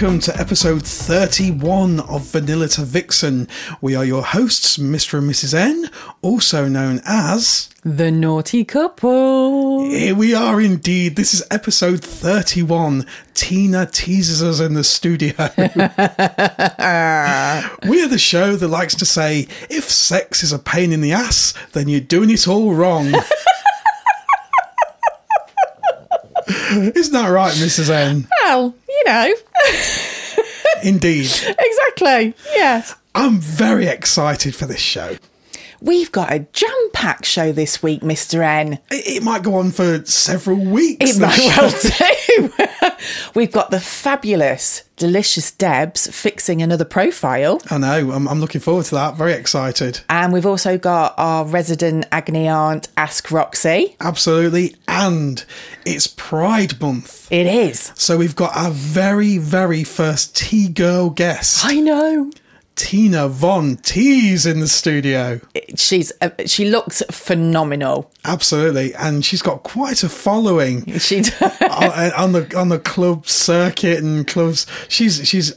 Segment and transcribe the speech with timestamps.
[0.00, 3.46] Welcome to episode 31 of Vanilla to Vixen.
[3.82, 5.18] We are your hosts, Mr.
[5.18, 5.52] and Mrs.
[5.52, 5.90] N,
[6.22, 7.68] also known as.
[7.84, 9.90] The naughty couple.
[9.90, 11.16] Here we are indeed.
[11.16, 13.04] This is episode 31.
[13.34, 15.34] Tina teases us in the studio.
[17.86, 21.12] we are the show that likes to say, if sex is a pain in the
[21.12, 23.12] ass, then you're doing it all wrong.
[26.70, 27.90] Isn't that right, Mrs.
[27.90, 28.26] N?
[28.44, 29.34] Well, you know,
[30.82, 31.26] Indeed.
[31.58, 32.34] exactly.
[32.54, 32.94] Yes.
[33.14, 35.16] I'm very excited for this show.
[35.80, 38.42] We've got a jam packed show this week, Mr.
[38.42, 38.74] N.
[38.90, 41.16] It, it might go on for several weeks.
[41.16, 41.62] It might show.
[41.62, 42.96] well do.
[43.34, 47.60] We've got the fabulous, delicious Debs fixing another profile.
[47.70, 48.12] I know.
[48.12, 49.16] I'm, I'm looking forward to that.
[49.16, 50.00] Very excited.
[50.10, 53.96] And we've also got our resident agony aunt, Ask Roxy.
[54.00, 54.76] Absolutely.
[54.86, 55.44] And
[55.86, 57.30] it's Pride Month.
[57.32, 57.92] It is.
[57.94, 62.30] So we've got our very, very first T girl guest, I know.
[62.76, 65.40] Tina Vonteese, in the studio.
[65.76, 68.10] She's uh, she looks phenomenal.
[68.24, 68.94] Absolutely.
[68.94, 71.22] And she's got quite a following She
[71.60, 74.66] on, on the on the club circuit and clubs.
[74.88, 75.54] She's she's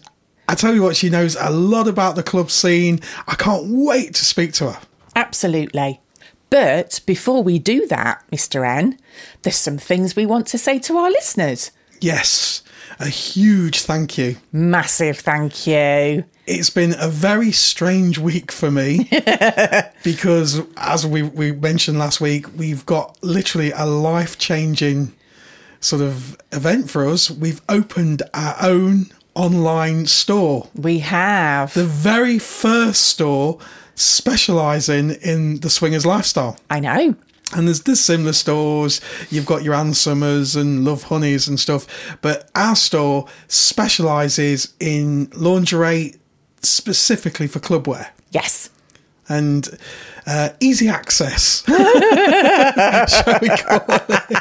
[0.49, 2.99] I tell you what, she knows a lot about the club scene.
[3.27, 4.79] I can't wait to speak to her.
[5.15, 6.01] absolutely.
[6.49, 8.67] But before we do that, Mr.
[8.67, 8.99] N,
[9.41, 11.71] there's some things we want to say to our listeners.
[11.99, 12.61] Yes,
[12.99, 14.35] a huge thank you.
[14.51, 16.25] Massive thank you.
[16.45, 19.09] It's been a very strange week for me
[20.03, 25.13] because, as we, we mentioned last week, we've got literally a life changing
[25.79, 27.31] sort of event for us.
[27.31, 29.05] We've opened our own
[29.35, 31.73] online store, We have.
[31.73, 33.57] the very first store
[33.95, 36.57] specializing in the swingers lifestyle.
[36.69, 37.15] I know.
[37.55, 38.99] And there's, there's similar stores.
[39.29, 42.17] You've got your Ann Summers and Love Honeys and stuff.
[42.21, 46.15] But our store specializes in lingerie
[46.65, 48.69] specifically for clubwear Yes.
[49.29, 49.69] and
[50.25, 51.63] uh, easy access.
[51.67, 54.39] Shall we call it?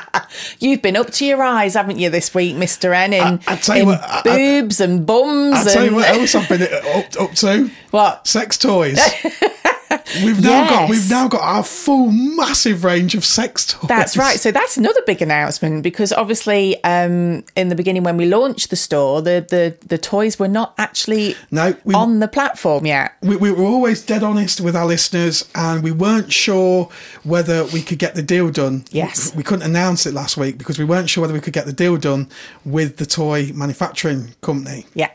[0.61, 2.95] You've been up to your eyes, haven't you, this week, Mr.
[2.95, 3.13] N?
[3.13, 6.09] In, I you in what, I- I- boobs and bums I'll tell and you what
[6.09, 7.71] else I've been up, up to.
[7.91, 8.27] what?
[8.27, 8.99] Sex toys.
[10.25, 13.89] We've now got we've now got our full massive range of sex toys.
[13.89, 14.39] That's right.
[14.39, 18.77] So that's another big announcement because obviously, um, in the beginning when we launched the
[18.77, 23.13] store, the the, the toys were not actually No, we- on the platform yet.
[23.23, 26.89] we, we were always dead honest with our listeners and we weren't sure
[27.25, 28.85] whether we could get the deal done.
[28.91, 29.35] Yes.
[29.35, 31.73] We couldn't announce it last week because we weren't sure whether we could get the
[31.73, 32.29] deal done
[32.65, 35.11] with the toy manufacturing company Yeah.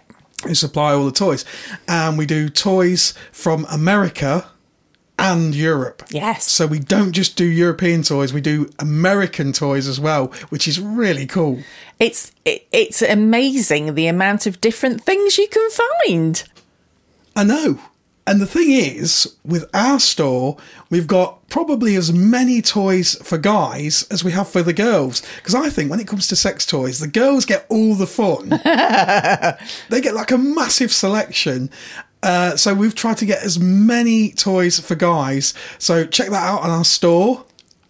[0.45, 1.45] who supply all the toys.
[1.87, 4.47] And we do toys from America
[5.19, 6.03] and Europe.
[6.09, 6.49] Yes.
[6.51, 10.79] So we don't just do European toys, we do American toys as well, which is
[10.79, 11.59] really cool.
[11.99, 16.43] It's it, it's amazing the amount of different things you can find.
[17.35, 17.79] I know.
[18.27, 20.57] And the thing is, with our store,
[20.89, 25.21] we've got probably as many toys for guys as we have for the girls.
[25.37, 28.49] Because I think when it comes to sex toys, the girls get all the fun.
[29.89, 31.69] they get like a massive selection.
[32.23, 35.53] Uh, so we've tried to get as many toys for guys.
[35.77, 37.45] So check that out on our store.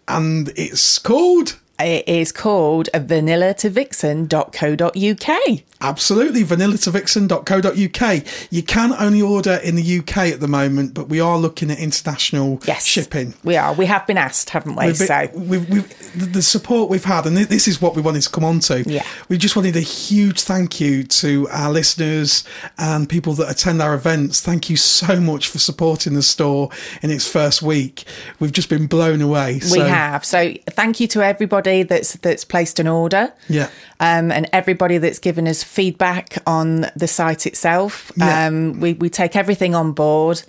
[0.07, 5.61] And it's called It is called vanilla to vanillatoVixen.co.uk.
[5.81, 8.25] Absolutely, vanillatoVixen.co.uk.
[8.51, 11.79] You can only order in the UK at the moment, but we are looking at
[11.79, 13.33] international Yes, shipping.
[13.43, 13.73] We are.
[13.73, 14.85] We have been asked, haven't we?
[14.87, 18.21] Been- so we've, we've, the- the support we've had, and this is what we wanted
[18.23, 18.81] to come on to.
[18.89, 19.03] Yeah.
[19.29, 22.43] We just wanted a huge thank you to our listeners
[22.77, 24.41] and people that attend our events.
[24.41, 26.69] Thank you so much for supporting the store
[27.01, 28.03] in its first week.
[28.39, 29.55] We've just been blown away.
[29.55, 30.25] we So, have.
[30.25, 33.31] So thank you to everybody that's that's placed an order.
[33.47, 33.69] Yeah.
[33.99, 38.11] Um, and everybody that's given us feedback on the site itself.
[38.15, 38.47] Yeah.
[38.47, 40.41] Um, we, we take everything on board.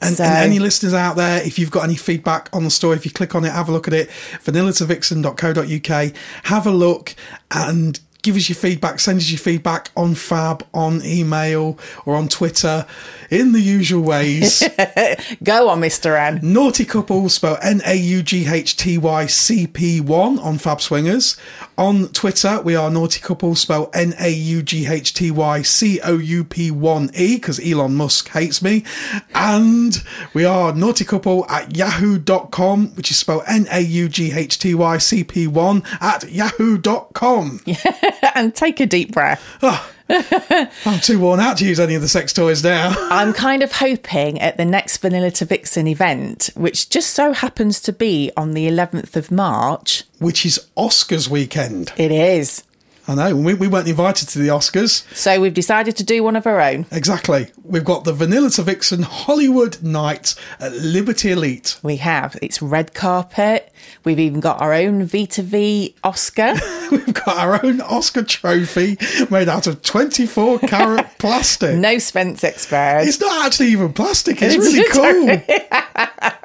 [0.00, 2.94] And, So- and any listeners out there, if you've got any feedback on the store,
[2.94, 4.08] if you click on it, have a look at it,
[4.44, 6.12] vanillatoVixen.co.uk,
[6.44, 7.14] have a look
[7.50, 12.28] and give us your feedback, send us your feedback on Fab, on email, or on
[12.28, 12.86] Twitter
[13.30, 14.60] in the usual ways.
[15.42, 16.16] Go on, Mr.
[16.16, 16.38] N.
[16.42, 20.80] Naughty Couple, spell N A U G H T Y C P 1 on Fab
[20.80, 21.36] Swingers.
[21.76, 26.00] On Twitter, we are Naughty Couple, spell N A U G H T Y C
[26.02, 28.84] O U P 1 E, because Elon Musk hates me.
[29.34, 30.02] And
[30.32, 34.74] we are Naughty Couple at yahoo.com, which is spelled N A U G H T
[34.74, 37.60] Y C P 1 at yahoo.com.
[38.34, 39.42] and take a deep breath.
[40.14, 42.94] Oh, I'm too worn out to use any of the sex toys now.
[43.10, 47.80] I'm kind of hoping at the next Vanilla to Vixen event, which just so happens
[47.82, 50.04] to be on the 11th of March.
[50.18, 51.92] Which is Oscars weekend.
[51.96, 52.62] It is.
[53.12, 55.04] I know, we, we weren't invited to the Oscars.
[55.14, 56.86] So we've decided to do one of our own.
[56.90, 57.48] Exactly.
[57.64, 61.78] We've got the Vanilla to Vixen Hollywood Night at Liberty Elite.
[61.82, 62.36] We have.
[62.40, 63.72] It's red carpet.
[64.04, 66.54] We've even got our own V2V Oscar.
[66.90, 68.96] We've got our own Oscar trophy
[69.30, 71.76] made out of 24 carat plastic.
[71.76, 73.02] no Spence expert.
[73.04, 74.40] It's not actually even plastic.
[74.40, 75.61] It's It's really cool.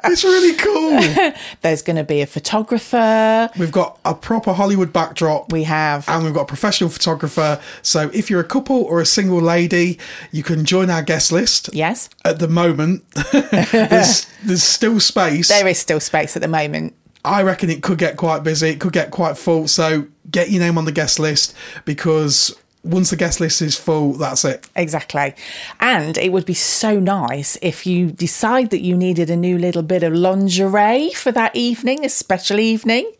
[0.08, 1.32] It's really cool.
[1.62, 3.50] There's going to be a photographer.
[3.58, 5.52] We've got a proper Hollywood backdrop.
[5.52, 6.08] We have.
[6.08, 7.60] and we've got a professional photographer.
[7.82, 9.98] So if you're a couple or a single lady,
[10.32, 11.70] you can join our guest list.
[11.72, 15.48] Yes, At the moment, there's, there's still space.
[15.48, 16.94] there is still space at the moment.
[17.24, 18.68] I reckon it could get quite busy.
[18.70, 19.68] It could get quite full.
[19.68, 22.56] So get your name on the guest list because
[22.88, 24.68] once the guest list is full, that's it.
[24.76, 25.34] Exactly.
[25.80, 29.82] And it would be so nice if you decide that you needed a new little
[29.82, 33.10] bit of lingerie for that evening, a special evening,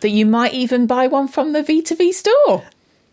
[0.00, 2.64] that you might even buy one from the V2V store.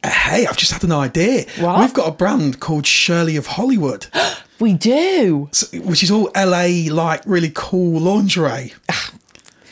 [0.04, 1.45] Uh, hey, I've just had an idea.
[1.60, 1.80] What?
[1.80, 4.07] We've got a brand called Shirley of Hollywood,
[4.60, 5.50] We do.
[5.74, 8.74] which is all LA like really cool lingerie.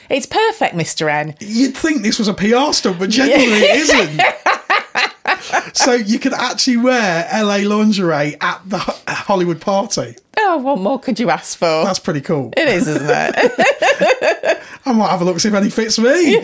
[0.10, 1.10] It's perfect, Mr.
[1.10, 1.36] N.
[1.40, 4.22] You'd think this was a PR stunt, but genuinely it isn't.
[5.74, 10.16] so you could actually wear LA lingerie at the Hollywood party.
[10.38, 11.84] Oh, what more could you ask for?
[11.84, 12.54] That's pretty cool.
[12.58, 14.62] it is, isn't it?
[14.86, 16.40] I might have a look see if any fits me.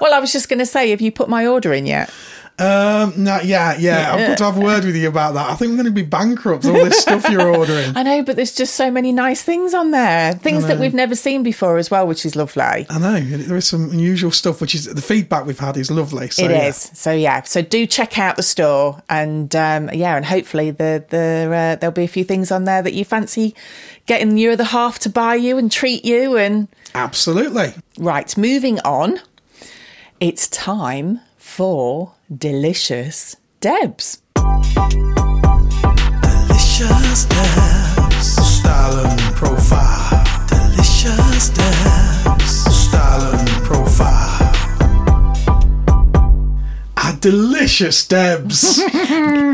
[0.00, 2.10] well, I was just going to say, have you put my order in yet?
[2.58, 4.12] Um, no, yeah, yeah.
[4.12, 5.48] I've got to have a word with you about that.
[5.48, 6.64] I think we're going to be bankrupt.
[6.64, 7.96] All this stuff you're ordering.
[7.96, 10.32] I know, but there's just so many nice things on there.
[10.32, 12.86] Things that we've never seen before as well, which is lovely.
[12.90, 16.30] I know there is some unusual stuff, which is the feedback we've had is lovely.
[16.30, 16.68] So, It yeah.
[16.68, 16.90] is.
[16.94, 17.42] So yeah.
[17.42, 21.92] So do check out the store, and um, yeah, and hopefully the the uh, there'll
[21.92, 23.54] be a few things on there that you fancy
[24.06, 26.36] getting your other half to buy you and treat you.
[26.36, 27.74] And absolutely.
[27.98, 29.20] right, moving on.
[30.18, 34.22] It's time for delicious Debs.
[36.46, 40.24] Delicious Debs, style and profile.
[40.46, 44.52] Delicious Debs, style and profile.
[46.96, 48.80] Ah, delicious Debs.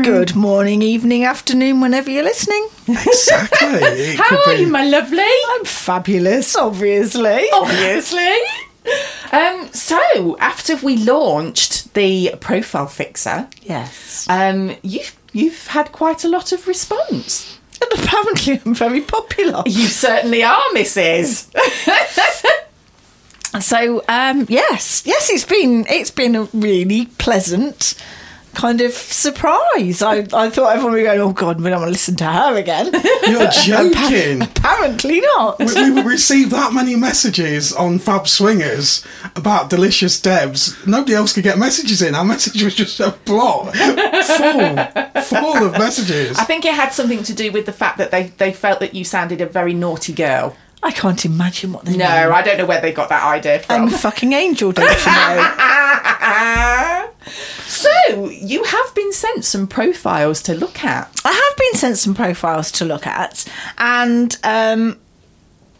[0.03, 2.67] Good morning, evening, afternoon, whenever you're listening.
[2.87, 3.67] exactly.
[3.69, 5.19] It How could are be- you, my lovely?
[5.23, 7.45] I'm fabulous, obviously.
[7.53, 8.37] Obviously.
[9.31, 14.27] Um, so after we launched the profile fixer, Yes.
[14.29, 17.57] um, you've you've had quite a lot of response.
[17.81, 19.63] And apparently I'm very popular.
[19.65, 21.49] You certainly are, Mrs.
[23.61, 27.95] So um, yes, yes, it's been it's been a really pleasant
[28.55, 30.01] kind of surprise.
[30.01, 32.55] I, I thought everyone would go, oh god, we don't want to listen to her
[32.55, 32.91] again.
[33.27, 34.41] You're joking.
[34.41, 35.59] apparently not.
[35.59, 40.75] we, we received that many messages on Fab Swingers about delicious Debs.
[40.87, 42.15] Nobody else could get messages in.
[42.15, 46.37] Our message was just a blot, full, full of messages.
[46.37, 48.93] I think it had something to do with the fact that they, they felt that
[48.93, 50.55] you sounded a very naughty girl.
[50.85, 52.31] I can't imagine what they No, mean.
[52.31, 53.81] I don't know where they got that idea from.
[53.81, 57.09] I'm a fucking angel, don't you know?
[57.65, 61.09] so you have been sent some profiles to look at.
[61.25, 63.45] I have been sent some profiles to look at,
[63.79, 64.99] and um,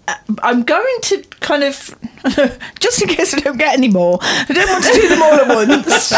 [0.07, 1.95] uh, I'm going to kind of,
[2.79, 5.33] just in case I don't get any more, I don't want to do them all
[5.33, 6.11] at once.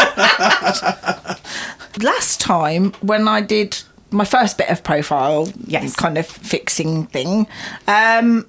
[2.02, 3.78] Last time, when I did
[4.10, 5.94] my first bit of profile, Yes.
[5.94, 7.46] kind of fixing thing,
[7.86, 8.46] um,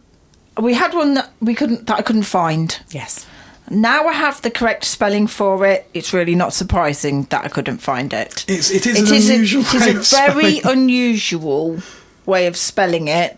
[0.61, 2.79] we had one that we couldn't that I couldn't find.
[2.91, 3.25] Yes.
[3.69, 5.87] Now I have the correct spelling for it.
[5.93, 8.43] It's really not surprising that I couldn't find it.
[8.47, 10.77] It's, it is It an is, a, unusual it way is of a very spelling.
[10.79, 11.77] unusual
[12.25, 13.37] way of spelling it.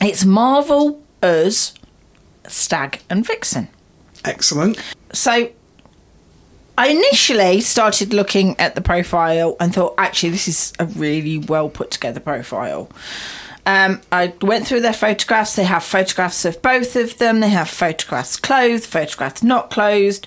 [0.00, 1.74] It's Marvel us
[2.48, 3.68] Stag and Vixen.
[4.24, 4.78] Excellent.
[5.12, 5.50] So
[6.76, 11.68] I initially started looking at the profile and thought, actually, this is a really well
[11.68, 12.90] put together profile.
[13.68, 15.54] Um, I went through their photographs.
[15.54, 17.40] They have photographs of both of them.
[17.40, 20.26] They have photographs clothed, photographs not closed.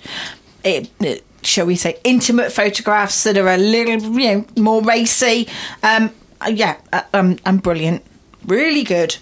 [0.62, 5.48] It, it, shall we say, intimate photographs that are a little, you know, more racy.
[5.82, 8.04] Um, uh, yeah, uh, um, I'm brilliant,
[8.46, 9.16] really good.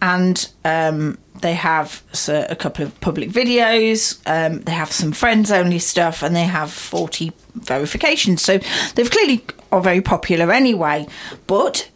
[0.00, 4.20] And um, they have so, a couple of public videos.
[4.26, 8.42] Um, they have some friends only stuff, and they have 40 verifications.
[8.42, 8.60] So
[8.94, 11.08] they've clearly are very popular anyway.
[11.48, 11.90] But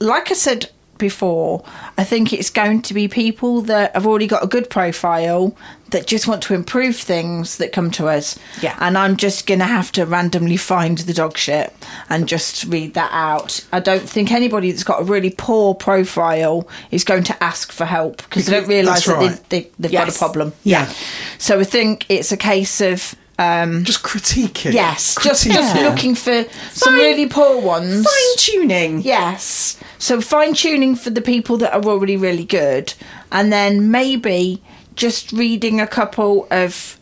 [0.00, 1.64] like I said before,
[1.96, 5.56] I think it's going to be people that have already got a good profile
[5.90, 8.38] that just want to improve things that come to us.
[8.60, 8.76] Yeah.
[8.80, 11.72] And I'm just going to have to randomly find the dog shit
[12.10, 13.64] and just read that out.
[13.72, 17.86] I don't think anybody that's got a really poor profile is going to ask for
[17.86, 19.48] help because they don't realise that right.
[19.48, 20.52] they, they, they've got a problem.
[20.64, 20.92] Yeah.
[21.38, 23.14] So I think it's a case of.
[23.40, 24.70] Um, Just critiquing.
[24.70, 24.74] it.
[24.74, 25.82] Yes, just, Critique just it.
[25.84, 28.04] looking for some really poor ones.
[28.04, 29.00] Fine tuning.
[29.02, 29.78] Yes.
[29.98, 32.94] So fine tuning for the people that are already really good,
[33.30, 34.60] and then maybe
[34.96, 36.98] just reading a couple of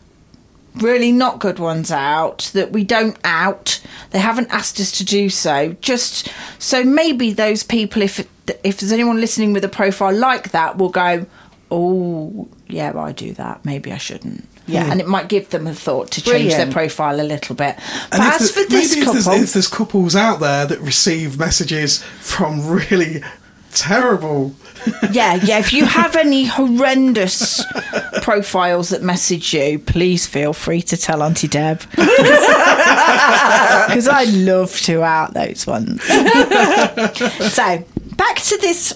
[0.75, 3.81] really not good ones out that we don't out.
[4.11, 5.73] They haven't asked us to do so.
[5.81, 6.29] Just
[6.59, 8.19] so maybe those people, if
[8.63, 11.25] if there's anyone listening with a profile like that, will go,
[11.71, 13.65] oh yeah, I do that.
[13.65, 14.47] Maybe I shouldn't.
[14.67, 14.91] Yeah.
[14.91, 17.77] and it might give them a thought to change their profile a little bit.
[18.11, 20.79] But And as the- for this couple, if there's, if there's couples out there that
[20.81, 23.23] receive messages from really
[23.73, 24.53] terrible,
[25.11, 25.59] yeah, yeah.
[25.59, 27.63] If you have any horrendous
[28.21, 31.81] profiles that message you, please feel free to tell Auntie Deb.
[33.87, 36.03] Because I'd love to out those ones.
[36.03, 37.83] so,
[38.15, 38.93] back to this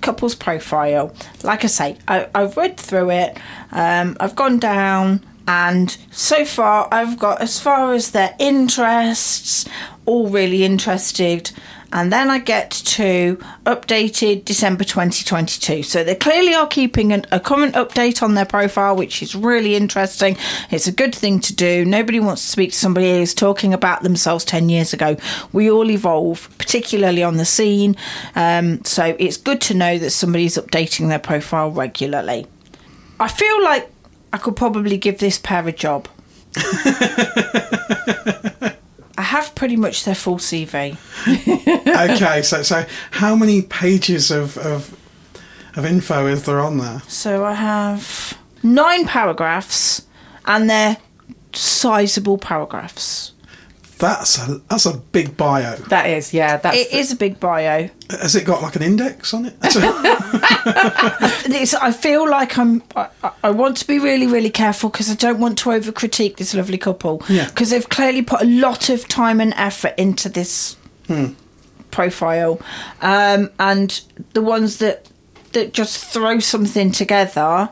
[0.00, 1.14] couple's profile.
[1.42, 3.38] Like I say, I, I've read through it,
[3.72, 9.66] um, I've gone down, and so far I've got as far as their interests,
[10.06, 11.50] all really interested.
[11.92, 15.82] And then I get to updated December 2022.
[15.82, 19.74] So they clearly are keeping an, a current update on their profile, which is really
[19.74, 20.36] interesting.
[20.70, 21.84] It's a good thing to do.
[21.86, 25.16] Nobody wants to speak to somebody who's talking about themselves 10 years ago.
[25.52, 27.96] We all evolve, particularly on the scene.
[28.36, 32.46] Um, so it's good to know that somebody's updating their profile regularly.
[33.18, 33.90] I feel like
[34.32, 36.06] I could probably give this pair a job.
[39.28, 40.96] I have pretty much their full CV.
[42.10, 44.96] okay, so so how many pages of of,
[45.76, 47.02] of info is there on there?
[47.08, 50.06] So I have nine paragraphs,
[50.46, 50.96] and they're
[51.52, 53.32] sizable paragraphs.
[53.98, 55.74] That's a that's a big bio.
[55.88, 56.56] That is, yeah.
[56.56, 57.88] That's It is a big bio.
[58.10, 59.60] Has it got like an index on it?
[59.60, 59.76] That's
[61.50, 62.82] It's, I feel like I'm.
[62.96, 65.90] I, I- I want to be really, really careful because I don't want to over
[65.92, 67.22] critique this lovely couple.
[67.28, 67.46] Yeah.
[67.48, 70.76] Because they've clearly put a lot of time and effort into this
[71.90, 72.60] profile,
[73.00, 74.00] um, and
[74.34, 75.08] the ones that
[75.52, 77.70] that just throw something together.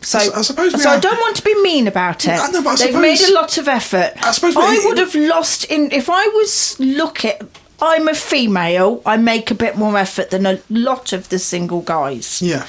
[0.00, 2.30] So, I I suppose so I don't want to be mean about it.
[2.30, 4.12] I know, but I They've made a lot of effort.
[4.22, 7.32] I suppose I would have lost in if I was looking.
[7.80, 9.02] I'm a female.
[9.06, 12.42] I make a bit more effort than a lot of the single guys.
[12.42, 12.66] yeah.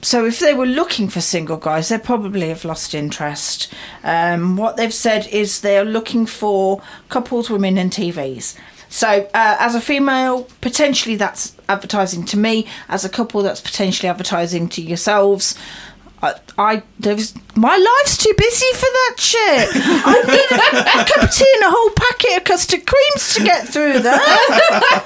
[0.00, 3.72] So if they were looking for single guys, they probably have lost interest.
[4.04, 8.56] Um, what they've said is they're looking for couples, women, and TVs.
[8.88, 12.66] So uh, as a female, potentially that's advertising to me.
[12.88, 15.54] As a couple, that's potentially advertising to yourselves.
[16.22, 19.68] I, I there's my life's too busy for that shit.
[19.74, 23.44] I need a, a cup of tea and a whole packet of custard creams to
[23.44, 24.96] get through that.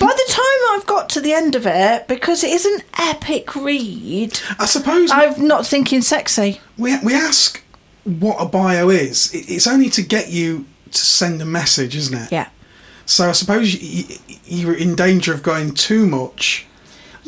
[0.00, 3.54] By the time I've got to the end of it, because it is an epic
[3.54, 6.60] read, I suppose I'm not thinking sexy.
[6.76, 7.62] we we ask
[8.04, 9.32] what a bio is.
[9.34, 12.32] It, it's only to get you to send a message, isn't it?
[12.32, 12.48] Yeah.
[13.04, 16.66] So I suppose y- y- you're in danger of going too much.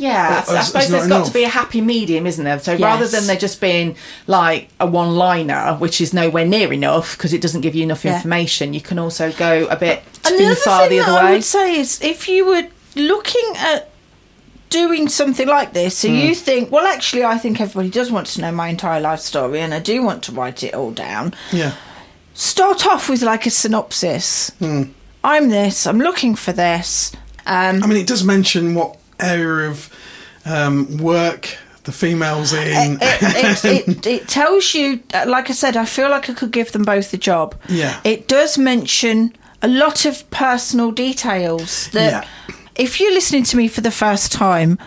[0.00, 2.44] Yeah, Or- or I suppose is there's not got to be a happy medium, isn't
[2.44, 2.58] there?
[2.58, 7.16] So rather than there just being like a one liner, which is nowhere near enough
[7.16, 8.14] because it doesn't give you enough Yeah.
[8.16, 11.08] information, you can also go a bit And the too other far thing the that
[11.10, 11.32] other I way.
[11.34, 12.64] would say is if you were
[12.96, 13.90] looking at
[14.70, 18.40] doing something like this, so you think, well, actually, I think everybody does want to
[18.40, 21.34] know my entire life story, and I do want to write it all down.
[21.52, 21.72] Yeah.
[22.34, 24.52] Start off with like a synopsis.
[25.22, 25.86] I'm this.
[25.86, 27.10] I'm looking for this.
[27.46, 29.90] Um, I mean, it does mention what area of
[30.44, 32.98] um, work the female's in.
[33.00, 36.72] it, it, it, it tells you, like I said, I feel like I could give
[36.72, 37.54] them both the job.
[37.68, 37.98] Yeah.
[38.04, 42.54] It does mention a lot of personal details that Yeah.
[42.76, 44.78] if you're listening to me for the first time,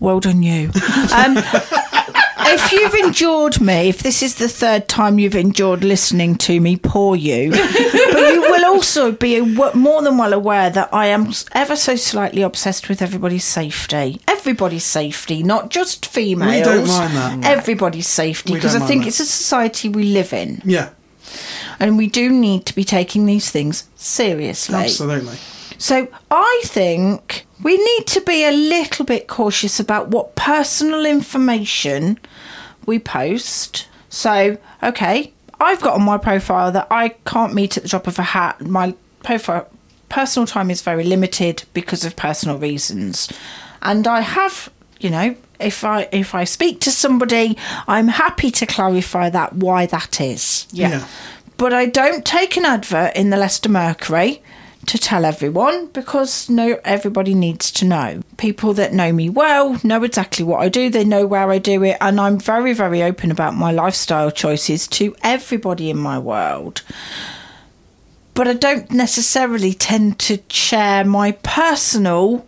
[0.00, 0.70] well done you.
[1.14, 1.36] Um,
[2.48, 6.76] if you've endured me, if this is the third time you've endured listening to me,
[6.76, 7.50] poor you.
[7.50, 12.42] but you will also be more than well aware that I am ever so slightly
[12.42, 14.20] obsessed with everybody's safety.
[14.28, 16.54] Everybody's safety, not just females.
[16.54, 17.58] We don't mind that.
[17.58, 19.08] Everybody's safety, because I think that.
[19.08, 20.90] it's a society we live in, Yeah,
[21.80, 24.76] and we do need to be taking these things seriously.
[24.76, 25.36] absolutely.
[25.78, 32.16] So I think we need to be a little bit cautious about what personal information
[32.86, 33.88] we post.
[34.08, 38.20] So, okay, I've got on my profile that I can't meet at the drop of
[38.20, 38.60] a hat.
[38.60, 38.94] My
[39.24, 39.68] profile
[40.08, 43.32] personal time is very limited because of personal reasons.
[43.82, 44.70] And I have,
[45.00, 47.58] you know, if I if I speak to somebody,
[47.88, 50.68] I'm happy to clarify that why that is.
[50.70, 50.90] Yeah.
[50.90, 51.08] Yeah.
[51.56, 54.40] But I don't take an advert in the Leicester Mercury
[54.88, 58.22] to tell everyone because no everybody needs to know.
[58.36, 61.82] People that know me well know exactly what I do, they know where I do
[61.82, 66.82] it, and I'm very, very open about my lifestyle choices to everybody in my world.
[68.34, 72.46] But I don't necessarily tend to share my personal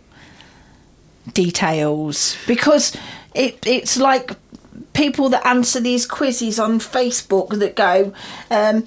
[1.33, 2.95] details because
[3.33, 4.31] it it's like
[4.93, 8.13] people that answer these quizzes on Facebook that go,
[8.51, 8.85] um,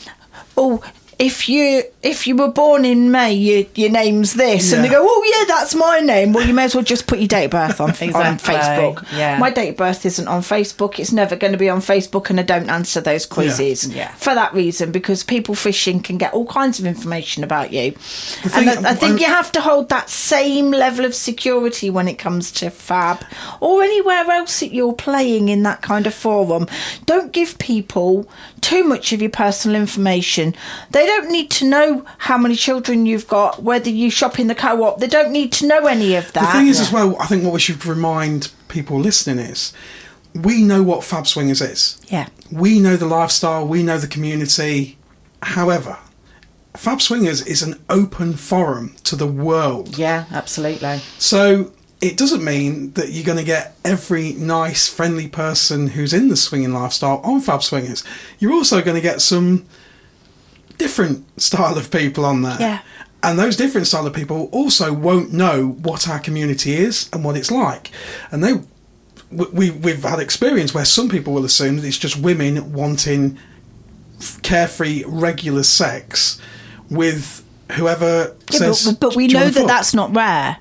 [0.57, 0.83] oh.
[1.19, 5.01] If you if you were born in May, your your name's this, and they go,
[5.01, 6.33] oh yeah, that's my name.
[6.33, 9.07] Well, you may as well just put your date of birth on, on Facebook.
[9.17, 9.39] yeah.
[9.39, 10.99] My date of birth isn't on Facebook.
[10.99, 14.13] It's never going to be on Facebook, and I don't answer those quizzes Yeah.
[14.15, 17.93] for that reason because people fishing can get all kinds of information about you.
[17.93, 21.89] thing- and I, I think I'm- you have to hold that same level of security
[21.89, 23.25] when it comes to Fab
[23.61, 26.67] or anywhere else that you're playing in that kind of forum.
[27.07, 28.29] Don't give people
[28.61, 30.55] too much of your personal information.
[30.91, 34.55] They don't need to know how many children you've got, whether you shop in the
[34.55, 34.99] co-op.
[35.01, 36.47] They don't need to know any of that.
[36.47, 39.73] The thing is, as well, I think what we should remind people listening is
[40.35, 42.01] we know what Fab Swingers is.
[42.09, 42.29] yeah.
[42.51, 44.99] We know the lifestyle, we know the community.
[45.43, 45.97] However,
[46.75, 49.97] Fab Swingers is an open forum to the world.
[49.97, 50.99] Yeah, absolutely.
[51.19, 51.73] So
[52.03, 56.37] it doesn't mean that you're going to get every nice, friendly person who's in the
[56.37, 58.05] swinging lifestyle on Fab Swingers.
[58.39, 59.65] You're also going to get some
[60.83, 62.57] different style of people on there.
[62.61, 62.79] Yeah.
[63.23, 67.37] And those different style of people also won't know what our community is and what
[67.37, 67.91] it's like.
[68.33, 68.55] And they,
[69.31, 73.39] we, we- we've had experience where some people will assume that it's just women wanting
[74.43, 76.41] carefree, regular sex
[76.91, 78.85] with whoever Yeah, says.
[78.87, 80.57] but, but we know that fuck?" that's not rare.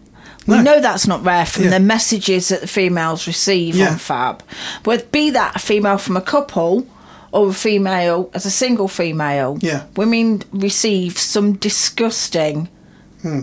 [0.48, 0.62] We No.
[0.64, 1.70] know that's not rare from Yeah.
[1.72, 3.92] the messages that the females receive Yeah.
[3.92, 4.44] on Fab.
[4.84, 6.86] Whether be that a female from a couple
[7.32, 9.84] or a female as a single female, Yeah.
[9.96, 12.68] women receive some disgusting
[13.22, 13.42] Hmm.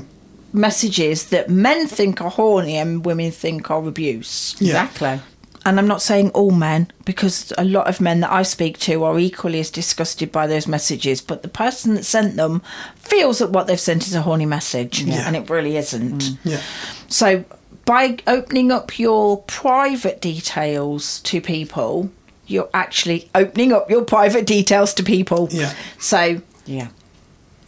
[0.52, 4.56] messages that men think are horny and women think are abuse.
[4.58, 4.68] Yeah.
[4.84, 5.20] Exactly.
[5.64, 9.04] And I'm not saying all men, because a lot of men that I speak to
[9.04, 11.20] are equally as disgusted by those messages.
[11.20, 12.62] But the person that sent them
[12.96, 15.24] feels that what they've sent is a horny message, Yeah.
[15.26, 16.30] and it really isn't.
[16.44, 16.60] Yeah.
[17.08, 17.44] So,
[17.84, 22.08] by opening up your private details to people,
[22.48, 25.48] you're actually opening up your private details to people.
[25.50, 25.72] Yeah.
[25.98, 26.88] So, Yeah.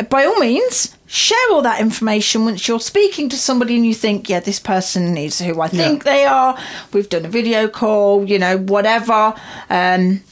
[0.08, 4.28] by all means, share all that information once you're speaking to somebody and you think,
[4.28, 6.56] yeah, this person is who I think they are.
[6.92, 9.34] We've done a video call, you know, whatever.
[9.68, 10.22] Um,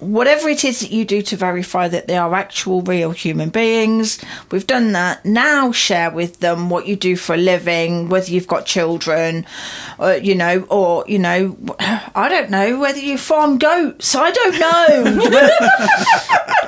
[0.00, 4.18] whatever it is that you do to verify that they are actual real human beings
[4.50, 5.24] we've done that.
[5.24, 9.46] Now share with them what you do for a living whether you've got children
[9.98, 14.14] or you know or you know i don't know whether you farm goats.
[14.14, 15.28] I don't know.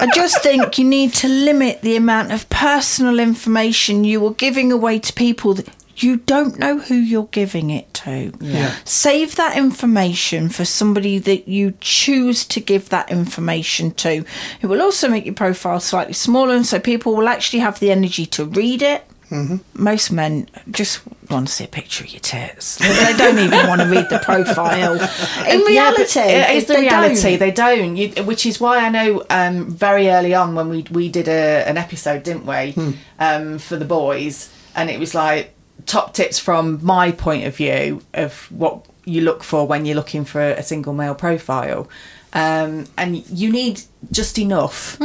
[0.01, 4.73] I just think you need to limit the amount of personal information you are giving
[4.73, 5.55] away to people
[6.03, 8.75] you don't know who you're giving it to Yeah.
[8.85, 14.25] Save that information for somebody that you choose to give that information to.
[14.61, 17.91] It will also make your profile slightly smaller, and so people will actually have the
[17.91, 19.05] energy to read it.
[19.31, 19.57] Mm-hmm.
[19.83, 22.77] Most men just want to see a picture of your tits.
[22.77, 24.93] They don't even want to read the profile.
[25.51, 27.23] In Yeah, reality, it is the they reality.
[27.31, 27.39] don't.
[27.39, 31.09] They don't, you, which is why I know um, very early on when we we
[31.09, 32.75] did a, an episode, didn't we,
[33.19, 35.55] um, for the boys, and it was like
[35.87, 40.25] top tips from my point of view of what you look for when you're looking
[40.25, 41.89] for a single male profile,
[42.33, 44.99] um, and you need just enough,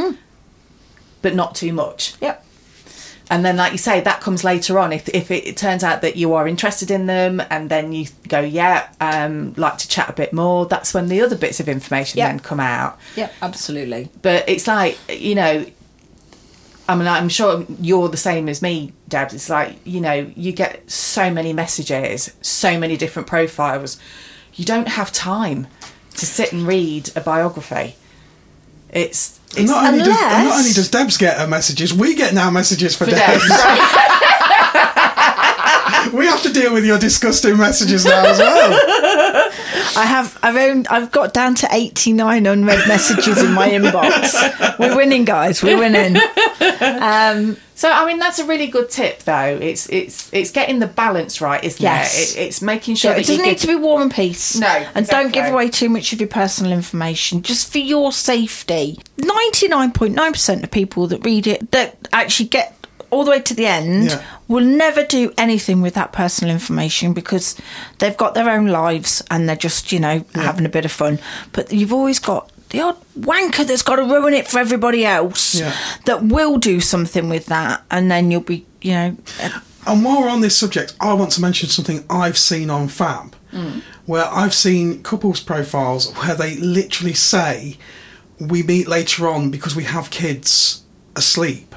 [1.22, 2.14] but not too much.
[2.20, 2.44] Yep.
[3.30, 4.90] And then, like you say, that comes later on.
[4.90, 8.06] If if it, it turns out that you are interested in them, and then you
[8.26, 10.64] go, yeah, um, like to chat a bit more.
[10.64, 12.28] That's when the other bits of information Yeah.
[12.28, 12.98] then come out.
[13.16, 13.34] Yep.
[13.42, 14.08] Absolutely.
[14.22, 15.66] But it's like you know,
[16.88, 19.34] I mean, I'm sure you're the same as me, Debs.
[19.34, 24.00] It's like you know, you get so many messages, so many different profiles.
[24.54, 25.66] You don't have time
[26.14, 27.94] to sit and read a biography.
[28.90, 32.50] It's, it's not, only does, not only does Debs get her messages, we get now
[32.50, 33.46] messages for, for Debs.
[33.46, 34.04] Debs.
[36.12, 38.70] We have to deal with your disgusting messages now as well.
[39.98, 44.78] I have I've owned, I've got down to 89 unread messages in my inbox.
[44.78, 45.62] We're winning, guys.
[45.62, 46.16] We're winning.
[46.80, 49.56] Um, So I mean that's a really good tip though.
[49.60, 52.34] It's it's it's getting the balance right, isn't Yes.
[52.34, 52.38] it?
[52.38, 52.46] it?
[52.46, 54.56] It's making sure yeah, that it doesn't need to be war and peace.
[54.56, 58.98] No, and don't give away too much of your personal information, just for your safety.
[59.18, 62.74] Ninety-nine point nine percent of people that read it that actually get
[63.10, 64.22] all the way to the end Yeah.
[64.48, 67.56] will never do anything with that personal information because
[67.98, 71.18] they've got their own lives and they're just you know having a bit of fun.
[71.52, 75.54] But you've always got the odd wanker that's got to ruin it for everybody else
[75.54, 75.72] Yeah.
[76.04, 79.16] that will do something with that, and then you'll be you know.
[79.42, 79.48] uh,
[79.86, 83.34] And while we're on this subject, I want to mention something I've seen on Fab,
[84.04, 87.78] where I've seen couples profiles where they literally say,
[88.38, 90.82] "We meet later on because we have kids
[91.16, 91.67] asleep."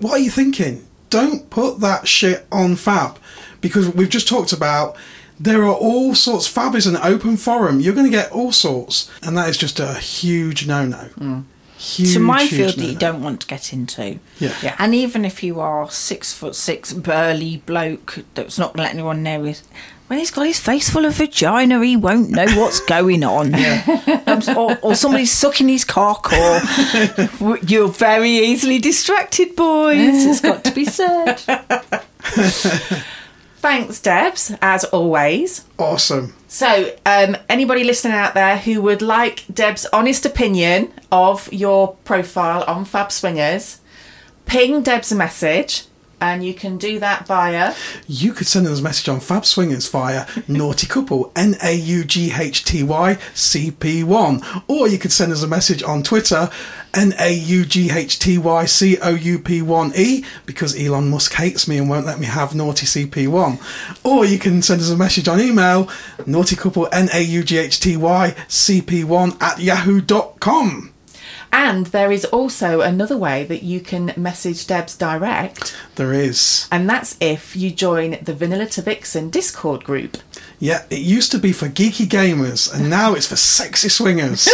[0.00, 0.86] What are you thinking?
[1.08, 3.18] Don't put that shit on Fab,
[3.60, 4.96] because we've just talked about.
[5.38, 6.46] There are all sorts.
[6.46, 7.80] Fab is an open forum.
[7.80, 11.08] You're going to get all sorts, and that is just a huge no-no.
[11.18, 11.44] Mm.
[11.78, 12.98] Huge, it's a minefield huge that you no-no.
[13.00, 14.18] don't want to get into.
[14.38, 14.54] Yeah.
[14.62, 14.76] Yeah.
[14.78, 18.94] And even if you are six foot six burly bloke that's not going to let
[18.94, 19.62] anyone know his.
[20.10, 23.54] When he's got his face full of vagina, he won't know what's going on.
[23.54, 30.26] Um, or, or somebody's sucking his cock, or you're very easily distracted, boys.
[30.26, 31.36] It's got to be said.
[33.58, 35.64] Thanks, Debs, as always.
[35.78, 36.34] Awesome.
[36.48, 42.64] So, um, anybody listening out there who would like Deb's honest opinion of your profile
[42.64, 43.78] on Fab Swingers,
[44.44, 45.84] ping Deb's a message,
[46.20, 47.74] and you can do that via.
[48.06, 52.04] You could send us a message on Fab Swingers via Naughty Couple, N A U
[52.04, 54.42] G H T Y C P 1.
[54.68, 56.50] Or you could send us a message on Twitter,
[56.94, 61.08] N A U G H T Y C O U P 1 E, because Elon
[61.10, 64.04] Musk hates me and won't let me have Naughty CP1.
[64.04, 65.88] Or you can send us a message on email,
[66.26, 70.92] Naughty Couple, N A U G H T Y CP1 at yahoo.com.
[71.52, 76.68] And there is also another way that you can message Debs direct, There is.
[76.70, 80.16] and that's if you join the Vanilla to Vixen Discord group.
[80.60, 84.48] Yeah, it used to be for geeky gamers, and now it's for sexy swingers.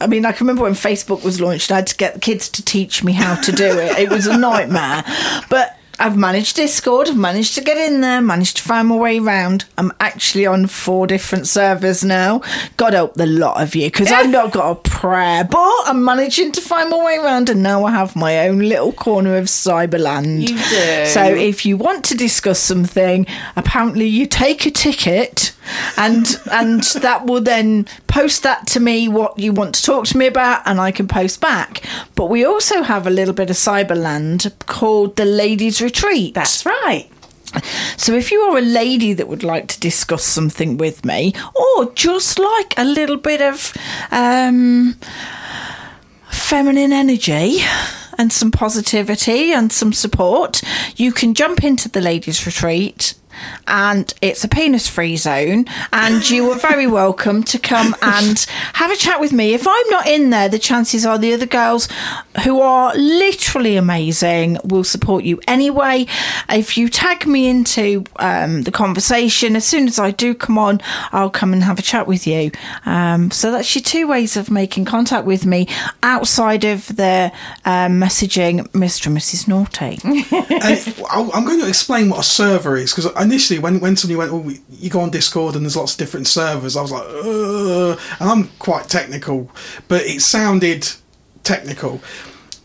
[0.01, 2.49] I mean, I can remember when Facebook was launched, I had to get the kids
[2.49, 3.97] to teach me how to do it.
[3.97, 5.03] It was a nightmare.
[5.49, 9.19] But I've managed Discord, I've managed to get in there, managed to find my way
[9.19, 9.65] around.
[9.77, 12.41] I'm actually on four different servers now.
[12.77, 16.53] God help the lot of you, because I've not got a prayer, but I'm managing
[16.53, 20.49] to find my way around, and now I have my own little corner of Cyberland.
[20.49, 21.05] You do.
[21.05, 25.51] So if you want to discuss something, apparently you take a ticket
[25.97, 30.17] and and that will then post that to me what you want to talk to
[30.17, 31.83] me about and I can post back.
[32.15, 36.33] But we also have a little bit of Cyberland called the Ladies Retreat.
[36.33, 37.09] That's right.
[37.97, 41.91] So if you are a lady that would like to discuss something with me, or
[41.93, 43.73] just like a little bit of
[44.09, 44.95] um,
[46.29, 47.59] feminine energy
[48.17, 50.61] and some positivity and some support,
[50.95, 53.15] you can jump into the ladies' retreat
[53.67, 55.65] and it's a penis free zone.
[55.93, 58.39] And you are very welcome to come and
[58.73, 59.53] have a chat with me.
[59.53, 61.87] If I'm not in there, the chances are the other girls
[62.43, 66.05] who are literally amazing will support you anyway.
[66.49, 70.81] If you tag me into um, the conversation, as soon as I do come on,
[71.11, 72.51] I'll come and have a chat with you.
[72.85, 75.67] Um, so that's your two ways of making contact with me
[76.03, 77.31] outside of the
[77.65, 79.07] um, messaging Mr.
[79.07, 79.47] and Mrs.
[79.47, 79.99] Naughty.
[80.03, 84.31] and I'm going to explain what a server is because initially, when when somebody went,
[84.31, 87.99] oh, you go on Discord and there's lots of different servers, I was like, Ugh.
[88.19, 89.49] and I'm quite technical,
[89.87, 90.87] but it sounded
[91.43, 92.01] technical.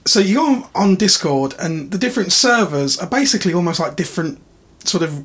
[0.06, 4.40] So you go on, on Discord, and the different servers are basically almost like different
[4.84, 5.24] sort of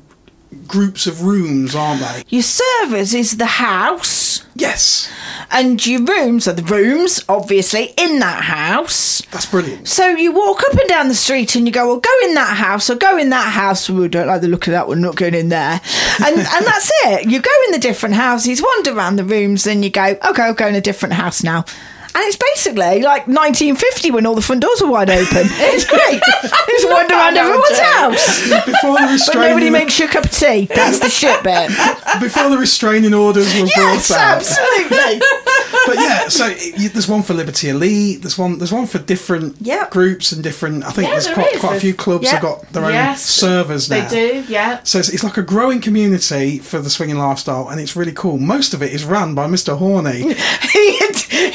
[0.66, 2.22] groups of rooms, aren't they?
[2.28, 5.10] Your servers is the house, Yes,
[5.50, 9.22] and your rooms are the rooms, obviously, in that house.
[9.30, 9.88] that's brilliant.
[9.88, 12.56] So you walk up and down the street and you go, well, go in that
[12.56, 13.88] house or go in that house.
[13.88, 15.80] We don't like the look of that one, not going in there.
[16.24, 17.30] And and that's it.
[17.30, 20.54] You go in the different houses, wander around the rooms, then you go, okay, I'll
[20.54, 21.64] go in a different house now.
[22.14, 25.46] And it's basically like 1950 when all the front doors were wide open.
[25.72, 26.20] It's great.
[26.68, 28.40] Just wander around everyone's house.
[28.66, 30.66] Before the But nobody makes you a cup of tea.
[30.66, 31.68] That's the shit bit.
[32.20, 34.36] before the restraining orders were Yes, brought out.
[34.36, 35.20] absolutely.
[35.86, 38.20] but yeah, so it, there's one for Liberty Elite.
[38.20, 38.58] There's one.
[38.58, 39.90] There's one for different Yep.
[39.90, 40.84] groups and different.
[40.84, 41.60] I think Yeah, there's there quite is.
[41.60, 42.32] quite a few clubs yep.
[42.34, 44.06] have got their own Yes, servers now.
[44.08, 44.80] They do, yeah.
[44.82, 48.36] So it's, it's like a growing community for the swinging lifestyle, and it's really cool.
[48.38, 49.78] Most of it is run by Mr.
[49.78, 50.34] Horny.
[50.72, 50.98] he,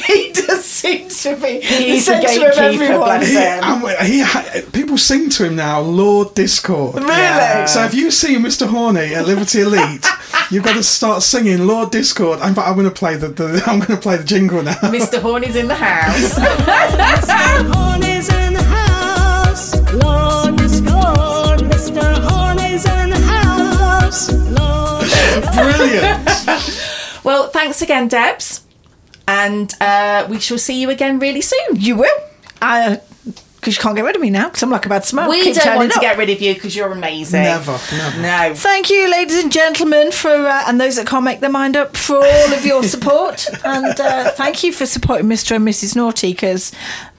[0.07, 3.19] he does seem to be He's the the centre of everyone.
[3.19, 3.27] bless
[4.07, 4.63] He, him.
[4.65, 6.95] he, people sing to him now, Lord Discord.
[6.95, 7.67] Really?
[7.67, 8.67] So if you see Mr.
[8.67, 10.05] Horny at Liberty Elite,
[10.51, 12.39] you've got to start singing Lord Discord.
[12.41, 14.73] In fact, I'm going to play the, the I'm going to play the jingle now.
[14.75, 15.19] Mr.
[15.21, 16.33] Horny's in the house.
[16.39, 17.73] Mr.
[17.73, 19.73] Horny's in the house.
[19.93, 21.59] Lord Discord.
[21.71, 22.29] Mr.
[22.29, 24.31] Horny's in the house.
[24.31, 25.05] Lord.
[25.53, 27.23] Brilliant.
[27.23, 28.63] well, thanks again, Debs.
[29.27, 31.75] And uh, we shall see you again really soon.
[31.75, 32.17] You will.
[32.59, 35.29] Because you can't get rid of me now, because I'm like about to smoke.
[35.29, 36.01] We Keep don't want to up.
[36.01, 37.41] get rid of you because you're amazing.
[37.41, 38.21] Never, never.
[38.21, 38.53] No.
[38.55, 41.97] Thank you, ladies and gentlemen, for uh, and those that can't make their mind up
[41.97, 45.55] for all of your support, and uh, thank you for supporting Mr.
[45.57, 45.95] and Mrs.
[45.97, 46.71] Naughty because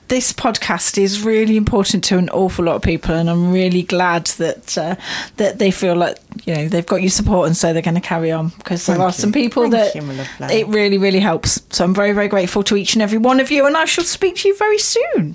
[0.09, 4.27] this podcast is really important to an awful lot of people, and I'm really glad
[4.38, 4.97] that uh,
[5.37, 8.01] that they feel like you know they've got your support, and so they're going to
[8.01, 9.12] carry on because there Thank are you.
[9.12, 11.62] some people Thank that you, it really really helps.
[11.71, 14.05] So I'm very very grateful to each and every one of you, and I shall
[14.05, 15.35] speak to you very soon.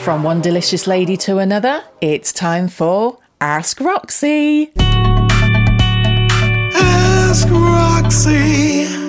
[0.00, 4.72] From one delicious lady to another, it's time for Ask Roxy.
[6.74, 9.07] Ask Roxy.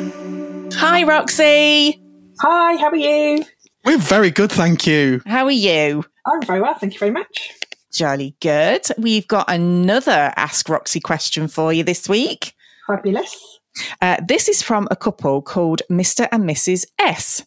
[0.81, 2.01] Hi, Roxy.
[2.39, 3.43] Hi, how are you?
[3.83, 5.21] We're very good, thank you.
[5.25, 6.05] How are you?
[6.25, 7.51] I'm very well, thank you very much.
[7.91, 8.83] Jolly good.
[8.97, 12.53] We've got another Ask Roxy question for you this week.
[12.87, 13.59] Fabulous.
[14.01, 16.29] Uh, this is from a couple called Mr.
[16.31, 16.85] and Mrs.
[16.97, 17.45] S.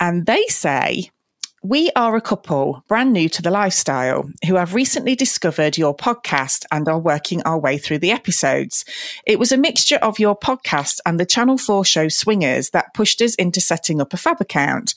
[0.00, 1.10] And they say,
[1.62, 6.64] We are a couple brand new to the lifestyle who have recently discovered your podcast
[6.72, 8.86] and are working our way through the episodes.
[9.26, 13.20] It was a mixture of your podcast and the Channel 4 show Swingers that pushed
[13.20, 14.94] us into setting up a Fab account.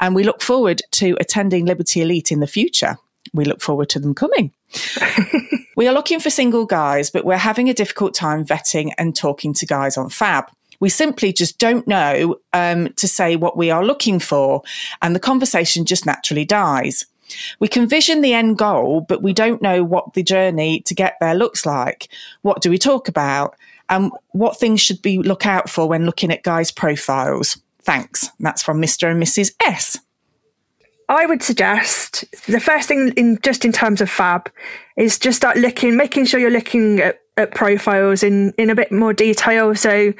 [0.00, 2.96] And we look forward to attending Liberty Elite in the future.
[3.32, 4.52] We look forward to them coming.
[5.80, 9.54] We are looking for single guys, but we're having a difficult time vetting and talking
[9.54, 10.44] to guys on Fab.
[10.80, 14.62] We simply just don't know um, to say what we are looking for,
[15.02, 17.06] and the conversation just naturally dies.
[17.60, 21.14] We can vision the end goal, but we don't know what the journey to get
[21.20, 22.08] there looks like.
[22.42, 23.54] What do we talk about?
[23.88, 27.60] And what things should we look out for when looking at guys' profiles?
[27.82, 28.28] Thanks.
[28.40, 29.10] That's from Mr.
[29.10, 29.52] and Mrs.
[29.62, 29.98] S.
[31.08, 34.48] I would suggest the first thing in just in terms of fab
[34.96, 38.92] is just start looking, making sure you're looking at, at profiles in, in a bit
[38.92, 39.74] more detail.
[39.74, 40.12] So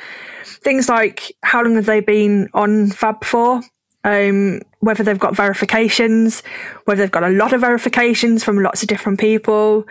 [0.44, 3.62] things like how long have they been on fab for?
[4.02, 6.42] Um, whether they've got verifications,
[6.86, 9.86] whether they've got a lot of verifications from lots of different people,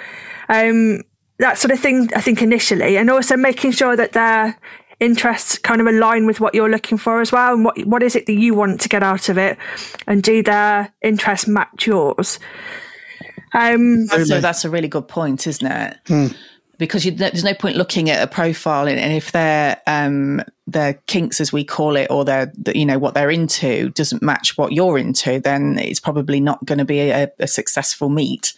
[0.49, 1.03] um,
[1.37, 2.09] that sort of thing.
[2.15, 4.57] I think initially, and also making sure that their
[4.99, 8.15] interests kind of align with what you're looking for as well, and what what is
[8.15, 9.59] it that you want to get out of it,
[10.07, 12.39] and do their interests match yours?
[13.53, 15.97] Um, So that's a really good point, isn't it?
[16.79, 20.93] Because you, there's no point looking at a profile, and, and if their um, their
[21.05, 24.71] kinks, as we call it, or their you know what they're into doesn't match what
[24.71, 28.53] you're into, then it's probably not going to be a, a successful meet.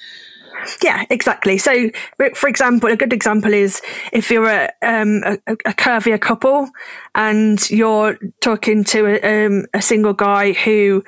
[0.84, 1.58] Yeah, exactly.
[1.58, 1.90] So,
[2.36, 3.82] for example, a good example is
[4.14, 6.70] if you're a, um, a, a curvier couple
[7.16, 11.04] and you're talking to a, um, a single guy who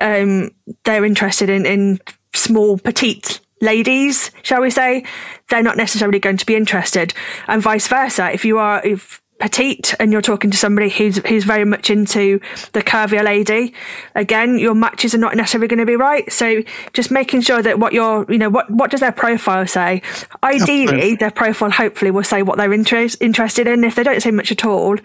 [0.00, 0.50] um,
[0.84, 2.00] they're interested in, in
[2.34, 5.04] small, petite ladies, shall we say,
[5.48, 7.14] they're not necessarily going to be interested.
[7.48, 8.30] And vice versa.
[8.32, 12.38] If you are if petite and you're talking to somebody who's who's very much into
[12.72, 13.74] the curvier lady,
[14.14, 16.30] again, your matches are not necessarily going to be right.
[16.30, 20.02] So just making sure that what your you know what what does their profile say?
[20.42, 23.82] Ideally, their profile hopefully will say what they're interest, interested in.
[23.82, 24.96] If they don't say much at all,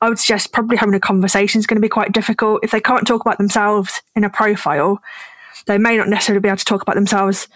[0.00, 2.60] I would suggest probably having a conversation is going to be quite difficult.
[2.62, 5.00] If they can't talk about themselves in a profile,
[5.68, 7.46] they may not necessarily be able to talk about themselves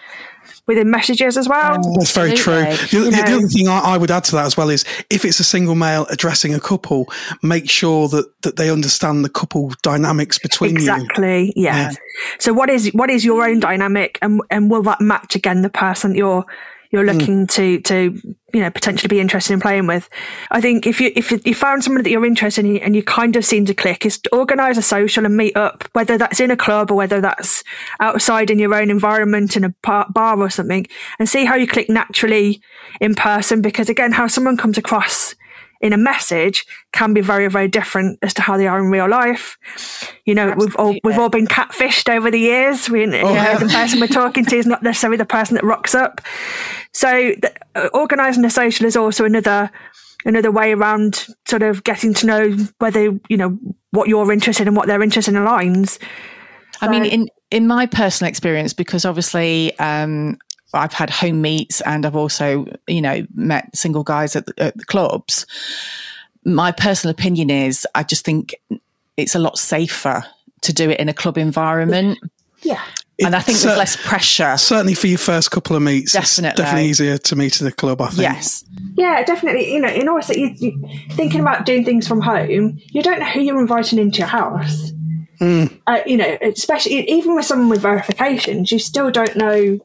[0.67, 1.81] within messages as well.
[1.99, 2.55] That's very true.
[2.55, 3.11] Absolutely.
[3.11, 5.25] The, the- the other thing I, I would add to that as well is if
[5.25, 7.07] it's a single male addressing a couple,
[7.43, 10.77] make sure that, that they understand the couple dynamics between you.
[10.77, 11.53] Exactly.
[11.57, 11.91] Yeah.
[11.91, 11.97] Yeah.
[12.39, 15.71] So what is what is your own dynamic, and and will that match again the
[15.71, 16.45] person you're
[16.93, 17.19] you're hmm.
[17.19, 20.09] looking to to you know potentially be interested in playing with?
[20.51, 23.35] I think if you if you found somebody that you're interested in and you kind
[23.35, 26.51] of seem to click, is to organise a social and meet up, whether that's in
[26.51, 27.65] a club or whether that's
[27.99, 30.87] outside in your own environment in a bar or something,
[31.19, 32.63] and see how you click naturally
[33.01, 33.63] in person.
[33.63, 35.35] Because again, how someone comes across
[35.83, 39.09] in a message can be very, very different as to how they are in real
[39.09, 39.59] life.
[40.25, 42.89] You know, we've all we've all been catfished over the years.
[42.89, 45.95] We, you know, the person we're talking to is not necessarily the person that rocks
[45.95, 46.21] up.
[46.93, 49.71] So, the, uh, organising a social is also another
[50.25, 53.59] another way around sort of getting to know whether you know
[53.91, 55.99] what you're interested in, what they're interested in aligns.
[56.81, 60.39] I mean, in in my personal experience, because obviously um,
[60.75, 64.77] I've had home meets and I've also, you know, met single guys at the, at
[64.77, 65.47] the clubs.
[66.45, 68.55] My personal opinion is, I just think
[69.17, 70.25] it's a lot safer
[70.63, 72.19] to do it in a club environment,
[72.63, 72.81] Yeah.
[73.21, 74.57] and I think Cer- there's less pressure.
[74.57, 76.49] Certainly for your first couple of meets, Definitely.
[76.51, 78.23] it's definitely easier to meet at the club, I think.
[78.23, 78.65] Yes,
[78.97, 79.73] Yeah, definitely.
[79.73, 83.19] You know, in order that you, you thinking about doing things from home, you don't
[83.21, 84.93] know who you're inviting into your house.
[85.41, 89.81] Uh, you know, especially even with someone with verifications, you still don't know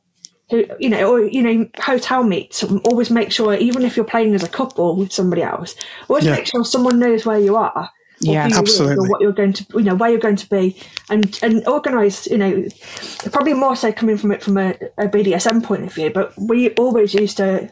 [0.50, 0.66] who.
[0.80, 2.64] You know, or you know, hotel meets.
[2.64, 5.76] Always make sure, even if you're playing as a couple with somebody else,
[6.10, 6.36] always Yeah.
[6.36, 7.90] make sure someone knows where you are.
[8.20, 9.06] Yeah, you're absolutely.
[9.06, 10.76] Or what you're going to, you know, where you're going to be,
[11.10, 12.26] and and organise.
[12.28, 12.66] You know,
[13.32, 16.10] probably more so coming from it from a, a BDSM point of view.
[16.10, 17.72] But we always used to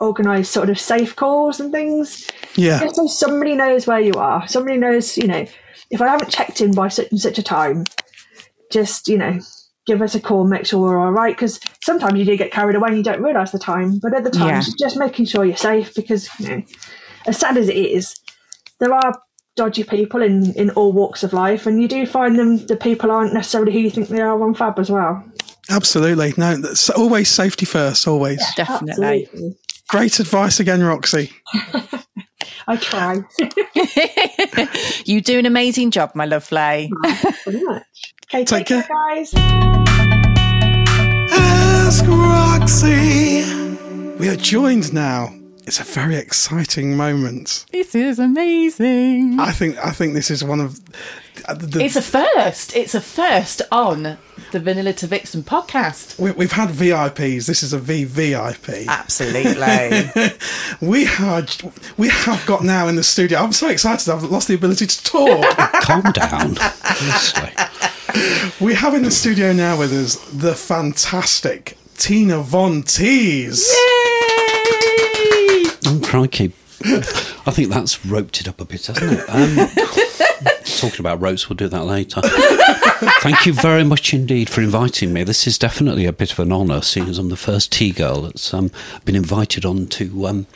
[0.00, 2.28] organise sort of safe calls and things.
[2.56, 2.80] Yeah.
[2.80, 4.46] Just so somebody knows where you are.
[4.48, 5.46] Somebody knows, you know,
[5.90, 7.84] if I haven't checked in by such and such a time,
[8.70, 9.38] just, you know,
[9.86, 11.34] give us a call, make sure we're all right.
[11.36, 13.98] Because sometimes you do get carried away and you don't realise the time.
[13.98, 14.62] But at the time, Yeah.
[14.78, 16.62] just making sure you're safe because, you know,
[17.26, 18.14] as sad as it is,
[18.80, 19.14] there are
[19.56, 21.66] dodgy people in, in all walks of life.
[21.66, 24.54] And you do find them, the people aren't necessarily who you think they are on
[24.54, 25.22] Fab as well.
[25.70, 26.34] Absolutely.
[26.36, 28.42] No, that's always safety first, always.
[28.56, 29.24] definitely.
[29.24, 29.56] Absolutely.
[29.88, 31.30] Great advice again, Roxy.
[32.66, 33.22] I try.
[35.06, 36.90] You do an amazing job, my lovely.
[37.42, 38.13] Pretty much.
[38.34, 39.14] Okay, Take take, care, care.
[39.14, 39.32] guys.
[41.30, 43.44] Ask Roxy.
[44.18, 45.32] We are joined now.
[45.66, 47.64] It's a very exciting moment.
[47.72, 49.38] This is amazing.
[49.40, 50.78] I think I think this is one of
[51.48, 52.76] the, It's a first.
[52.76, 54.18] It's a first on
[54.52, 56.18] the Vanilla to Vixen podcast.
[56.20, 57.46] we, we've had VIPs.
[57.46, 58.86] This is a VVIP.
[58.88, 60.32] Absolutely.
[60.86, 61.50] We had
[61.96, 63.38] we have got now in the studio.
[63.38, 64.08] I'm so excited.
[64.10, 65.56] I've lost the ability to talk.
[65.82, 66.56] Calm down.
[66.58, 67.50] Honestly.
[68.60, 72.82] we have in the studio now with us the fantastic Tina Von
[75.24, 75.82] Teese.
[75.86, 76.52] Oh, crikey.
[77.46, 79.24] I think that's roped it up a bit, hasn't it?
[79.28, 79.68] Um,
[80.64, 82.20] talking about ropes, we'll do that later.
[83.20, 85.24] Thank you very much indeed for inviting me.
[85.24, 88.22] This is definitely a bit of an honour, seeing as I'm the first T girl
[88.22, 88.70] that's um,
[89.04, 90.46] been invited on to um,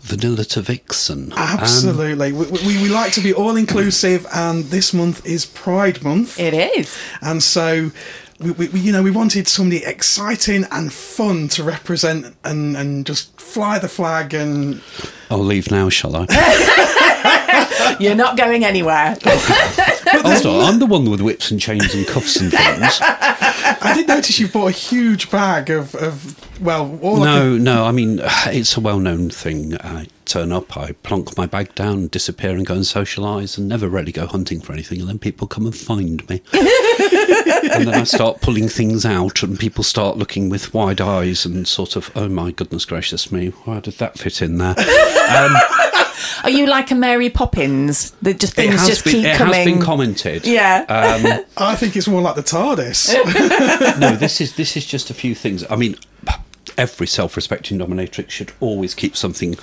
[0.00, 1.32] Vanilla to Vixen.
[1.32, 2.32] Um, Absolutely.
[2.32, 6.38] we, we, we like to be all inclusive, and this month is Pride Month.
[6.38, 6.98] it is.
[7.22, 7.90] And so,
[8.40, 13.06] we, we, we- you know, we wanted somebody exciting and fun to represent and, and
[13.06, 14.34] just fly the flag.
[14.34, 14.82] And
[15.30, 16.26] I'll leave now, shall I?
[18.00, 19.16] You're not going anywhere.
[19.24, 22.98] Hold on, I'm the one with whips and chains and cuffs and things.
[23.02, 27.84] I did notice you bought a huge bag of, of well, all I No, no.
[27.84, 29.76] I mean, it's a well-known thing.
[29.80, 33.88] I turn up, I plonk my bag down, disappear, and go and socialise, and never
[33.88, 35.00] really go hunting for anything.
[35.00, 39.58] And then people come and find me, and then I start pulling things out, and
[39.58, 43.80] people start looking with wide eyes and sort of, "Oh my goodness gracious me, why
[43.80, 44.76] did that fit in there?"
[46.44, 48.12] Are you like a Mary Poppins?
[48.22, 49.54] That just things just been, keep it coming.
[49.54, 50.46] has been commented.
[50.46, 50.84] yeah.
[50.88, 53.98] Um, I think it's more like the TARDIS.
[54.00, 55.64] no, this is this is just a few things.
[55.68, 55.96] I mean,
[56.80, 59.54] every self-respecting dominatrix should always keep something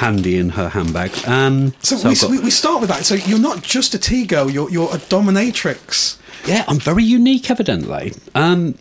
[0.00, 1.10] handy in her handbag.
[1.28, 3.04] Um, So, so we, got- we, we start with that.
[3.04, 6.16] So you're not just a T girl, you're, you're a dominatrix.
[6.46, 8.14] Yeah, I'm very unique, evidently.
[8.34, 8.76] Um,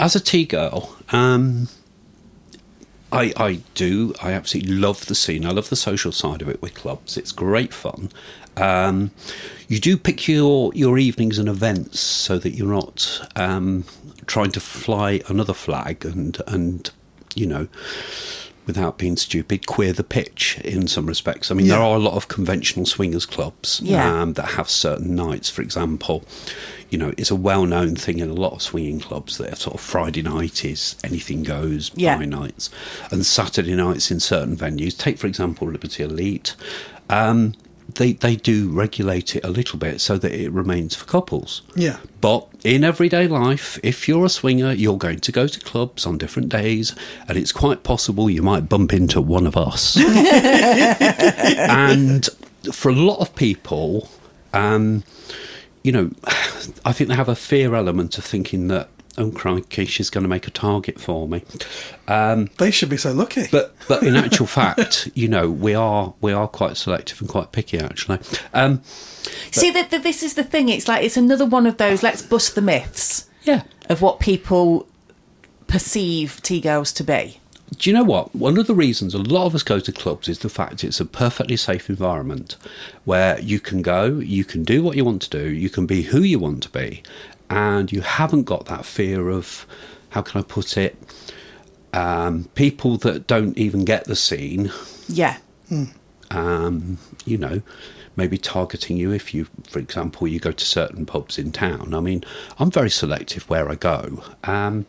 [0.00, 1.68] as a T girl, um,
[3.12, 4.14] I, I do.
[4.22, 5.44] I absolutely love the scene.
[5.46, 7.16] I love the social side of it with clubs.
[7.18, 8.10] It's great fun.
[8.56, 9.10] Um,
[9.68, 13.84] you do pick your, your evenings and events so that you're not um,
[14.26, 16.90] trying to fly another flag and and
[17.36, 17.68] you know
[18.66, 21.52] without being stupid, queer the pitch in some respects.
[21.52, 24.22] I mean, there are a lot of conventional swingers clubs Yeah.
[24.22, 25.48] um, that have certain nights.
[25.48, 26.24] For example,
[26.90, 29.80] you know, it's a well-known thing in a lot of swinging clubs that sort of
[29.80, 32.16] Friday night is anything goes Yeah.
[32.16, 32.68] nights,
[33.12, 34.98] and Saturday nights in certain venues.
[34.98, 36.56] Take for example Liberty Elite.
[37.08, 37.54] Um,
[37.96, 41.62] they they do regulate it a little bit so that it remains for couples.
[41.74, 41.98] Yeah.
[42.20, 46.18] But in everyday life, if you're a swinger, you're going to go to clubs on
[46.18, 46.94] different days,
[47.28, 49.96] and it's quite possible you might bump into one of us.
[51.68, 52.28] and
[52.72, 54.08] for a lot of people,
[54.52, 55.04] um,
[55.82, 56.10] you know,
[56.84, 58.88] I think they have a fear element of thinking that,
[59.18, 61.42] oh crikey, she's going to make a target for me.
[62.08, 63.46] Um, They should be so lucky.
[63.50, 67.52] but but in actual fact, you know, we are we are quite selective and quite
[67.52, 68.18] picky actually.
[68.52, 68.82] Um,
[69.50, 70.68] See, that that this is the thing.
[70.68, 72.02] It's like it's another one of those.
[72.02, 73.62] Let's bust the myths yeah.
[73.88, 74.86] of what people
[75.66, 77.40] perceive T girls to be.
[77.78, 78.34] Do you know what?
[78.34, 81.00] One of the reasons a lot of us go to clubs is the fact it's
[81.00, 82.56] a perfectly safe environment
[83.04, 86.02] where you can go, you can do what you want to do, you can be
[86.02, 87.02] who you want to be,
[87.50, 89.66] and you haven't got that fear of,
[90.10, 90.96] how can I put it,
[91.92, 94.70] um, people that don't even get the scene,
[95.08, 95.38] Yeah,
[96.30, 97.62] um, you know,
[98.16, 101.94] maybe targeting you if you, for example, you go to certain pubs in town.
[101.94, 102.24] I mean,
[102.58, 104.22] I'm very selective where I go.
[104.44, 104.86] Um,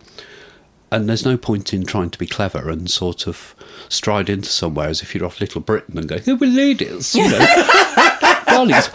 [0.92, 3.54] and there's no point in trying to be clever and sort of
[3.90, 7.30] stride into somewhere as if you're off Little Britain and go, oh, we're ladies, you
[7.30, 7.40] know.
[8.48, 8.90] Darlings,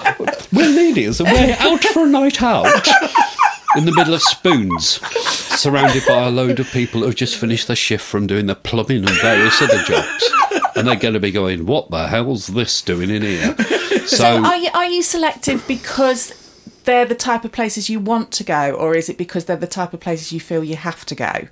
[0.53, 2.65] we're ladies and we're out for a night out
[3.77, 5.01] in the middle of spoons,
[5.59, 8.55] surrounded by a load of people who have just finished their shift from doing the
[8.55, 10.31] plumbing and various other jobs.
[10.75, 13.55] And they're going to be going, what the hell's this doing in here?
[14.07, 16.33] So, So are you are you selective because
[16.85, 19.67] they're the type of places you want to go, or is it because they're the
[19.67, 21.49] type of places you feel you have to go?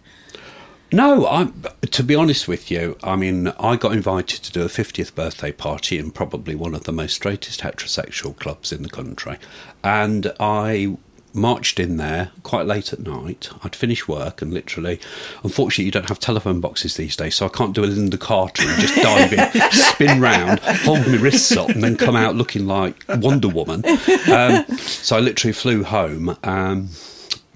[0.93, 4.66] No, I'm, to be honest with you, I mean, I got invited to do a
[4.68, 9.39] 50th birthday party in probably one of the most straightest heterosexual clubs in the country.
[9.85, 10.97] And I
[11.33, 13.51] marched in there quite late at night.
[13.62, 15.01] I'd finished work and literally,
[15.43, 18.62] unfortunately, you don't have telephone boxes these days, so I can't do a Lynda Carter
[18.66, 22.66] and just dive in, spin round, hold my wrists up, and then come out looking
[22.66, 23.85] like Wonder Woman.
[24.31, 26.37] Um, so I literally flew home.
[26.43, 26.91] Um,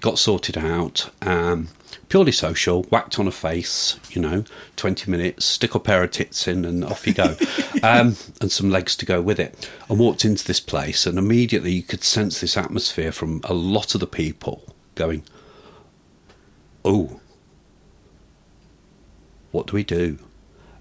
[0.01, 1.09] got sorted out.
[1.21, 1.69] Um,
[2.09, 4.43] purely social, whacked on a face, you know,
[4.75, 7.35] 20 minutes, stick a pair of tits in, and off you go.
[7.83, 9.69] um, and some legs to go with it.
[9.89, 13.93] I walked into this place, and immediately you could sense this atmosphere from a lot
[13.93, 14.63] of the people
[14.95, 15.23] going,
[16.83, 17.19] Oh,
[19.51, 20.19] what do we do?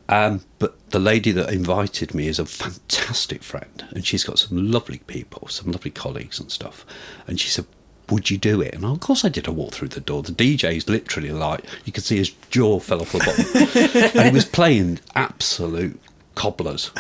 [0.09, 4.71] Um, but the lady that invited me is a fantastic friend, and she's got some
[4.71, 6.85] lovely people, some lovely colleagues and stuff.
[7.27, 7.67] And she said,
[8.11, 9.49] "Would you do it?" And of course I did.
[9.49, 10.23] I walked through the door.
[10.23, 14.35] The DJ's literally like you could see his jaw fell off the bottom, and he
[14.35, 16.01] was playing absolute
[16.35, 16.91] cobblers.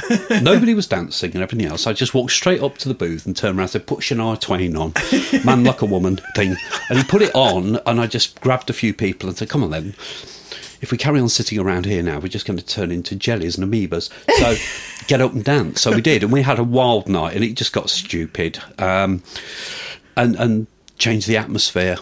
[0.43, 1.87] Nobody was dancing and everything else.
[1.87, 4.41] I just walked straight up to the booth and turned around and said, "Put Shania
[4.41, 4.93] Twain on,
[5.45, 6.57] Man Like a Woman" thing,
[6.89, 9.63] and he put it on, and I just grabbed a few people and said, "Come
[9.63, 9.95] on then."
[10.85, 13.57] if we carry on sitting around here now, we're just going to turn into jellies
[13.57, 14.11] and amoebas.
[14.39, 15.81] So get up and dance.
[15.81, 19.23] So we did, and we had a wild night, and it just got stupid, um,
[20.15, 20.67] and and
[20.99, 21.97] changed the atmosphere,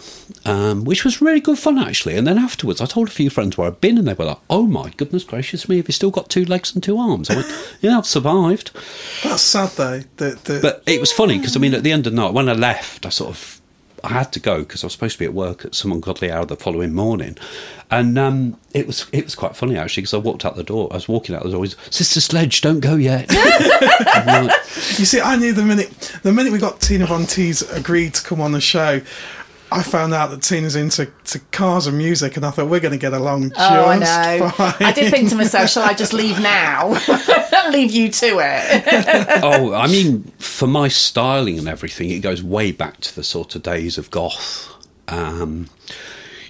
[0.45, 2.15] um, which was really good fun actually.
[2.15, 4.39] And then afterwards, I told a few friends where I'd been, and they were like,
[4.49, 7.37] "Oh my goodness gracious me, have you still got two legs and two arms?" I
[7.37, 8.71] went, "Yeah, I've survived."
[9.23, 9.99] That's sad though.
[10.17, 12.33] That, that But it was funny because I mean, at the end of the night,
[12.33, 13.61] when I left, I sort of
[14.03, 16.29] I had to go because I was supposed to be at work at some ungodly
[16.29, 17.37] hour the following morning,
[17.89, 20.89] and um, it was it was quite funny actually because I walked out the door.
[20.91, 21.65] I was walking out the door.
[21.89, 23.31] Sister Sledge, don't go yet.
[24.23, 24.51] Like,
[24.97, 27.25] You see, I knew the minute the minute we got Tina Von
[27.73, 29.01] agreed to come on the show,
[29.73, 32.91] I found out that Tina's into to cars and music, and I thought we're going
[32.93, 34.49] to get along just Oh, I know.
[34.49, 34.73] fine.
[34.79, 36.89] I did think to myself, shall I just leave now?
[37.69, 38.83] leave you to it.
[39.43, 43.55] oh, I mean, for my styling and everything, it goes way back to the sort
[43.55, 44.69] of days of goth.
[45.07, 45.69] Um,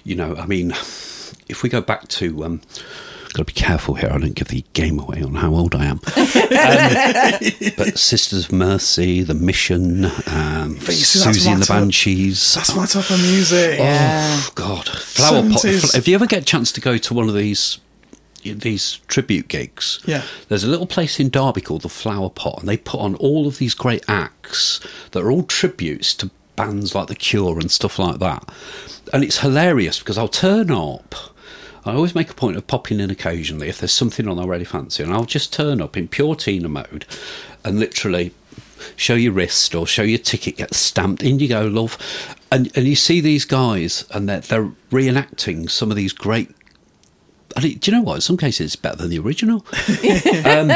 [0.04, 0.70] you know, I mean,
[1.48, 2.44] if we go back to.
[2.44, 2.60] Um,
[3.34, 4.10] Got to be careful here.
[4.12, 6.00] I don't give the game away on how old I am.
[6.54, 11.66] Um, but Sisters of Mercy, The Mission, um, But you see, that's Siouxsie and the
[11.66, 12.54] Banshees.
[12.54, 13.78] That's my type of music.
[13.80, 15.64] Oh God, flower pot.
[15.64, 17.78] If you ever get a chance to go to one of these
[18.44, 20.22] these tribute gigs, Yeah.
[20.48, 23.46] there's a little place in Derby called the Flower Pot, and they put on all
[23.46, 24.80] of these great acts
[25.12, 28.48] that are all tributes to bands like The Cure and stuff like that.
[29.12, 31.14] And it's hilarious because I'll turn up.
[31.86, 34.64] I always make a point of popping in occasionally if there's something on I really
[34.64, 37.04] fancy, and I'll just turn up in pure Tina mode
[37.64, 38.32] and literally
[38.96, 41.22] show your wrist or show your ticket, get stamped.
[41.22, 41.98] In you go, love.
[42.50, 46.54] And and you see these guys, and they're, they're reenacting some of these great.
[47.56, 48.16] And it, do you know what?
[48.16, 49.64] In some cases, it's better than the original.
[50.44, 50.70] um,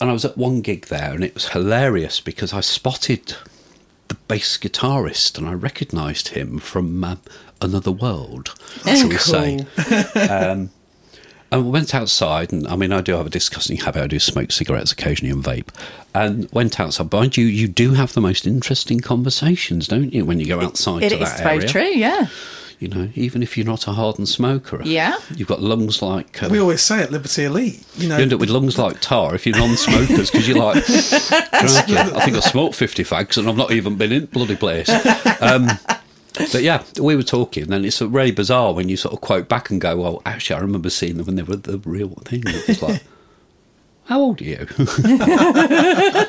[0.00, 3.34] and I was at one gig there, and it was hilarious because I spotted
[4.08, 7.16] the bass guitarist, and I recognised him from uh,
[7.60, 8.54] another world,
[8.84, 9.66] shall we say?
[10.28, 10.70] Um,
[11.50, 14.02] and we went outside, and I mean, I do have a disgusting habit.
[14.02, 15.68] I do smoke cigarettes occasionally and vape.
[16.14, 17.10] And went outside.
[17.10, 21.04] Mind you, you do have the most interesting conversations, don't you, when you go outside
[21.04, 21.68] It to is that very area?
[21.68, 22.26] true, yeah.
[22.80, 25.16] You know, even if you're not a hardened smoker, Yeah.
[25.34, 26.42] you've got lungs like.
[26.42, 29.00] Um, We always say at Liberty Elite, you know, you end up with lungs like
[29.00, 33.56] tar if you're non-smokers because you're like, I think I smoked 50 fags and I've
[33.56, 34.88] not even been in the bloody place.
[35.40, 35.68] Um,
[36.52, 39.70] but yeah, we were talking, and it's really bizarre when you sort of quote back
[39.70, 42.68] and go, "Well, actually, I remember seeing them when they were the real thing." It
[42.68, 43.02] was like,
[44.04, 44.66] "How old are you?"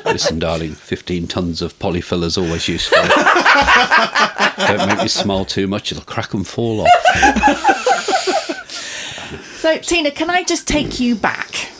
[0.04, 2.98] Listen, darling, 15 tons of polyfillers always useful.
[4.66, 7.86] Don't make me smile too much; it'll crack and fall off.
[9.60, 11.70] So, Tina, can I just take you back?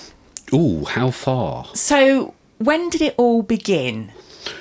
[0.52, 1.66] Ooh, how far?
[1.74, 4.12] So, when did it all begin?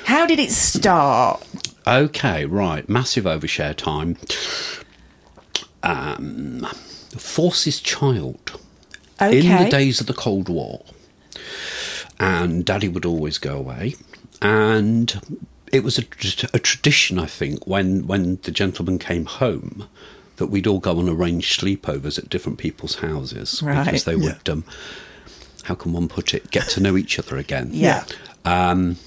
[0.06, 1.46] How did it start?
[1.88, 2.88] Okay, right.
[2.88, 4.18] Massive overshare time.
[5.84, 6.68] Um,
[7.18, 8.60] Forces Child.
[9.22, 9.40] Okay.
[9.40, 10.86] In the days of the Cold War.
[12.20, 13.96] And Daddy would always go away.
[14.42, 16.04] And it was a,
[16.54, 19.88] a tradition, I think, when, when the gentleman came home,
[20.38, 23.62] that we'd all go on arranged sleepovers at different people's houses.
[23.62, 23.84] Right.
[23.84, 24.64] Because they would, um,
[25.64, 27.72] how can one put it, get to know each other again.
[27.74, 28.06] Yeah.
[28.46, 28.98] Um,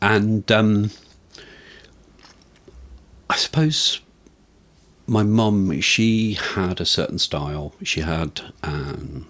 [0.00, 0.90] and um,
[3.32, 4.00] I suppose
[5.06, 7.72] my mum, she had a certain style.
[7.82, 9.26] She had um,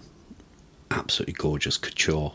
[0.91, 2.33] absolutely gorgeous couture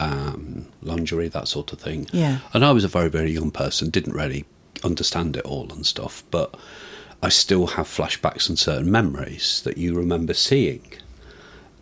[0.00, 2.08] um, lingerie, that sort of thing.
[2.12, 2.38] Yeah.
[2.54, 4.46] And I was a very, very young person, didn't really
[4.82, 6.56] understand it all and stuff, but
[7.22, 10.94] I still have flashbacks and certain memories that you remember seeing.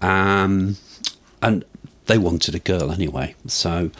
[0.02, 0.76] Um,
[1.40, 1.64] and
[2.06, 3.92] they wanted a girl anyway, so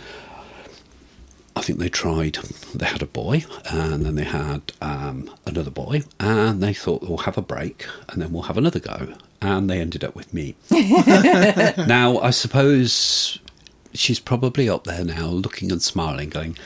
[1.56, 2.34] I think they tried.
[2.74, 7.18] They had a boy, and then they had um, another boy, and they thought we'll
[7.18, 10.56] have a break, and then we'll have another go, and they ended up with me.
[10.70, 13.38] now, I suppose
[13.92, 16.58] she's probably up there now, looking and smiling, going,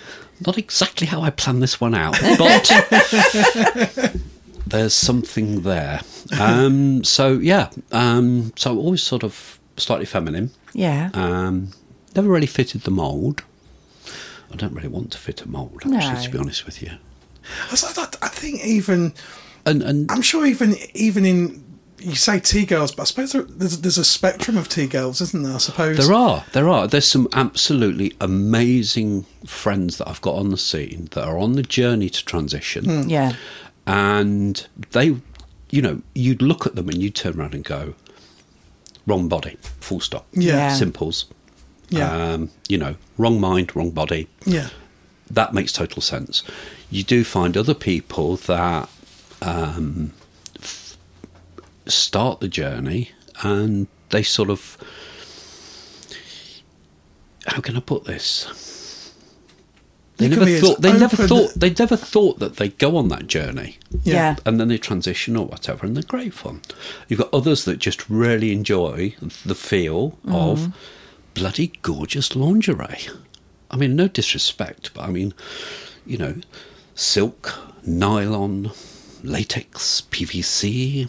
[0.46, 2.70] "Not exactly how I planned this one out, but."
[4.66, 6.00] There's something there.
[6.38, 10.50] Um, so yeah, um, so always sort of slightly feminine.
[10.74, 11.10] Yeah.
[11.14, 11.70] Um,
[12.14, 13.44] never really fitted the mould.
[14.52, 16.22] I don't really want to fit a mould, actually, No.
[16.22, 16.92] to be honest with you.
[17.70, 19.14] I, I, I think even
[19.64, 21.64] And and I'm sure even even in
[22.00, 25.20] you say T girls, but I suppose there, there's there's a spectrum of T girls,
[25.20, 25.54] isn't there?
[25.54, 30.50] I suppose there are there are there's some absolutely amazing friends that I've got on
[30.50, 33.08] the scene that are on the journey to transition, hmm.
[33.08, 33.32] yeah.
[33.86, 35.16] and they,
[35.70, 37.94] you know, you'd look at them and you'd turn around and go,
[39.06, 40.26] wrong body, full stop.
[40.32, 40.52] Yeah.
[40.54, 40.74] Yeah.
[40.74, 41.26] simples.
[41.90, 42.10] Yeah.
[42.32, 44.28] Um, you know, wrong mind, wrong body.
[44.44, 44.68] Yeah,
[45.30, 46.42] that makes total sense.
[46.90, 48.88] You do find other people that
[49.42, 50.12] um,
[50.56, 50.96] f-
[51.86, 53.10] start the journey
[53.42, 54.76] and they sort of.
[57.46, 59.14] How can I put this?
[60.18, 60.82] They You never thought.
[60.82, 61.50] They never open- thought.
[61.54, 64.14] They never thought that they'd go on that journey, Yeah.
[64.14, 64.36] Yeah.
[64.44, 66.60] and then they transition or whatever, and they're great fun.
[67.08, 69.14] You've got others that just really enjoy
[69.46, 70.74] the feel of
[71.38, 73.06] bloody gorgeous lingerie.
[73.70, 75.34] I mean, no disrespect, but I mean,
[76.06, 76.36] you know,
[76.94, 77.54] silk,
[77.86, 78.70] nylon,
[79.22, 81.08] latex, PVC.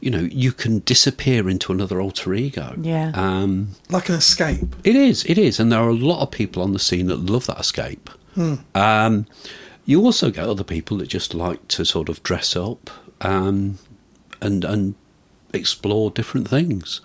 [0.00, 2.74] You know, you can disappear into another alter ego.
[2.80, 3.10] Yeah.
[3.14, 4.76] Um, like an escape.
[4.84, 7.16] it is, it is, and there are a lot of people on the scene that
[7.16, 8.10] love that escape.
[8.76, 9.26] Um,
[9.84, 12.88] you also get other people that just like to sort of dress up
[13.20, 13.80] um,
[14.40, 14.94] and and
[15.52, 17.00] explore different things.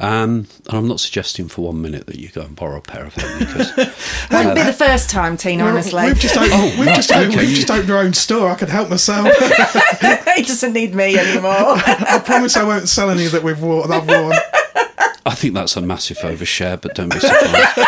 [0.00, 3.04] Um, and I'm not suggesting for one minute that you go and borrow a pair
[3.04, 3.76] of them because
[4.30, 6.04] Wouldn't be the first time, Tina, honestly.
[6.04, 7.46] We've just opened, Oh, we've, right, just opened, okay.
[7.46, 8.48] we've just opened our own store.
[8.50, 9.26] I can help myself.
[10.36, 11.50] he doesn't need me anymore.
[11.52, 13.88] I promise I won't sell any that we've worn.
[13.88, 14.36] That I've worn.
[15.26, 16.80] I think that's a massive overshare.
[16.80, 17.78] But don't be surprised.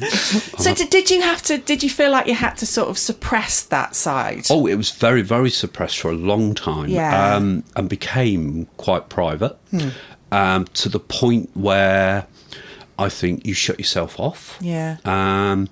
[0.58, 1.58] so, did, did you have to?
[1.58, 4.46] Did you feel like you had to sort of suppress that side?
[4.50, 6.88] Oh, it was very, very suppressed for a long time.
[6.88, 7.34] Yeah.
[7.34, 9.56] Um, and became quite private
[10.32, 12.26] um, to the point where
[12.98, 14.58] I think you shut yourself off.
[14.60, 14.98] Yeah.
[15.04, 15.68] Um,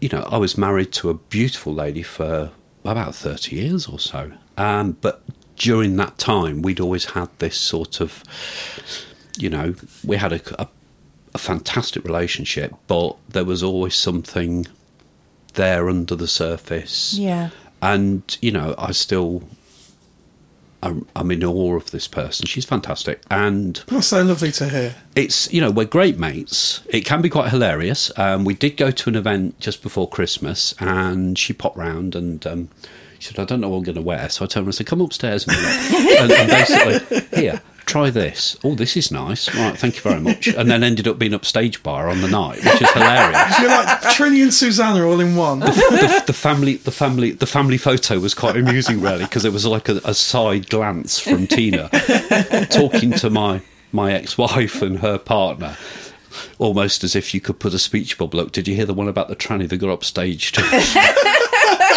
[0.00, 2.50] you know, I was married to a beautiful lady for
[2.84, 4.32] about 30 years or so.
[4.56, 5.22] Um, but
[5.56, 8.22] during that time, we'd always had this sort of,
[9.38, 9.74] you know,
[10.04, 10.68] we had a, a,
[11.36, 14.66] a fantastic relationship, but there was always something
[15.54, 17.14] there under the surface.
[17.18, 17.50] Yeah.
[17.80, 19.42] And, you know, I still.
[20.82, 22.46] I'm, I'm in awe of this person.
[22.46, 24.94] She's fantastic, and That's so lovely to hear.
[25.16, 26.82] it's you know we're great mates.
[26.90, 28.12] It can be quite hilarious.
[28.18, 32.46] Um, we did go to an event just before Christmas, and she popped round and
[32.46, 32.68] um,
[33.18, 34.72] she said, "I don't know what I'm going to wear." So I told her, "I
[34.72, 38.58] said, come upstairs a minute," and, and basically, here, try this.
[38.62, 39.52] Oh, this is nice.
[39.54, 40.48] Right, thank you very much.
[40.48, 43.58] And then ended up being upstage bar on the night, which is hilarious.
[43.60, 45.60] You're like Trinny and Susannah all in one.
[45.60, 49.64] the, the family the family the family photo was quite amusing really because it was
[49.64, 51.88] like a, a side glance from Tina
[52.70, 53.62] talking to my
[53.92, 55.76] my ex-wife and her partner
[56.58, 59.08] almost as if you could put a speech bubble up did you hear the one
[59.08, 60.60] about the tranny that got upstage to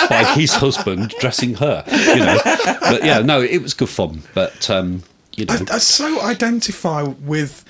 [0.09, 2.37] by his husband dressing her you know
[2.81, 5.03] but yeah no it was good fun but um
[5.35, 7.63] you know I, I so identify with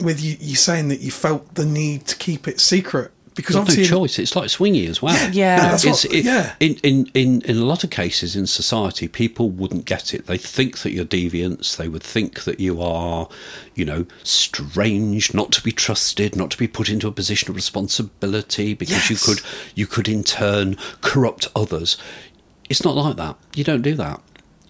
[0.00, 3.60] with you, you saying that you felt the need to keep it secret because Got
[3.60, 4.18] no obviously choice.
[4.18, 5.30] It's like swinging as well.
[5.32, 5.56] Yeah.
[5.56, 6.54] No, that's It's, what- it- yeah.
[6.60, 10.26] In, in, in, in a lot of cases in society, people wouldn't get it.
[10.26, 11.76] They think that you're deviants.
[11.78, 13.28] They would think that you are,
[13.74, 17.56] you know, strange, not to be trusted, not to be put into a position of
[17.56, 19.40] responsibility because you could
[19.74, 21.96] you could in turn corrupt others.
[22.68, 23.36] It's not like that.
[23.54, 24.20] You don't do that.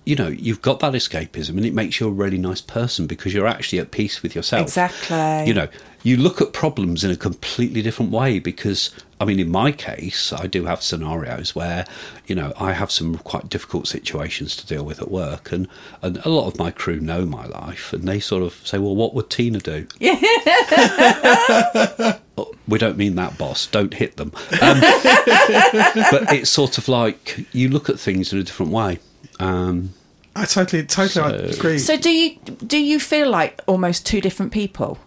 [0.05, 3.33] You know, you've got that escapism, and it makes you a really nice person because
[3.33, 4.63] you're actually at peace with yourself.
[4.63, 5.47] Exactly.
[5.47, 5.69] You know,
[6.03, 8.91] you look at problems in a completely different way because,
[9.21, 11.87] I mean, in my case, I do have scenarios where,
[12.27, 15.69] you know, I have some quite difficult situations to deal with at work, and,
[16.03, 18.97] and a lot of my crew know my life, and they sort of say, well,
[18.97, 19.87] what would Tina do?
[22.39, 23.67] Oh, we don't mean that, boss.
[23.67, 24.33] Don't hit them.
[24.63, 29.01] Um, but it's sort of like you look at things in a different way.
[29.41, 29.95] Um,
[30.35, 31.79] I totally totally agree.
[31.79, 34.99] So do you do you feel like almost two different people?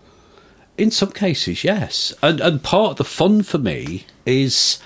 [0.77, 2.13] In some cases, yes.
[2.21, 4.79] And and part of the fun for me is,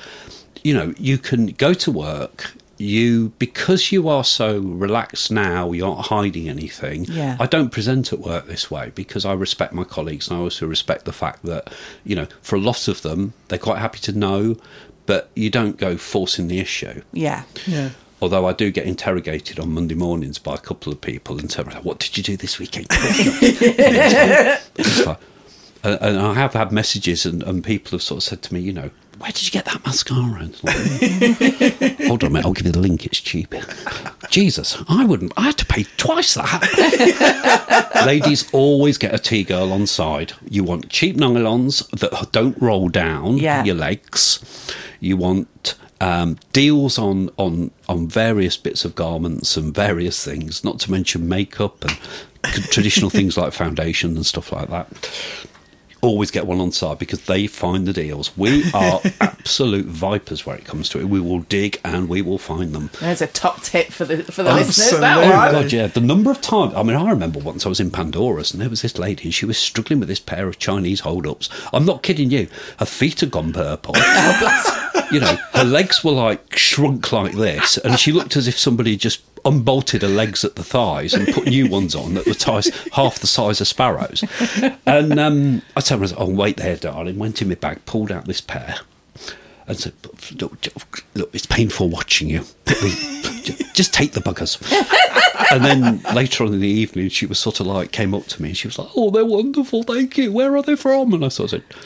[0.64, 2.54] you know, you can go to work.
[2.78, 7.04] You because you are so relaxed now, you aren't hiding anything.
[7.06, 7.36] Yeah.
[7.38, 10.66] I don't present at work this way because I respect my colleagues and I also
[10.66, 11.74] respect the fact that,
[12.06, 14.56] you know, for a lot of them, they're quite happy to know,
[15.06, 17.02] but you don't go forcing the issue.
[17.12, 17.44] Yeah.
[17.68, 17.90] yeah.
[18.22, 21.74] Although I do get interrogated on Monday mornings by a couple of people in terms
[21.76, 22.88] of "What did you do this weekend?"
[24.76, 25.20] It's like-
[25.82, 28.74] and, I have had messages, and, and people have sort of said to me, "You
[28.74, 32.74] know, where did you get that mascara?" Like, Hold on a minute, I'll give you
[32.74, 33.06] the link.
[33.06, 33.56] It's cheap.
[34.30, 35.32] Jesus, I wouldn't.
[35.38, 37.94] I had to pay twice that.
[38.06, 40.34] Ladies always get a T girl on side.
[40.50, 43.64] You want cheap nylons that don't roll down Yeah.
[43.64, 44.42] your legs.
[45.00, 50.80] You want um, deals on, on on various bits of garments and various things, not
[50.80, 51.98] to mention makeup and
[52.72, 54.88] traditional things like foundation and stuff like that.
[56.02, 58.36] Always get one on side because they find the deals.
[58.38, 61.06] We are absolute vipers where it comes to it.
[61.10, 62.90] We will dig and we will find them.
[63.02, 64.66] There's a top tip for the for the Absolutely.
[64.68, 65.00] listeners.
[65.02, 65.52] That Oh one.
[65.64, 65.88] God, yeah.
[65.88, 66.74] The number of times.
[66.76, 69.34] I mean, I remember once I was in Pandora's and there was this lady and
[69.34, 71.50] she was struggling with this pair of Chinese hold-ups.
[71.74, 72.48] I'm not kidding you.
[72.78, 73.96] Her feet had gone purple.
[74.92, 78.58] Oh, you know, her legs were like shrunk like this, and she looked as if
[78.58, 82.34] somebody just unbolted her legs at the thighs and put new ones on that were
[82.34, 84.24] ties half the size of sparrows.
[84.86, 88.26] And um, I told her, "Oh, wait there, darling." Went in my bag, pulled out
[88.26, 88.76] this pair.
[89.68, 89.94] And said,
[90.42, 90.58] look,
[91.14, 92.40] look, it's painful watching you.
[93.76, 94.58] Just take the buggers.
[95.52, 98.42] And then later on in the evening, she was sort of like, came up to
[98.42, 100.32] me and she was like, oh, they're wonderful, thank you.
[100.32, 101.14] Where are they from?
[101.14, 101.78] And I sort of said,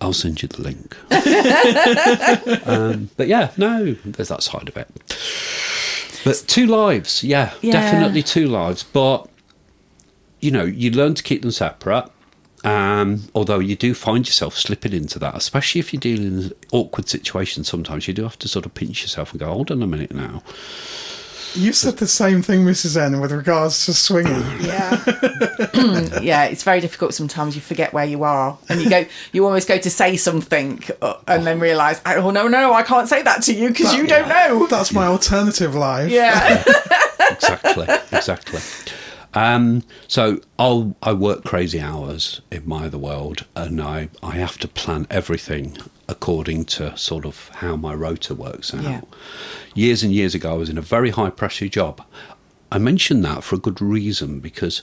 [0.00, 0.96] I'll send you the link.
[2.66, 4.88] um, but yeah, no, there's that side of it.
[6.26, 7.72] But two lives, yeah, Yeah.
[7.72, 8.82] definitely two lives.
[8.82, 9.28] But,
[10.40, 12.10] you know, you learn to keep them separate.
[12.64, 17.08] Um, although you do find yourself slipping into that, especially if you're dealing in awkward
[17.08, 17.68] situations.
[17.68, 20.12] Sometimes you do have to sort of pinch yourself and go, "Hold on a minute
[20.12, 20.42] now."
[21.56, 23.00] You said the same thing, Mrs.
[23.00, 24.44] N, with regards to swinging.
[24.66, 25.02] Yeah.
[26.20, 27.54] yeah, it's very difficult sometimes.
[27.54, 31.14] You forget where you are, and you go, you almost go to say something, uh,
[31.28, 34.28] and then realise, oh no, no, I can't say that to you because you don't
[34.28, 34.66] know.
[34.66, 36.10] That's my alternative life.
[36.10, 36.64] Yeah.
[37.30, 38.60] exactly, exactly.
[39.34, 44.58] Um, so I'll I work crazy hours in my other world, and I I have
[44.58, 45.76] to plan everything
[46.08, 48.82] according to sort of how my rota works out.
[48.82, 49.00] Yeah.
[49.74, 52.02] Years and years ago, I was in a very high pressure job.
[52.70, 54.82] I mention that for a good reason because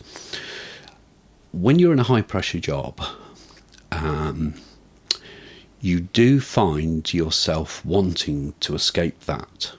[1.51, 3.01] when you're in a high pressure job,
[3.91, 4.55] um,
[5.79, 9.73] you do find yourself wanting to escape that.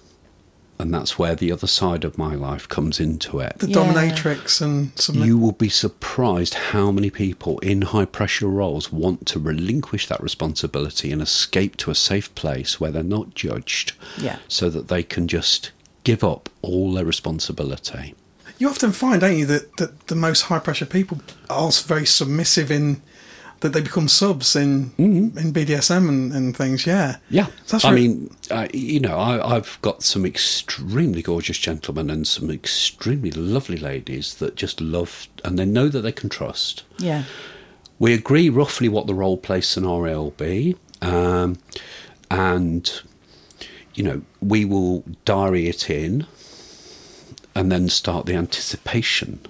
[0.78, 3.58] And that's where the other side of my life comes into it.
[3.60, 3.76] The Yeah.
[3.76, 5.26] dominatrix and submit.
[5.28, 10.20] You will be surprised how many people in high pressure roles want to relinquish that
[10.22, 14.38] responsibility and escape to a safe place where they're not judged Yeah.
[14.48, 15.70] so that they can just
[16.02, 18.14] give up all their responsibility.
[18.58, 21.20] You often find, don't you, that, that the most high pressure people
[21.50, 23.00] are very submissive in
[23.60, 26.86] that they become subs in in BDSM and, and things.
[26.86, 31.22] Yeah, Yeah, So that's I re- mean, uh, you know, I, I've got some extremely
[31.22, 36.12] gorgeous gentlemen and some extremely lovely ladies that just love, and they know that they
[36.12, 36.84] can trust.
[36.98, 37.24] Yeah.
[37.98, 41.58] We agree roughly what the role play scenario will be, um,
[42.30, 42.90] and
[43.94, 46.26] you know, we will diary it in,
[47.54, 49.40] and then start the anticipation,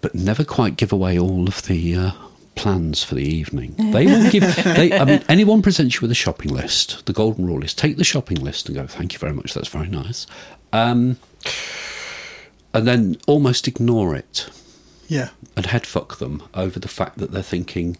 [0.00, 1.94] but never quite give away all of the.
[1.94, 2.12] Uh,
[2.56, 6.16] plans for the evening they will give they i mean anyone presents you with a
[6.16, 9.32] shopping list the golden rule is take the shopping list and go thank you very
[9.32, 10.26] much that's very nice
[10.72, 11.16] um,
[12.74, 14.50] and then almost ignore it
[15.10, 15.30] yeah.
[15.56, 17.98] and head fuck them over the fact that they're thinking,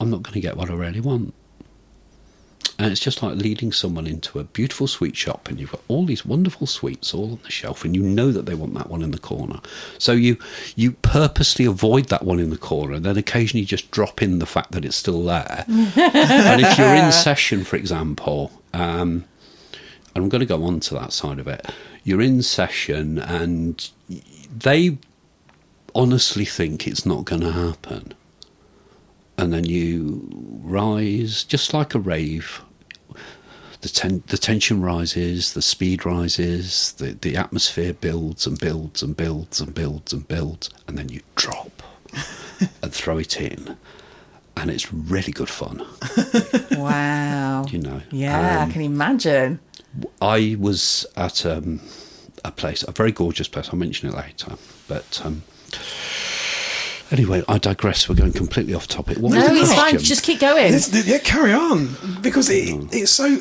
[0.00, 1.32] I'm not going to get what I really want.
[2.78, 6.06] And it's just like leading someone into a beautiful sweet shop and you've got all
[6.06, 9.02] these wonderful sweets all on the shelf and you know that they want that one
[9.02, 9.60] in the corner.
[9.98, 10.38] So you
[10.76, 14.46] you purposely avoid that one in the corner and then occasionally just drop in the
[14.46, 15.64] fact that it's still there.
[15.68, 19.24] and if you're in session, for example, um,
[20.14, 21.66] and I'm going to go on to that side of it.
[22.02, 23.88] You're in session and
[24.50, 24.98] they
[25.94, 28.14] honestly think it's not going to happen.
[29.40, 30.28] And then you
[30.62, 32.60] rise just like a rave.
[33.80, 39.16] The, ten- the tension rises, the speed rises, the, the atmosphere builds and builds and
[39.16, 41.82] builds and builds and builds, and then you drop
[42.82, 43.78] and throw it in.
[44.58, 45.86] And it's really good fun,
[46.72, 47.64] Wow.
[47.70, 48.02] you know.
[48.10, 49.60] Yeah, Um, I can imagine.
[50.20, 51.80] I was at um,
[52.44, 53.68] a place, a very gorgeous place.
[53.70, 54.56] I'll mention it later.
[54.86, 55.42] But um,
[57.10, 58.08] anyway, I digress.
[58.08, 59.18] We're going completely off topic.
[59.18, 59.98] What No, it's fine.
[59.98, 60.72] Just keep going.
[60.72, 62.88] This- th- yeah, carry on because it, oh.
[62.92, 63.38] it's so.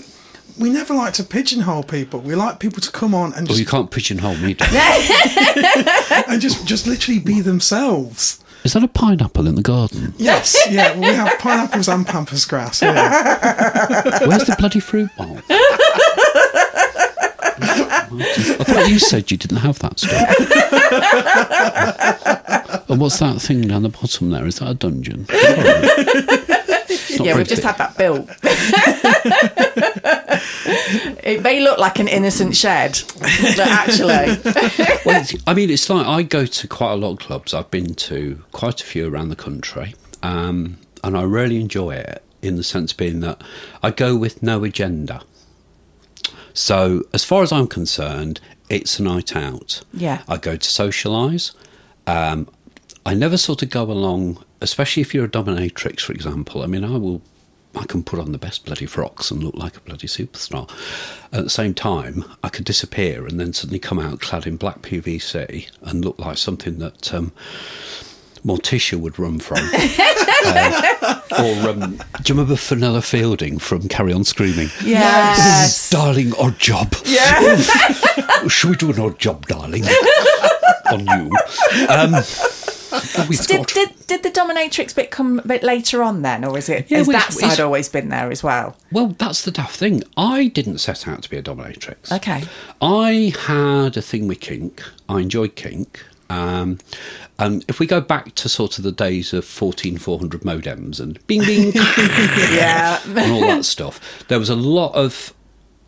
[0.58, 2.20] We never like to pigeonhole people.
[2.20, 4.58] We like people to come on and Well, just you can't pigeonhole me.
[6.28, 8.44] And just just literally be themselves.
[8.66, 10.14] Is that a pineapple in the garden?
[10.18, 10.92] Yes, yeah.
[10.92, 12.82] Well, we have pineapples and pampas grass.
[12.82, 14.28] Yeah.
[14.28, 15.40] Where's the bloody fruit bowl?
[17.62, 20.36] I thought you said you didn't have that stuff.
[22.90, 24.46] and what's that thing down the bottom there?
[24.46, 25.26] Is that a dungeon?
[27.22, 27.66] Yeah, we've just big.
[27.66, 28.30] had that built.
[31.24, 34.38] it may look like an innocent shed, but actually,
[35.06, 37.54] Well, I mean, it's like I go to quite a lot of clubs.
[37.54, 42.24] I've been to quite a few around the country, um, and I really enjoy it
[42.42, 43.42] in the sense being that
[43.84, 45.22] I go with no agenda.
[46.54, 48.40] So, as far as I'm concerned,
[48.70, 49.82] it's a night out.
[49.94, 50.22] Yeah.
[50.28, 51.54] I go to socialise.
[52.08, 52.48] Um,
[53.06, 56.62] I never sort of go along, especially if you're a dominatrix, for example.
[56.62, 57.22] I mean, I will.
[57.76, 60.68] I can put on the best bloody frocks and look like a bloody superstar.
[61.32, 64.82] At the same time, I could disappear and then suddenly come out clad in black
[64.82, 67.32] PVC and look like something that um,
[68.44, 69.60] Morticia would run from.
[70.42, 74.70] Uh, or um, do you remember Fenella Fielding from Carry On Screaming?
[74.84, 76.96] yes, Darling, odd job.
[77.06, 77.58] yeah.
[78.48, 79.84] Should we do an odd job, darling?
[80.92, 81.32] on you.
[81.88, 82.14] Um,
[83.28, 86.70] we've Did, did did the dominatrix bit come a bit later on then, or is
[86.70, 88.76] it Yeah, has that side always been there as well?
[88.92, 90.04] Well, that's the daft thing.
[90.18, 92.12] I didn't set out to be a dominatrix.
[92.12, 92.44] Okay.
[92.82, 94.84] I had a thing with kink.
[95.08, 96.04] I enjoyed kink.
[96.30, 96.78] Um,
[97.38, 101.42] and if we go back to sort of the days of 14400 modems and bing
[101.42, 105.34] bing Yeah, and all that stuff, there was a lot of,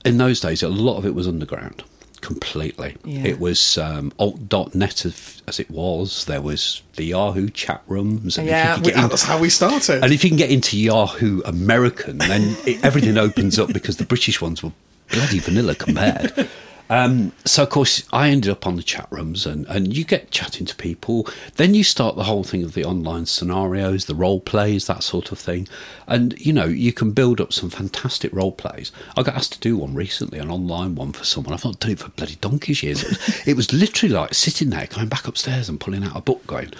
[0.05, 1.83] in those days, a lot of it was underground
[2.21, 2.95] completely.
[3.03, 3.25] Yeah.
[3.25, 6.25] It was um, alt.net as, as it was.
[6.25, 8.37] There was the Yahoo chat rooms.
[8.37, 10.03] And Yeah, we- That's how we started.
[10.03, 14.05] and if you can get into Yahoo American, then it, everything opens up because the
[14.05, 14.71] British ones were
[15.11, 16.47] bloody vanilla compared.
[16.91, 20.29] Um, so of course I ended up on the chat rooms and, and you get
[20.29, 21.25] chatting to people.
[21.55, 25.31] Then you start the whole thing of the online scenarios, the role plays, that sort
[25.31, 25.69] of thing.
[26.05, 28.91] And you know, you can build up some fantastic role plays.
[29.15, 31.53] I got asked to do one recently, an online one for someone.
[31.53, 33.03] I've not done it for bloody donkey's years.
[33.03, 36.21] It was, it was literally like sitting there, going back upstairs and pulling out a
[36.21, 36.73] book going,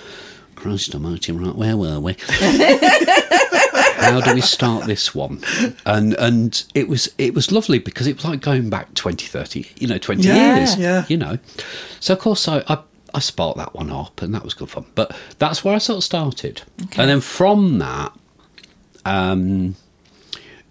[0.56, 2.18] Christ almighty, right, where were we?
[4.02, 5.42] how do we start this one
[5.86, 9.66] and and it was it was lovely because it was like going back 20 30
[9.78, 11.06] you know 20 Yeah, years yeah.
[11.08, 11.38] you know
[12.00, 12.80] so of course I, I
[13.14, 15.98] I sparked that one up and that was good fun but that's where I sort
[15.98, 16.62] of started
[16.98, 18.14] and then from that
[19.04, 19.76] um,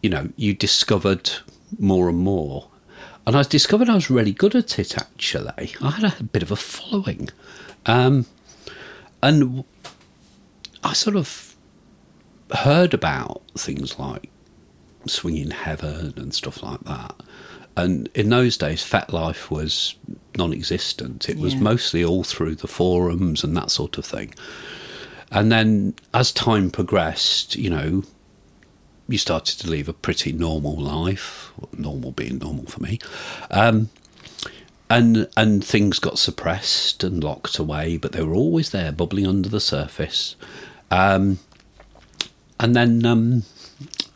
[0.02, 1.30] you know, you discovered
[1.78, 2.68] more and more.
[3.26, 5.74] And I discovered I was really good at it, actually.
[5.82, 7.28] I had a bit of a following.
[7.86, 8.26] Um,
[9.22, 9.64] and
[10.82, 11.49] I sort of
[12.52, 14.30] heard about things like
[15.06, 17.14] swinging heaven and stuff like that.
[17.76, 19.94] And in those days, FetLife was
[20.36, 21.28] non-existent.
[21.28, 21.60] It was Yeah.
[21.60, 24.34] mostly all through the forums and that sort of thing.
[25.30, 28.02] And then, as time progressed, you know,
[29.08, 31.52] you started to live a pretty normal life.
[31.76, 32.98] Normal being normal for me,
[33.50, 33.90] um,
[34.88, 39.48] and and things got suppressed and locked away, but they were always there, bubbling under
[39.48, 40.34] the surface.
[40.90, 41.38] Um,
[42.60, 43.42] and then um,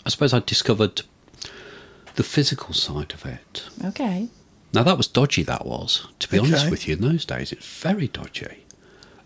[0.07, 1.03] I suppose I discovered
[2.15, 3.69] the physical side of it.
[3.85, 4.29] Okay.
[4.73, 5.43] Now that was dodgy.
[5.43, 8.65] That was, to be honest with you, in those days, it's very dodgy.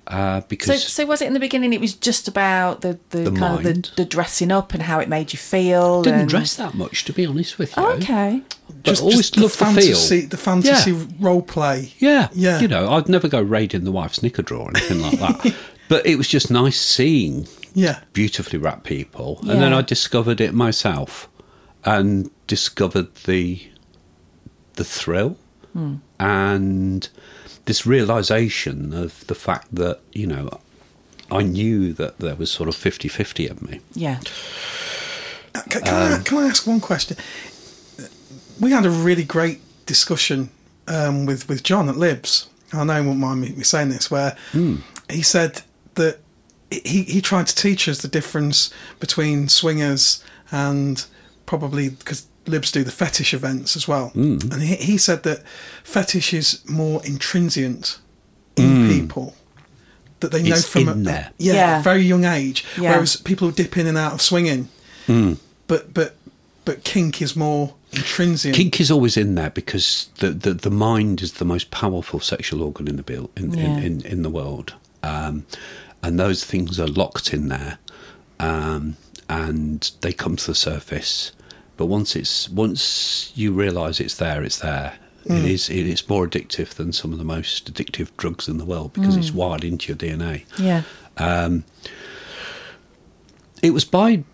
[0.06, 1.74] Uh, because so was it in the beginning?
[1.74, 5.00] It was just about the, the, The kind of the, the dressing up and how
[5.00, 6.02] it made you feel.
[6.02, 6.28] didn't and...
[6.30, 7.82] dress that much, to be honest with you.
[7.82, 8.40] Oh, okay.
[8.84, 9.74] But always the loved the feel.
[9.74, 11.04] fantasy, the fantasy Yeah.
[11.20, 11.92] role play.
[11.98, 12.58] Yeah, Yeah.
[12.60, 15.54] You know, I'd never go raiding the wife's knicker drawer or anything like that.
[15.90, 18.00] but it was just nice seeing Yeah.
[18.12, 21.28] beautifully wrapped people, and then I discovered it myself,
[21.84, 23.62] and discovered the
[24.74, 25.36] the thrill
[25.72, 25.96] hmm.
[26.20, 27.08] and
[27.64, 30.60] this realization of the fact that you know
[31.30, 33.80] I knew that there was sort of 50-50 of me.
[33.92, 34.20] Yeah.
[35.54, 37.16] Uh, can, can, I, um, can I ask one question?
[38.60, 40.50] We had a really great discussion
[40.86, 42.48] um, with with John at Libs.
[42.72, 44.76] I know he won't mind me, me saying this, where hmm.
[45.10, 45.62] he said
[45.94, 46.18] that
[46.70, 51.06] he he tried to teach us the difference between swingers and
[51.46, 54.38] probably because Libs do the fetish events as well, hmm.
[54.50, 55.42] and he, he said that
[55.84, 57.98] fetish is more intrinsient
[58.56, 58.88] in hmm.
[58.88, 59.34] people.
[60.20, 61.30] That they know It's from in a, there.
[61.38, 61.82] yeah, Yeah.
[61.82, 62.90] very young age, Yeah.
[62.90, 64.68] whereas people who dip in and out of swinging
[65.06, 65.34] hmm.
[65.68, 66.16] but but
[66.64, 68.54] but kink is more intrinsic.
[68.54, 72.62] Kink is always in there because the, the, the mind is the most powerful sexual
[72.62, 73.64] organ in the bil- in, Yeah.
[73.64, 75.46] in, in, in the world, um,
[76.02, 77.78] and those things are locked in there,
[78.38, 78.96] um,
[79.28, 81.32] and they come to the surface.
[81.76, 84.98] But once it's once you realise it's there, it's there.
[85.24, 85.46] It hmm.
[85.46, 88.92] is it is more addictive than some of the most addictive drugs in the world
[88.92, 89.38] because it's hmm.
[89.38, 90.44] wired into your DNA.
[90.58, 90.82] Yeah.
[91.16, 91.64] Um,
[93.62, 94.24] it was by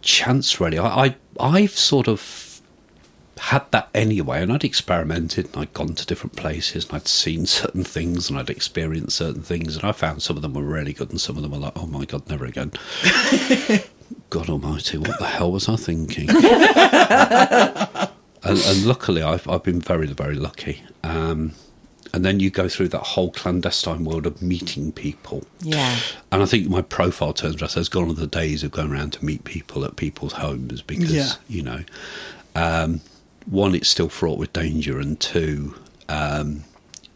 [0.00, 0.78] chance, really.
[0.78, 2.20] I, I I've sort of
[3.38, 7.46] had that anyway, and I'd experimented, and I'd gone to different places, and I'd seen
[7.60, 10.92] certain things, and I'd experienced certain things, and I found some of them were really
[10.92, 12.72] good, and some of them were like, oh my god, never again.
[14.30, 16.28] God Almighty, what the hell was I thinking?
[16.30, 18.08] and,
[18.42, 20.82] and luckily, I've I've been very very lucky.
[21.02, 21.52] Um,
[22.14, 25.44] and then you go through that whole clandestine world of meeting people.
[25.60, 25.98] Yeah.
[26.32, 29.12] And I think my profile turns out says gone are the days of going around
[29.14, 31.32] to meet people at people's homes because Yeah.
[31.48, 31.84] you know,
[32.54, 33.02] um,
[33.50, 35.74] one, it's still fraught with danger, and two,
[36.08, 36.64] um,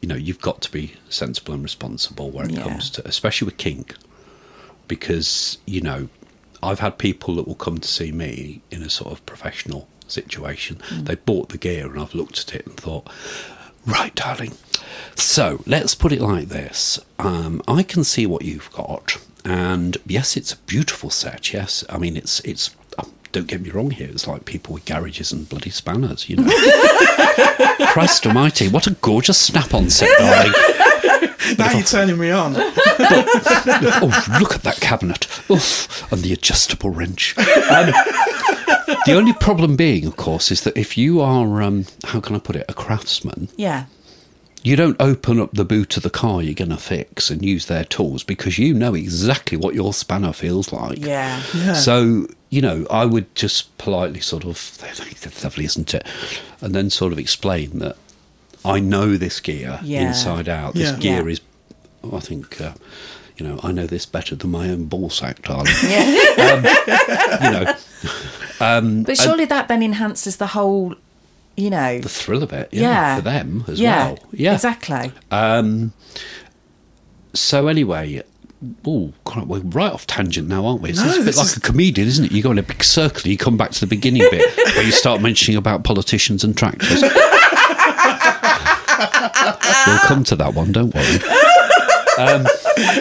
[0.00, 2.62] you know, you've got to be sensible and responsible where it Yeah.
[2.62, 3.94] comes to, especially with kink,
[4.88, 6.08] because you know,
[6.62, 10.80] I've had people that will come to see me in a sort of professional situation.
[10.92, 13.08] They bought the gear, and I've looked at it and thought,
[13.86, 14.52] right, darling.
[15.14, 20.36] So let's put it like this: um, I can see what you've got, and yes,
[20.36, 21.52] it's a beautiful set.
[21.52, 22.70] Yes, I mean it's it's.
[23.32, 24.08] Don't get me wrong here.
[24.10, 26.44] It's like people with garages and bloody spanners, you know.
[27.92, 30.52] Christ Almighty, what a gorgeous snap-on set, darling.
[31.58, 32.54] now you're turning me on.
[32.58, 35.26] oh, look at that cabinet.
[35.50, 37.36] Oof, and the adjustable wrench.
[37.38, 37.92] Um,
[39.06, 42.38] the only problem being, of course, is that if you are, um, how can I
[42.38, 43.86] put it, a craftsman, Yeah.
[44.62, 47.64] you don't open up the boot of the car you're going to fix and use
[47.66, 50.98] their tools because you know exactly what your spanner feels like.
[50.98, 51.42] Yeah.
[51.54, 51.72] Yeah.
[51.72, 56.07] So, you know, I would just politely sort of, that's lovely, isn't it?
[56.61, 57.96] And then sort of explain that
[58.62, 60.09] I know this gear Yeah.
[60.09, 60.74] inside out.
[60.74, 60.96] This Yeah.
[60.98, 61.32] gear Yeah.
[61.32, 61.40] is,
[62.12, 62.74] I think, uh,
[63.38, 65.72] you know, I know this better than my own ball sack, darling.
[65.82, 67.36] Yeah.
[67.42, 67.74] you know,
[69.07, 70.94] But surely that then enhances the whole,
[71.57, 72.00] you know.
[72.00, 73.16] the thrill of it, yeah, yeah.
[73.16, 74.09] for them as yeah.
[74.09, 74.18] well.
[74.32, 75.11] Yeah, Exactly.
[75.30, 75.94] Um,
[77.32, 78.22] so anyway,
[78.86, 80.90] oh, God, we're right off tangent now, aren't we?
[80.90, 82.32] It's No, a bit like a comedian, isn't it?
[82.32, 84.92] You go in a big circle, you come back to the beginning bit where you
[84.92, 87.02] start mentioning about politicians and tractors.
[87.02, 87.10] we'll
[90.00, 91.20] come to that one, don't worry.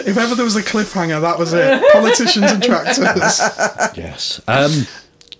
[0.06, 1.82] if ever there was a cliffhanger, that was it.
[1.92, 3.38] Politicians and tractors.
[3.96, 4.40] Yes.
[4.48, 4.86] Um,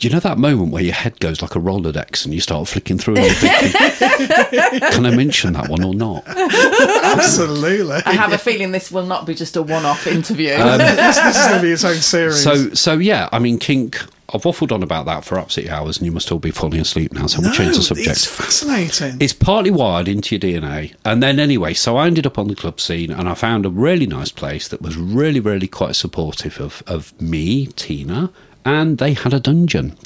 [0.03, 2.99] you know that moment where your head goes like a Rolodex and you start flicking
[2.99, 6.25] through and you're thinking, can I mention that one or not?
[6.27, 8.01] Absolutely.
[8.05, 10.55] I have a feeling this will not be just a one-off interview.
[10.55, 12.43] Um, this, this is going to be its own series.
[12.43, 14.01] So, so yeah, I mean, kink.
[14.35, 17.13] I've waffled on about that for absolutely hours, and you must all be falling asleep
[17.13, 17.27] now.
[17.27, 18.09] So no, we'll change the subject.
[18.09, 19.19] it's fascinating.
[19.21, 20.95] It's partly wired into your DNA.
[21.05, 23.69] And then, anyway, so I ended up on the club scene and I found a
[23.69, 28.33] really nice place that was really, really quite supportive of, of me, Tina,
[28.65, 29.97] and they had a dungeon.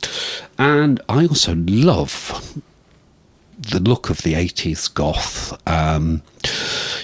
[0.59, 2.61] And I also love
[3.59, 5.53] the look of the 80s goth.
[5.69, 6.23] Um,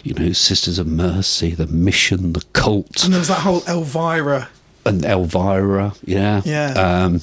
[0.05, 4.49] you know, Sisters of Mercy, The Mission, The Cult and there was that whole Elvira.
[4.87, 6.73] and Elvira, yeah, Yeah.
[7.05, 7.21] um,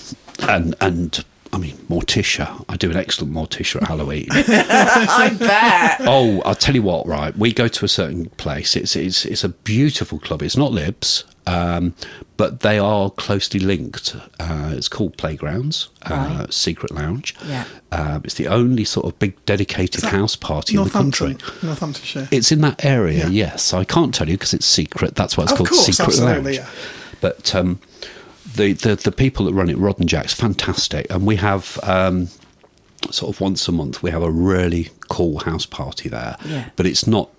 [0.48, 2.64] and and I mean Morticia.
[2.70, 4.28] I do an excellent Morticia at Halloween.
[4.32, 6.02] I bet.
[6.08, 7.36] oh, I'll tell you what, right?
[7.38, 8.76] We go to a certain place.
[8.76, 10.42] It's it's it's a beautiful club.
[10.44, 11.94] It's not Libs, um,
[12.38, 14.16] but they are closely linked.
[14.40, 17.36] Uh, it's called Playgrounds, uh, Secret Lounge.
[17.46, 17.66] Yeah.
[17.92, 21.36] um, it's the only sort of big dedicated house party in the country.
[21.64, 22.28] Northamptonshire.
[22.32, 23.48] It's in that area, Yeah.
[23.52, 23.74] yes.
[23.74, 25.16] I can't tell you because it's secret.
[25.16, 26.70] That's why it's Of called course, Secret absolutely, Lounge.
[26.70, 26.70] yeah.
[27.22, 27.80] But um,
[28.56, 32.30] the, the the people that run it, Rod and Jack's fantastic, and we have um,
[33.12, 36.36] sort of once a month we have a really cool house party there.
[36.46, 36.70] Yeah.
[36.76, 37.34] But it's not y-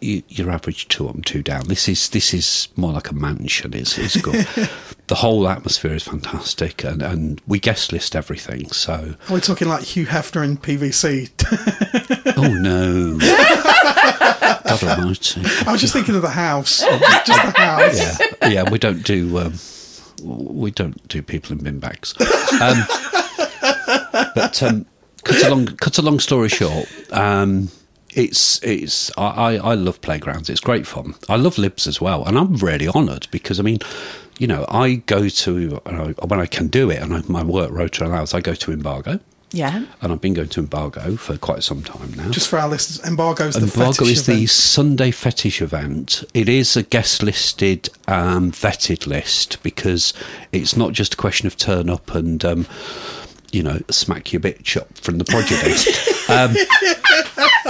[0.00, 1.66] your average two up and two down.
[1.68, 3.74] This is this is more like a mansion.
[3.74, 4.46] It's it's good.
[5.08, 8.70] the whole atmosphere is fantastic, and and we guest list everything.
[8.70, 11.30] So Are we talking like Hugh Hefner and PVC?
[12.36, 13.18] oh no.
[14.68, 15.42] God almighty.
[15.66, 16.80] I was just thinking of the house.
[16.80, 18.20] Just, just the house.
[18.42, 18.70] yeah, yeah.
[18.70, 19.54] We don't do um,
[20.22, 22.14] we don't do people in bin bags.
[22.60, 22.84] Um,
[24.34, 24.86] but um,
[25.24, 26.88] cut a long cut a long story short.
[27.12, 27.70] Um,
[28.18, 30.50] it's it's I, I I love playgrounds.
[30.50, 31.14] It's great fun.
[31.28, 33.78] I love libs as well, and I'm really honoured because I mean,
[34.38, 37.70] you know, I go to uh, when I can do it, and I, my work
[37.70, 38.34] rota allows.
[38.34, 39.20] I go to embargo,
[39.52, 39.84] Yeah.
[40.02, 42.30] and I've been going to embargo for quite some time now.
[42.30, 44.46] Just for our listeners, Embargo's the Embargo fetish is the.
[44.46, 46.24] Sunday fetish event.
[46.34, 50.12] It is a guest listed, um, vetted list because
[50.52, 52.66] it's not just a question of turn up and, um,
[53.50, 56.28] you know, smack your bitch up from the prejudice.
[56.28, 56.54] um,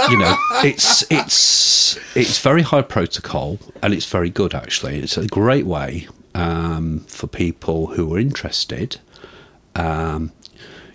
[0.09, 4.99] you know, it's it's it's very high protocol and it's very good actually.
[4.99, 8.97] It's a great way um, for people who are interested.
[9.75, 10.31] Um,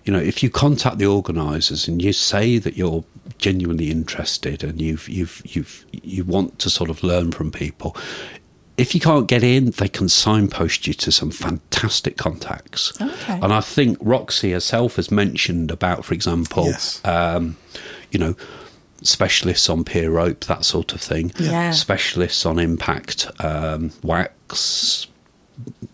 [0.04, 3.04] you know, if you contact the organisers and you say that you're
[3.38, 7.96] genuinely interested and you've you've you've you want to sort of learn from people,
[8.76, 12.92] if you can't get in, they can signpost you to some fantastic contacts.
[13.00, 13.38] Okay.
[13.42, 17.00] And I think Roxy herself has mentioned about, for example, Yes.
[17.04, 17.56] um,
[18.10, 18.34] you know,
[19.04, 21.32] specialists on peer rope, that sort of thing.
[21.38, 21.70] Yeah.
[21.70, 25.06] Specialists on impact, um, wax,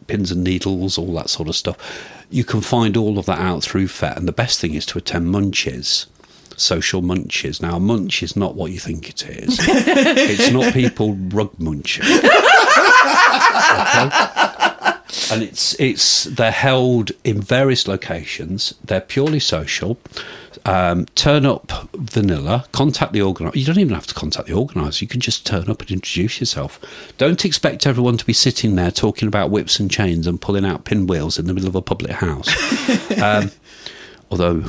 [0.06, 1.76] pins and needles, all that sort of stuff.
[2.30, 4.98] You can find all of that out through FET, and the best thing is to
[4.98, 6.06] attend munches,
[6.56, 7.61] social munches.
[7.61, 9.58] Now, a munch is not what you think it is.
[9.61, 12.04] it's not people rug munching.
[15.30, 18.74] and it's it's they're held in various locations.
[18.84, 19.98] They're purely social.
[20.64, 22.66] Um, turn up vanilla.
[22.72, 23.58] Contact the organizer.
[23.58, 25.04] You don't even have to contact the organizer.
[25.04, 26.80] You can just turn up and introduce yourself.
[27.18, 30.84] Don't expect everyone to be sitting there talking about whips and chains and pulling out
[30.84, 32.48] pinwheels in the middle of a public house.
[33.22, 33.50] um,
[34.30, 34.64] although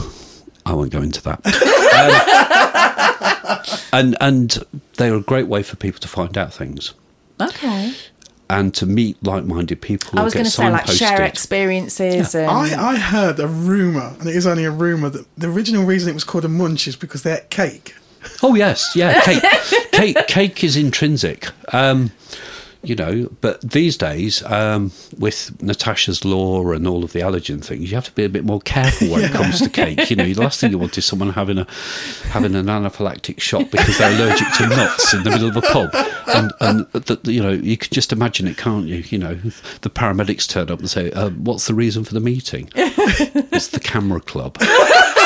[0.65, 1.41] I won't go into that.
[3.51, 4.57] Um, and and
[4.95, 6.93] they're a great way for people to find out things
[7.41, 7.93] Okay.
[8.51, 10.19] And to meet like-minded people.
[10.19, 11.27] I was going to say, like, share signposted.
[11.27, 12.35] experiences.
[12.35, 15.85] And, I, I heard a rumour, and it is only a rumour, that the original
[15.85, 17.95] reason it was called a munch is because they ate cake.
[18.43, 19.21] Oh yes, yeah.
[19.21, 19.43] Cake,
[19.91, 21.47] cake, cake is intrinsic.
[21.73, 22.11] Um,
[22.83, 27.91] you know, but these days, um, with Natasha's law and all of the allergen things,
[27.91, 30.09] you have to be a bit more careful when it comes to cake.
[30.09, 31.67] You know, the last thing you want is someone having a
[32.29, 35.91] having an anaphylactic shock because they're allergic to nuts in the middle of a pub,
[36.27, 39.03] and and the, you know, you can just imagine it, can't you?
[39.09, 39.35] You know,
[39.81, 43.79] the paramedics turn up and say, uh, "What's the reason for the meeting?" it's the
[43.79, 44.57] camera club.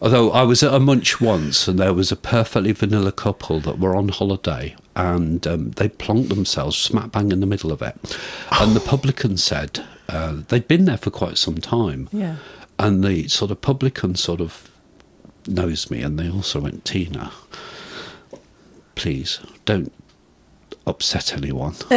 [0.00, 3.80] Although I was at a munch once and there was a perfectly vanilla couple that
[3.80, 7.96] were on holiday and um, they plonked themselves smack bang in the middle of it.
[8.52, 12.08] And the publican said uh, they'd been there for quite some time.
[12.12, 12.36] Yeah.
[12.78, 14.70] And the sort of publican sort of
[15.48, 17.32] knows me and they also went, Tina,
[18.94, 19.92] please don't
[20.86, 21.74] upset anyone.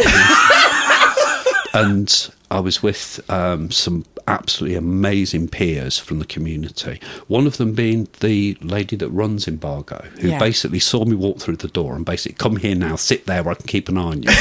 [1.74, 7.00] and I was with um, some absolutely amazing peers from the community.
[7.28, 10.40] One of them being the lady that runs Embargo, who Yeah.
[10.40, 13.52] basically saw me walk through the door and basically, come here now, sit there, where
[13.52, 14.30] I can keep an eye on you.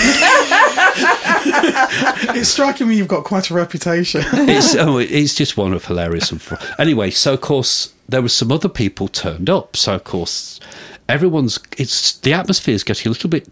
[1.43, 4.23] It's striking me you've got quite a reputation.
[4.25, 7.11] it's oh, it's just one of hilarious and fr- anyway.
[7.11, 9.77] So of course there were some other people turned up.
[9.77, 10.61] So of course
[11.09, 13.49] everyone's it's the atmosphere is getting a little bit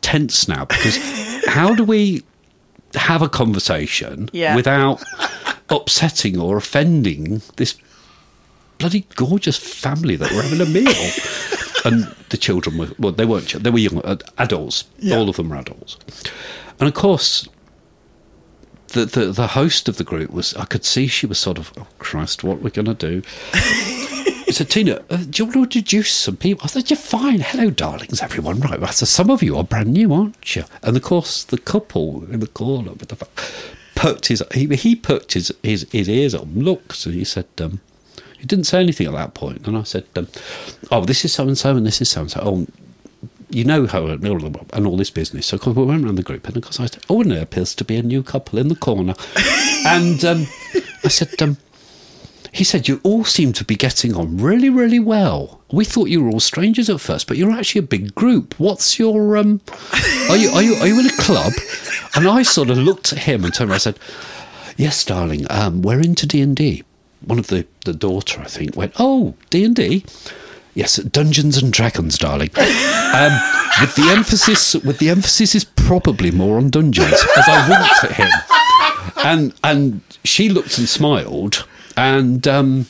[0.00, 0.96] tense now because
[1.48, 2.22] how do we
[2.94, 4.56] have a conversation Yeah.
[4.56, 5.02] without
[5.68, 7.76] upsetting or offending this
[8.78, 11.10] bloody gorgeous family that were having a meal?
[11.84, 14.02] and the children were well, they weren't they were young
[14.38, 14.84] adults.
[14.98, 15.16] Yeah.
[15.16, 15.96] All of them were adults,
[16.78, 17.48] and of course
[18.88, 21.72] the, the the host of the group was I could see she was sort of
[21.78, 23.22] oh Christ what we're going to do.
[24.48, 26.62] Said Tina, uh, do you want to introduce some people?
[26.64, 27.40] I said you're fine.
[27.40, 28.60] Hello, darlings, everyone.
[28.60, 28.80] Right.
[28.80, 30.64] I said some of you are brand new, aren't you?
[30.82, 33.26] And of course the couple in the corner with the
[33.96, 37.46] perked his he he perked his his, his ears up, and looked, and he said.
[37.60, 37.80] Um,
[38.38, 39.62] he didn't say anything at that point.
[39.62, 40.28] point, and I said, um,
[40.90, 42.40] "Oh, this is so and so, and this is so and so.
[42.44, 42.66] Oh,
[43.48, 45.46] you know how and all this business.
[45.46, 47.30] So of course, we went around the group, and of course I said, "Oh, and
[47.30, 49.14] there appears to be a new couple in the corner."
[49.86, 50.46] and um,
[51.04, 51.56] I said, um,
[52.56, 55.60] "He said you all seem to be getting on really, really well.
[55.70, 58.54] We thought you were all strangers at first, but you're actually a big group.
[58.56, 59.60] What's your um?
[60.30, 61.52] Are you are you are you in a club?"
[62.14, 63.98] And I sort of looked at him and turned around and said,
[64.78, 65.46] "Yes, darling.
[65.50, 66.82] Um, we're into D and D."
[67.20, 70.04] One of the the daughter, I think, went, "Oh, D and D."
[70.74, 72.50] Yes, Dungeons and Dragons, darling.
[72.56, 73.32] Um,
[73.80, 77.12] with the emphasis, with the emphasis is probably more on dungeons.
[77.36, 78.30] As I winked at him,
[79.24, 82.86] and and she looked and smiled, and um,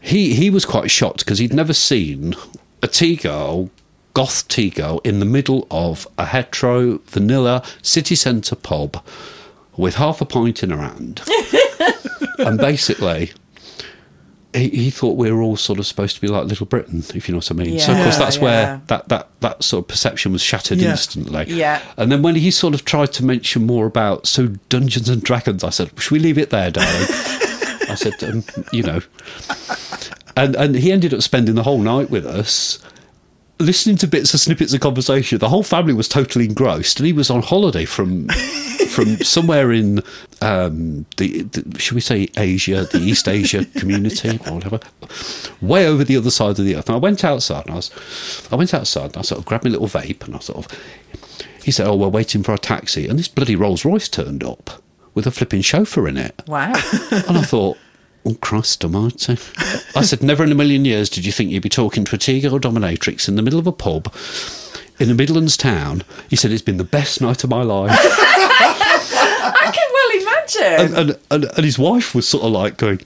[0.00, 2.34] he he was quite shocked because he'd never seen
[2.82, 3.70] a T girl,
[4.14, 9.02] goth T girl, in the middle of a hetero vanilla city centre pub
[9.76, 11.22] with half a pint in her hand,
[12.38, 13.32] and basically
[14.54, 17.28] he, he thought we were all sort of supposed to be like Little Britain, if
[17.28, 17.78] you know what I mean.
[17.78, 18.42] so of course that's yeah.
[18.42, 20.92] where that, that, that sort of perception was shattered Yeah.
[20.92, 21.44] instantly.
[21.48, 21.82] Yeah.
[21.98, 25.62] And then when he sort of tried to mention more about so Dungeons and Dragons,
[25.62, 27.06] I said, "Should we leave it there, darling?"
[27.88, 29.00] I said, um, you know,
[30.36, 32.78] and and he ended up spending the whole night with us.
[33.58, 37.12] Listening to bits and snippets of conversation, the whole family was totally engrossed, and he
[37.14, 38.28] was on holiday from
[38.90, 40.02] from somewhere in
[40.42, 44.80] um, the, the should we say Asia, the East Asia community or whatever,
[45.62, 46.88] way over the other side of the earth.
[46.90, 49.64] And I went outside, and I was, I went outside, and I sort of grabbed
[49.64, 50.80] my little vape, and I sort of,
[51.64, 54.82] he said, "Oh, we're waiting for a taxi," and this bloody Rolls Royce turned up
[55.16, 56.72] with a flipping chauffeur in it, Wow.
[57.10, 57.76] and I thought.
[58.24, 59.36] Oh Christ Almighty!
[59.94, 62.18] I said, never in a million years did you think you'd be talking to a
[62.18, 64.12] T girl dominatrix in the middle of a pub
[64.98, 66.02] in a Midlands town.
[66.28, 70.96] He said, "It's been the best night of my life." I can well imagine.
[70.96, 73.00] and, and, and, and his wife was sort of like going,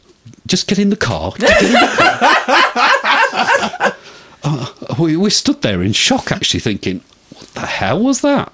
[0.46, 1.32] just get in the car.
[1.36, 3.96] In the car.
[4.42, 4.66] Uh,
[4.98, 7.02] we, we stood there in shock, actually, thinking,
[7.34, 8.50] what the hell was that?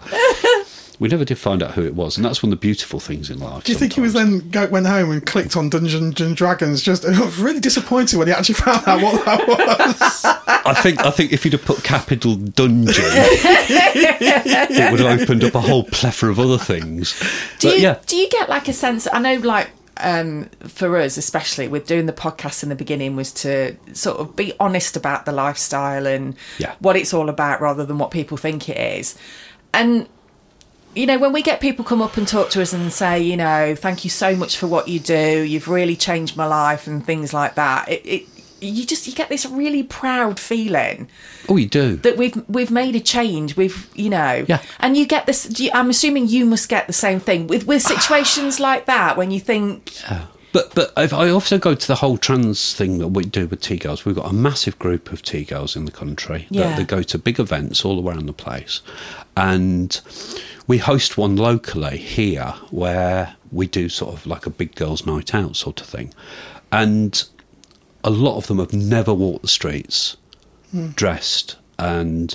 [0.99, 3.29] We never did find out who it was, and that's one of the beautiful things
[3.31, 3.65] in life.
[3.65, 6.83] Do you think he was then go, went home and clicked on Dungeons and Dragons?
[6.83, 10.25] Just it was really disappointed when he actually found out what that was.
[10.67, 15.55] I think I think if you'd have put capital dungeon, it would have opened up
[15.55, 17.19] a whole plethora of other things.
[17.59, 19.07] Do But you yeah, do you get like a sense?
[19.13, 23.33] I know, like um, for us, especially with doing the podcast in the beginning, was
[23.35, 26.75] to sort of be honest about the lifestyle and Yeah.
[26.81, 29.17] what it's all about, rather than what people think it is.
[29.73, 30.09] And
[30.97, 33.37] you know, when we get people come up and talk to us and say, you
[33.37, 37.05] know, thank you so much for what you do, you've really changed my life, and
[37.05, 37.89] things like that.
[37.89, 38.27] It, it
[38.59, 41.09] you just you get this really proud feeling
[41.47, 41.97] oh, you do.
[41.97, 43.55] that we've we've made a change.
[43.57, 44.63] We've you know, Yeah.
[44.81, 45.61] And you get this.
[45.61, 49.31] you- I'm assuming you must get the same thing with with situations like that when
[49.31, 49.93] you think,
[50.57, 53.61] But but if I also go to the whole trans thing that we do with
[53.61, 54.07] T girls.
[54.07, 56.69] We've got a massive group of T girls in the country Yeah.
[56.71, 58.81] that, that go to big events all around the place,
[59.37, 60.01] and
[60.67, 65.35] we host one locally here where we do sort of like a big girls' night
[65.35, 66.15] out sort of thing,
[66.73, 67.25] and
[68.03, 70.17] a lot of them have never walked the streets
[70.95, 72.35] dressed and.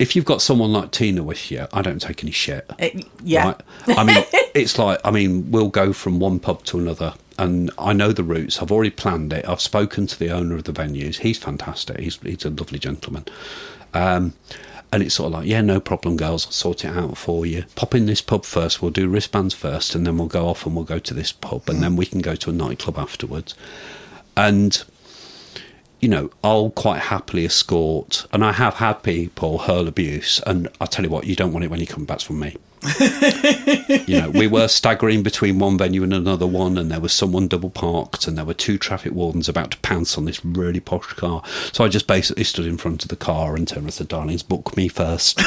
[0.00, 2.64] If you've got someone like Tina with you, I don't take any shit.
[2.80, 2.88] uh,
[3.20, 3.60] yeah, Right?
[3.98, 4.24] I mean,
[4.54, 8.24] it's like, I mean, we'll go from one pub to another, and I know the
[8.24, 8.60] routes.
[8.60, 9.48] I've already planned it.
[9.48, 11.18] I've spoken to the owner of the venues.
[11.18, 12.00] He's fantastic.
[12.00, 13.24] He's, he's a lovely gentleman.
[13.94, 14.34] Um,
[14.92, 16.46] and it's sort of like, yeah, no problem, girls.
[16.46, 17.64] I'll sort it out for you.
[17.74, 18.80] Pop in this pub first.
[18.80, 21.68] We'll do wristbands first, and then we'll go off and we'll go to this pub,
[21.68, 23.54] and then we can go to a nightclub afterwards.
[24.36, 24.82] And
[26.00, 30.86] you know, I'll quite happily escort, and I have had people hurl abuse, and I
[30.86, 32.56] tell you what, you don't want it when you come back from me.
[34.06, 37.48] you know, we were staggering between one venue and another one, and there was someone
[37.48, 41.12] double parked, and there were two traffic wardens about to pounce on this really posh
[41.14, 41.42] car.
[41.72, 44.42] So I just basically stood in front of the car and turned and said, "Darlings,
[44.42, 45.40] book me first.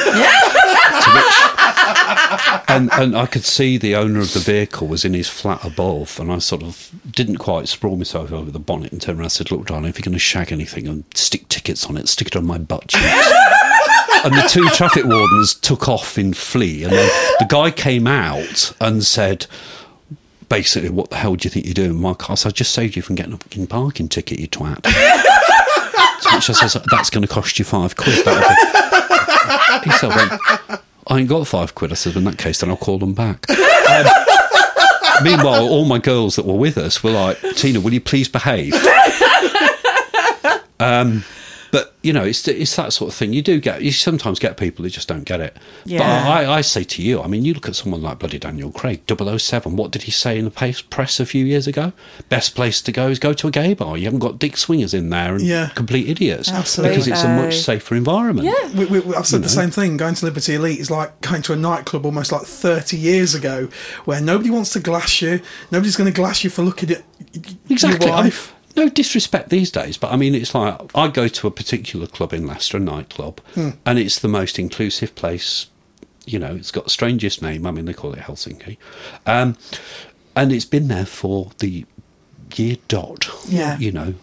[2.67, 6.19] and and I could see the owner of the vehicle was in his flat above,
[6.19, 9.31] and I sort of didn't quite sprawl myself over the bonnet and turn around and
[9.31, 12.27] said, "Look, darling, if you're going to shag anything and stick tickets on it, stick
[12.27, 13.33] it on my butt cheeks."
[14.23, 19.03] and the two traffic wardens took off in flee, and the guy came out and
[19.03, 19.45] said.
[20.49, 22.35] Basically, what the hell do you think you're doing with my car?
[22.35, 24.85] So I just saved you from getting a fucking parking ticket, you twat.
[26.35, 28.25] Which I says, that's going to cost you five quid.
[28.25, 28.31] Be-"
[29.85, 30.39] He said, well,
[31.07, 31.93] I ain't got five quid.
[31.93, 33.49] I said, in that case, then I'll call them back.
[33.49, 34.05] Um,
[35.23, 38.73] meanwhile, all my girls that were with us were like, Tina, will you please behave?
[40.81, 41.23] Um,
[41.71, 43.33] but you know, it's it's that sort of thing.
[43.33, 45.57] You do get you sometimes get people who just don't get it.
[45.85, 48.71] But I, I say to you, I mean, you look at someone like bloody Daniel
[48.71, 51.93] Craig, 007, What did he say in the press a few years ago?
[52.29, 53.97] Best place to go is go to a gay bar.
[53.97, 55.69] You haven't got dick swingers in there and Yeah.
[55.69, 56.95] complete idiots Absolutely.
[56.97, 58.47] because it's a much safer environment.
[58.47, 58.73] Yeah.
[58.85, 59.97] We, we, I've said the same thing.
[59.97, 63.69] Going to Liberty Elite is like going to a nightclub almost like 30 years ago,
[64.05, 65.39] where nobody wants to glass you.
[65.71, 67.03] Nobody's going to glass you for looking at
[67.69, 68.07] Exactly.
[68.07, 68.53] your I mean, wife.
[68.75, 72.33] No disrespect these days, but I mean, it's like I go to a particular club
[72.33, 73.41] in Leicester, a nightclub,
[73.85, 75.67] and it's the most inclusive place.
[76.25, 77.65] You know, it's got the strangest name.
[77.65, 78.77] I mean, they call it Helsinki,
[79.25, 79.57] um,
[80.35, 81.85] and it's been there for the
[82.55, 83.29] year dot.
[83.47, 83.77] Yeah.
[83.77, 84.13] You know.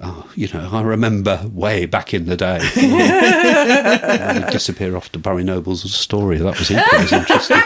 [0.00, 2.60] Oh, you know, I remember way back in the day.
[2.62, 6.38] I would disappear off to Barry Noble's story.
[6.38, 7.58] That was equally as interesting.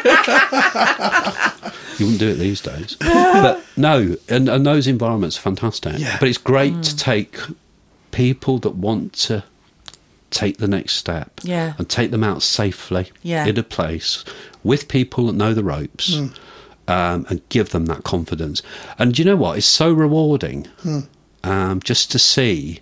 [1.99, 2.97] You wouldn't do it these days.
[2.99, 5.99] But no, and, and those environments are fantastic.
[5.99, 6.17] Yeah.
[6.19, 6.99] But it's great to mm.
[6.99, 7.37] take
[8.13, 9.45] people that want to
[10.31, 11.75] take the next step Yeah.
[11.79, 13.47] and take them out safely Yeah.
[13.47, 14.25] in a place
[14.65, 16.29] with people that know the ropes hmm.
[16.89, 18.63] um, and give them that confidence.
[18.99, 19.59] And do you know what?
[19.59, 21.01] It's so rewarding hmm.
[21.45, 22.81] Um, just to see,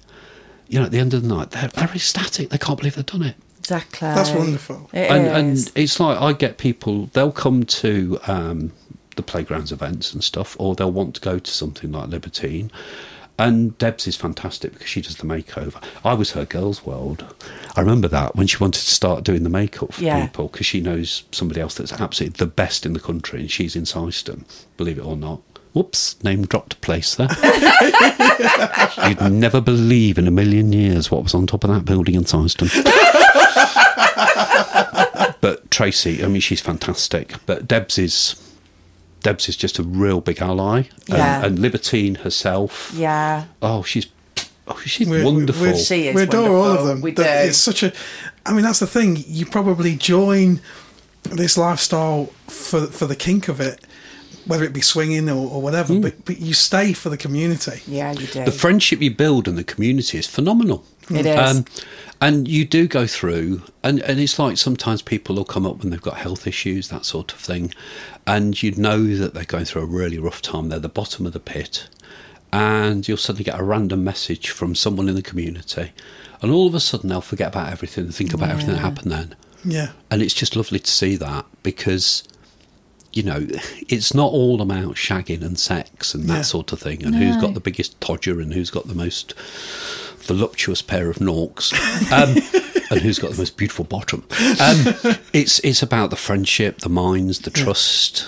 [0.68, 2.50] you know, at the end of the night, they're, they're ecstatic.
[2.50, 4.08] They can't believe they've done it Exactly.
[4.08, 4.90] That's wonderful.
[4.92, 5.66] It and, is.
[5.68, 8.72] and it's like I get people they'll come to um,
[9.14, 12.72] the playgrounds events and stuff, or they'll want to go to something like Libertine.
[13.38, 15.82] And Debs is fantastic because she does the makeover.
[16.04, 17.24] I was her girls' world.
[17.76, 20.26] I remember that when she wanted to start doing the makeup for Yeah.
[20.26, 23.76] people because she knows somebody else that's absolutely the best in the country, and she's
[23.76, 24.44] in Syston,
[24.76, 25.40] believe it or not.
[25.72, 27.28] Whoops, name dropped a place there.
[29.08, 32.24] You'd never believe in a million years what was on top of that building in
[32.24, 32.68] Syston.
[35.40, 37.34] but Tracy, I mean, she's fantastic.
[37.46, 38.36] But Debs is
[39.22, 41.36] Debs is just a real big ally, Yeah.
[41.36, 42.90] and, and Libertine herself.
[42.94, 43.44] yeah.
[43.62, 44.06] Oh, she's
[44.66, 45.62] oh, she's We're- wonderful.
[45.62, 47.00] we're- She is we adore all of them.
[47.00, 47.22] We do.
[47.24, 47.92] It's such a.
[48.46, 49.22] I mean, that's the thing.
[49.26, 50.60] You probably join
[51.22, 53.80] this lifestyle for for the kink of it,
[54.50, 55.94] whether it be swinging or, or whatever.
[55.94, 56.00] Hmm.
[56.00, 57.82] But, but you stay for the community.
[57.86, 58.44] Yeah, you do.
[58.44, 60.84] the friendship you build and the community is phenomenal.
[61.08, 61.64] It is.
[62.20, 65.90] and you do go through, and, and it's like sometimes people will come up when
[65.90, 67.72] they've got health issues, that sort of thing,
[68.26, 70.68] and you know that they're going through a really rough time.
[70.68, 71.88] They're the bottom of the pit,
[72.52, 75.92] and you'll suddenly get a random message from someone in the community,
[76.42, 79.12] and all of a sudden they'll forget about everything and think about everything that happened
[79.12, 79.36] then.
[79.64, 79.92] Yeah.
[80.10, 82.24] And it's just lovely to see that because,
[83.12, 83.46] you know,
[83.88, 86.42] it's not all about shagging and sex and that Yeah.
[86.42, 89.34] sort of thing and who's got the biggest todger and who's got the most
[90.18, 91.72] voluptuous pair of norks
[92.12, 92.36] um,
[92.90, 94.20] and who's got the most beautiful bottom.
[94.60, 98.26] Um, it's, it's about the friendship, the minds, the trust.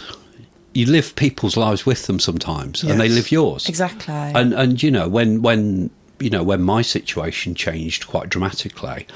[0.74, 3.68] You live people's lives with them sometimes and they live yours.
[3.68, 4.14] exactly.
[4.14, 9.06] And and you know when when you know when my situation changed quite dramatically,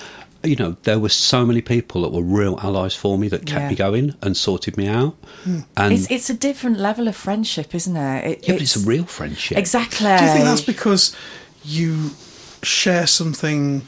[0.46, 3.62] you know there were so many people that were real allies for me that kept
[3.62, 3.68] Yeah.
[3.70, 5.14] me going and sorted me out.
[5.44, 5.60] Hmm.
[5.76, 8.24] And it's it's a different level of friendship, isn't it?
[8.24, 9.58] it yeah, but it's a real friendship.
[9.58, 10.06] Exactly.
[10.06, 11.14] Do you think that's because
[11.64, 12.10] you
[12.62, 13.82] share something?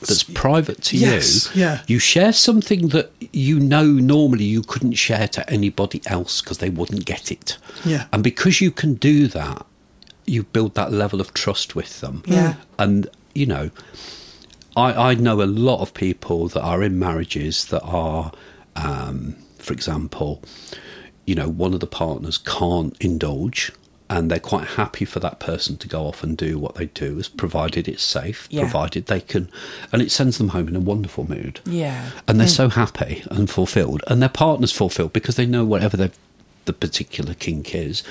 [0.00, 1.62] That's private to Yes, you.
[1.62, 1.82] yeah.
[1.88, 6.70] You share something that you know normally you couldn't share to anybody else because they
[6.70, 7.58] wouldn't get it.
[7.84, 8.04] Yeah.
[8.12, 9.66] And because you can do that,
[10.24, 12.22] you build that level of trust with them.
[12.26, 12.54] Yeah.
[12.78, 13.70] And, you know,
[14.78, 18.32] I, I know a lot of people that are in marriages that are,
[18.76, 20.42] um, for example,
[21.26, 23.72] you know, one of the partners can't indulge
[24.10, 27.18] and they're quite happy for that person to go off and do what they do,
[27.18, 28.62] as provided it's safe, Yeah.
[28.62, 29.50] provided they can,
[29.92, 31.60] and it sends them home in a wonderful mood.
[31.66, 32.10] Yeah.
[32.26, 36.72] And they're so happy and fulfilled, and their partner's fulfilled because they know whatever the
[36.72, 38.02] particular kink is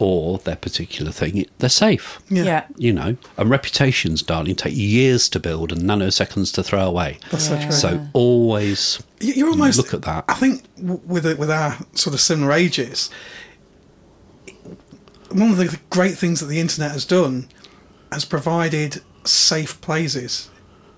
[0.00, 2.18] or their particular thing, they're safe.
[2.28, 2.42] Yeah.
[2.44, 2.66] Yeah.
[2.76, 7.18] You know, and reputations, darling, take years to build and nanoseconds to throw away.
[7.30, 7.70] That's so true.
[7.70, 10.24] So always You- You're almost look at that.
[10.28, 13.10] I think with with our sort of similar ages,
[15.30, 17.48] one of the great things that the internet has done
[18.10, 20.50] has provided safe places,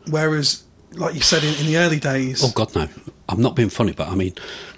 [0.09, 0.63] whereas,
[0.93, 2.89] like you said in, in the early days, Oh God, no!
[3.29, 4.35] I'm not being funny, but I mean,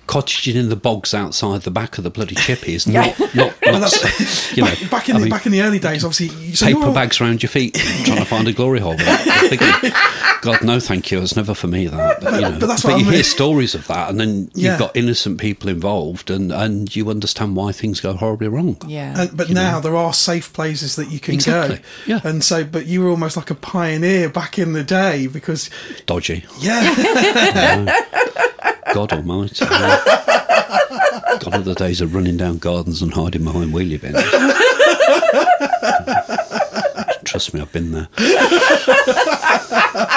[0.07, 3.79] cottaging in the bogs outside the back of the bloody chippy is not, not, But
[3.81, 6.55] not you know, back, back in I the, mean, back in the early days, obviously,
[6.55, 7.75] so paper you're- bags around your feet
[8.05, 8.97] trying to find a glory hole.
[8.97, 9.19] But
[10.43, 11.21] God, no, thank you.
[11.23, 12.23] It's never for me that.
[12.23, 12.57] you know.
[12.61, 13.15] but that's what I you mean.
[13.15, 14.71] hear stories of that, and then Yeah.
[14.73, 18.77] you've got innocent people involved, and, and you understand why things go horribly wrong.
[18.87, 19.19] Yeah.
[19.23, 21.83] And, but now there are safe places that you can Exactly, go.
[22.07, 22.21] yeah.
[22.25, 25.71] And so, but you were almost like a pioneer back in the day because,
[26.05, 26.45] Dodgy.
[26.61, 28.03] yeah,
[28.93, 29.65] God Almighty.
[31.41, 34.23] Gone are the days of running down gardens and hiding behind wheelie bins.
[37.25, 38.09] Trust me, I've been there.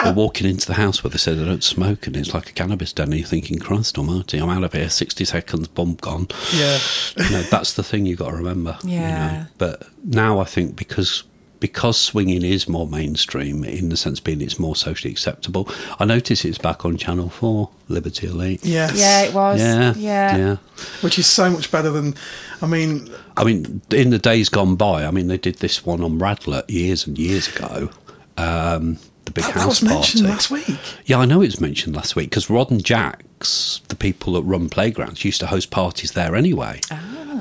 [0.05, 2.53] Or walking into the house where they said they don't smoke and it's like a
[2.53, 6.27] cannabis den and you're thinking, Christ Almighty, I'm out of here, 60 seconds, bomb gone.
[6.53, 6.77] yeah.
[7.17, 8.77] You know, that's the thing you've got to remember.
[8.83, 9.31] you Yeah.
[9.31, 9.45] know.
[9.57, 11.23] But now I think because
[11.59, 15.69] because swinging is more mainstream in the sense being it's more socially acceptable,
[15.99, 18.63] I notice it's back on Channel 4, Liberty Elite.
[18.65, 18.97] Yes.
[18.97, 19.59] yeah, it was.
[19.59, 20.37] Yeah, Yeah.
[20.37, 20.55] yeah.
[21.01, 22.15] Which is so much better than,
[22.61, 26.01] I mean, I mean, in the days gone by, I mean, they did this one
[26.03, 27.89] on Radlett years and years ago.
[28.37, 30.33] Um, the big that, house that was mentioned party.
[30.33, 30.79] last week.
[31.05, 34.43] Yeah, I know it was mentioned last week because Rod and Jack's, the people that
[34.43, 36.79] run playgrounds, used to host parties there anyway.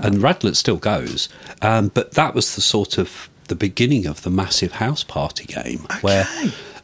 [0.02, 1.28] And Radlett still goes.
[1.62, 5.86] Um, but that was the sort of the beginning of the massive house party game
[6.01, 6.27] where,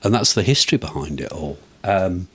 [0.03, 1.59] and that's the history behind it all.
[1.85, 2.29] Um,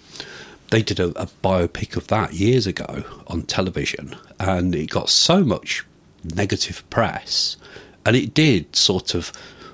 [0.70, 5.44] they did a, a biopic of that years ago on television, and it got so
[5.44, 5.86] much
[6.24, 7.58] negative press,
[8.06, 9.32] and it did sort of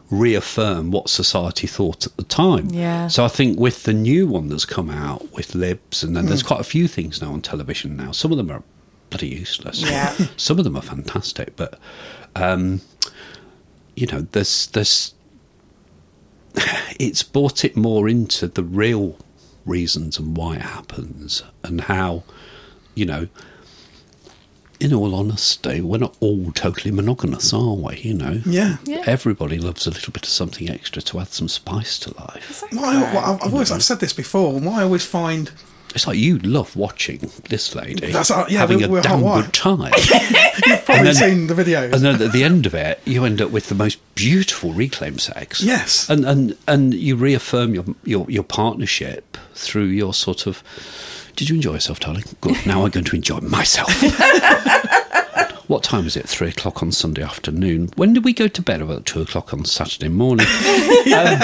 [0.10, 2.70] reaffirm what society thought at the time.
[2.70, 3.08] Yeah.
[3.08, 6.44] So I think with the new one that's come out with libs, and then there's
[6.44, 8.12] quite a few things now on television now.
[8.12, 8.64] Some of them are
[9.10, 9.82] bloody useless.
[9.82, 10.16] Yeah.
[10.38, 11.80] Some of them are fantastic, but
[12.36, 12.82] um,
[13.96, 15.14] you know, there's there's
[17.00, 19.18] it's brought it more into the real
[19.66, 22.24] reasons and why it happens and how
[22.96, 23.28] you know
[24.80, 28.78] in all honesty we're not all totally monogamous are we you know Yeah.
[28.84, 29.04] Yeah.
[29.06, 32.84] everybody loves a little bit of something extra to add some spice to life What
[32.84, 35.50] I, what I've I've always I've said this before, and what I always find
[35.96, 39.20] it's like you love watching this lady That's our- yeah, having we- a we're hot
[39.22, 39.94] damn good time
[40.68, 41.84] You've probably then- seen the video.
[41.84, 45.18] and then at the end of it, you end up with the most beautiful reclaim
[45.20, 45.62] sex.
[45.62, 46.10] Yes.
[46.10, 50.64] and and and you reaffirm your your, your partnership through your sort of.
[51.36, 52.24] Did you enjoy yourself, darling?
[52.42, 52.66] Good.
[52.66, 53.90] Now I'm going to enjoy myself.
[55.68, 56.28] what time is it?
[56.30, 57.90] Three o'clock on Sunday afternoon.
[57.96, 58.82] When did we go to bed?
[58.82, 60.46] About two o'clock on Saturday morning.
[61.14, 61.40] Um,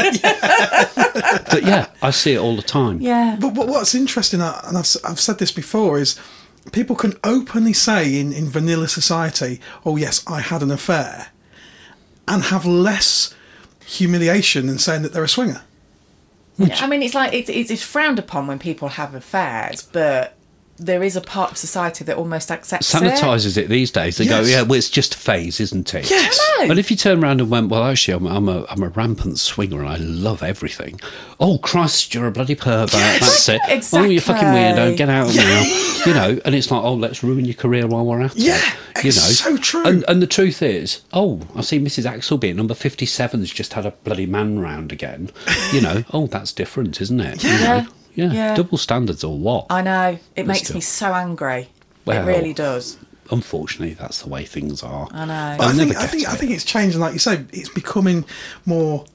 [1.52, 3.02] but yeah, I see it all the time.
[3.02, 3.38] Yeah.
[3.40, 6.20] But, but what's interesting, uh, and I've, s- I've said this before, is
[6.72, 11.28] people can openly say in, in vanilla society, oh, yes, I had an affair,
[12.28, 13.34] and have less
[13.86, 15.62] humiliation than saying that they're a swinger.
[16.60, 20.36] I mean, it's like it's, it's frowned upon when people have affairs, but
[20.80, 22.98] there is a part of society that almost accepts it.
[22.98, 24.18] Sanitizes it these days.
[24.18, 26.10] They go, yeah, well, it's just a phase, isn't it?
[26.10, 26.40] Yes.
[26.68, 29.40] But if you turn around and went, well, actually, I'm, I'm a I'm a rampant
[29.40, 31.00] swinger and I love everything.
[31.40, 32.92] Oh Christ, you're a bloody pervert.
[32.92, 33.62] That's it.
[33.68, 34.00] Exactly.
[34.10, 34.96] Oh, you're fucking weirdo.
[34.98, 35.86] Get out of now.
[36.06, 38.56] You know, and it's like, oh, let's ruin your career while we're at Yeah,
[38.96, 39.04] it.
[39.04, 39.86] You it's know, so true.
[39.86, 42.10] And, and the truth is, oh, I see Mrs.
[42.10, 45.30] Axelby at number 57's just had a bloody man round again.
[45.74, 47.44] You know, oh, that's different, isn't it?
[47.44, 47.82] You Yeah.
[47.82, 47.88] know?
[48.16, 48.32] Yeah.
[48.32, 48.56] Yeah.
[48.56, 49.68] Double standards or what?
[49.70, 50.20] I know.
[50.36, 50.76] It makes still.
[50.76, 51.70] me so angry.
[52.06, 52.98] Well, it really does.
[53.32, 55.08] Unfortunately, that's the way things are.
[55.12, 55.56] I know.
[55.58, 57.70] But I I'll think, I think, to I think it's changing, like you say, it's
[57.70, 58.26] becoming
[58.66, 59.06] more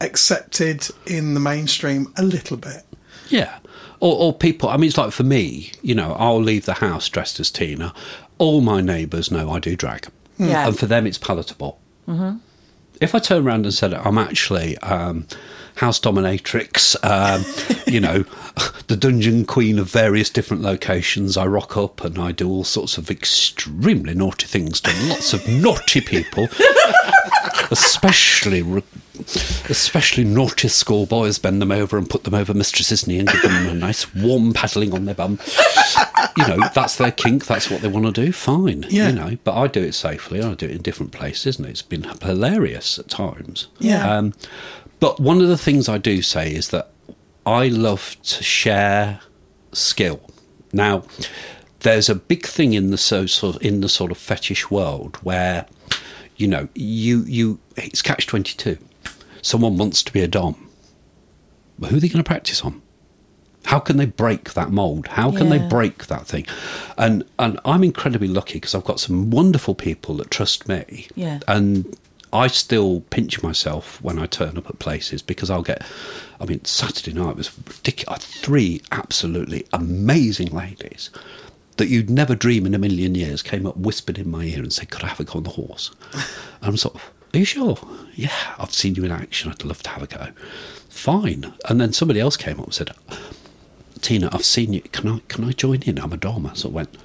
[0.00, 2.82] accepted in the mainstream a little bit.
[3.28, 3.58] Yeah.
[4.00, 7.08] Or, or people, I mean, it's like for me, you know, I'll leave the house
[7.08, 7.94] dressed as Tina.
[8.38, 10.08] All my neighbours know I do drag.
[10.36, 10.66] Yeah.
[10.66, 11.78] And for them, it's palatable.
[12.08, 12.38] Mm-hmm.
[13.00, 15.26] If I turn around and said, I'm actually um,
[15.76, 17.44] house dominatrix, um,
[17.92, 18.24] you know,
[18.86, 22.98] the dungeon queen of various different locations, I rock up and I do all sorts
[22.98, 26.48] of extremely naughty things to lots of naughty people.
[27.70, 28.82] especially re-
[29.68, 33.68] especially naughty schoolboys bend them over and put them over mistress's knee and give them
[33.68, 35.38] a nice warm paddling on their bum.
[36.36, 38.84] You know, that's their kink, that's what they want to do, fine.
[38.88, 39.08] Yeah.
[39.08, 41.82] You know, but I do it safely, I do it in different places, and it's
[41.82, 43.68] been hilarious at times.
[43.78, 44.16] Yeah.
[44.16, 44.34] Um,
[45.04, 46.88] but one of the things I do say is that
[47.44, 49.20] I love to share
[49.70, 50.18] skill.
[50.72, 51.04] Now,
[51.80, 55.66] there's a big thing in the so sort in the sort of fetish world where,
[56.38, 58.78] you know, you you it's catch twenty two.
[59.42, 60.70] Someone wants to be a dom.
[61.78, 62.80] But who are they going to practice on?
[63.66, 65.08] How can they break that mold?
[65.08, 66.46] How can they break that thing?
[66.96, 71.08] And and I'm incredibly lucky because I've got some wonderful people that trust me.
[71.14, 71.40] Yeah.
[71.46, 71.94] And
[72.34, 75.86] I still pinch myself when I turn up at places because I'll get.
[76.40, 78.24] I mean, Saturday night was ridiculous.
[78.24, 81.10] Three absolutely amazing ladies,
[81.76, 84.72] that you'd never dream in a million years came up, whispered in my ear, and
[84.72, 86.24] said, "Could I have a go on the horse?" and
[86.62, 87.78] I'm sort of, "Are you sure?"
[88.16, 89.50] Yeah, I've seen you in action.
[89.52, 90.28] I'd love to have a go.
[90.88, 91.52] Fine.
[91.68, 92.90] And then somebody else came up and said,
[94.00, 94.80] "Tina, I've seen you.
[94.80, 96.00] Can I can I join in?
[96.00, 96.96] I'm a dom." So went.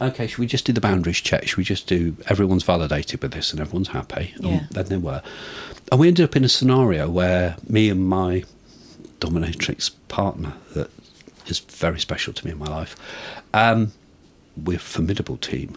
[0.00, 1.46] Okay, should we just do the boundaries check?
[1.48, 4.32] Should we just do everyone's validated with this and everyone's happy?
[4.36, 4.66] And Yeah.
[4.70, 5.22] then they were.
[5.90, 8.44] And we ended up in a scenario where me and my
[9.20, 10.90] dominatrix partner, that
[11.48, 12.94] is very special to me in my life,
[13.52, 13.92] um,
[14.56, 15.76] we're a formidable team.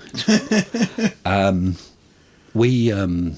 [1.25, 1.77] um,
[2.53, 3.35] we um,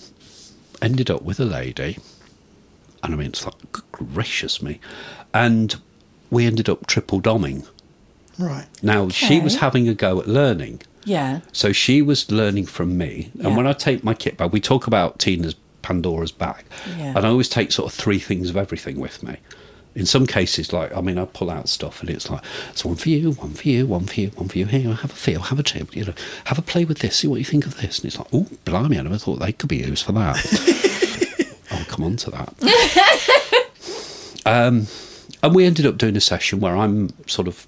[0.82, 1.98] ended up with a lady,
[3.04, 3.56] and I mean, it's like,
[3.92, 4.80] gracious me.
[5.34, 5.76] And
[6.30, 7.68] we ended up triple doming.
[8.40, 8.66] Right.
[8.82, 10.82] Now, she was having a go at learning.
[11.06, 11.42] Yeah.
[11.52, 13.30] So she was learning from me.
[13.36, 13.56] And Yeah.
[13.58, 16.64] when I take my kit bag, we talk about Tina's Pandora's bag.
[16.98, 17.14] Yeah.
[17.16, 19.36] And I always take sort of three things of everything with me.
[19.96, 22.42] In some cases, like, I mean, I pull out stuff and it's like,
[22.72, 24.66] it's one for you, one for you, one for you, one for you.
[24.66, 26.14] Here, have a feel, have a trip, you know,
[26.46, 28.00] have a play with this, see what you think of this.
[28.00, 31.56] And it's like, oh, blimey, I never thought they could be used for that.
[31.70, 32.54] I'll come on to that.
[34.46, 34.88] um,
[35.44, 37.68] and we ended up doing a session where I'm sort of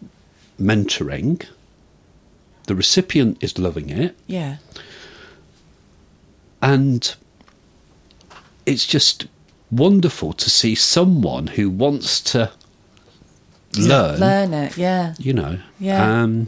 [0.59, 1.45] mentoring.
[2.67, 4.57] The recipient is loving it, Yeah.
[6.61, 7.15] and
[8.65, 9.27] it's just
[9.71, 12.51] wonderful to see someone who wants to
[13.77, 14.77] learn, Learn it.
[14.77, 15.13] Yeah.
[15.19, 15.59] you know.
[15.79, 16.21] Yeah.
[16.23, 16.47] Um,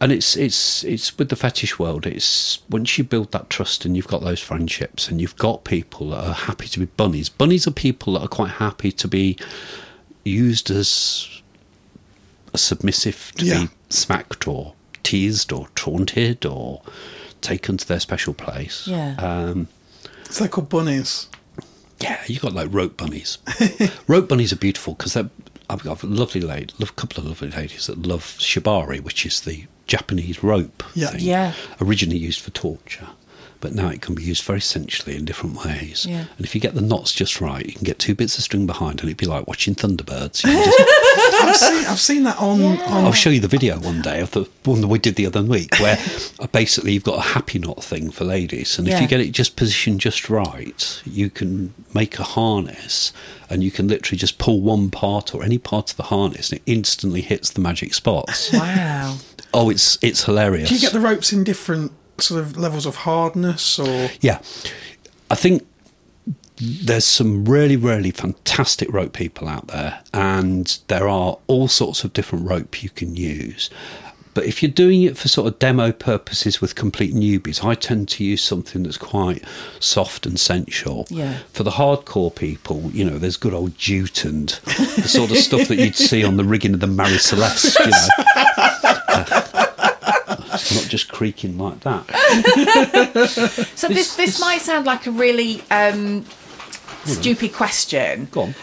[0.00, 2.06] and it's it's it's with the fetish world.
[2.06, 6.10] It's once you build that trust and you've got those friendships and you've got people
[6.10, 7.28] that are happy to be bunnies.
[7.28, 9.38] Bunnies are people that are quite happy to be
[10.24, 11.28] used as
[12.58, 13.60] submissive, to Yeah.
[13.64, 16.82] be smacked or teased or taunted or
[17.40, 18.86] taken to their special place.
[18.86, 19.14] Yeah.
[19.18, 19.68] Um,
[20.30, 21.26] So they're called bunnies.
[22.00, 23.38] yeah, you got like rope bunnies.
[24.08, 25.30] rope bunnies are beautiful because they're.
[25.70, 29.40] I've got a lovely lady, a couple of lovely ladies that love shibari, which is
[29.40, 31.08] the Japanese rope Yeah.
[31.08, 31.52] thing, Yeah.
[31.80, 33.08] originally used for torture,
[33.60, 36.04] but now it can be used very sensually in different ways.
[36.06, 36.26] Yeah.
[36.36, 38.66] And if you get the knots just right, you can get two bits of string
[38.66, 40.44] behind, and it'd be like watching Thunderbirds.
[40.44, 40.78] You can just,
[41.42, 42.62] I've seen, I've seen that on.
[42.62, 45.26] on I'll show you the video one day of the one that we did the
[45.26, 45.98] other week, where
[46.52, 49.56] basically you've got a happy knot thing for ladies, and if you get it just
[49.56, 53.12] positioned just right, you can make a harness,
[53.50, 56.60] and you can literally just pull one part or any part of the harness, and
[56.60, 58.52] it instantly hits the magic spots.
[58.64, 59.18] Wow.
[59.52, 60.68] oh, it's it's hilarious.
[60.68, 64.10] Do you get the ropes in different sort of levels of hardness or?
[64.20, 64.40] Yeah.
[65.30, 65.66] I think
[66.64, 72.12] there's some really, really fantastic rope people out there, and there are all sorts of
[72.12, 73.70] different rope you can use.
[74.34, 78.08] But if you're doing it for sort of demo purposes with complete newbies, I tend
[78.10, 79.44] to use something that's quite
[79.78, 81.06] soft and sensual.
[81.08, 81.38] Yeah.
[81.52, 85.68] For the hardcore people, you know, there's good old jute and the sort of stuff
[85.68, 88.08] that you'd see on the rigging of the Mary Celeste, you know.
[90.54, 92.06] It's not just creaking like that.
[93.74, 96.24] So this this might sound like a really um,
[97.04, 97.10] Hmm.
[97.20, 98.54] stupid question, Go on.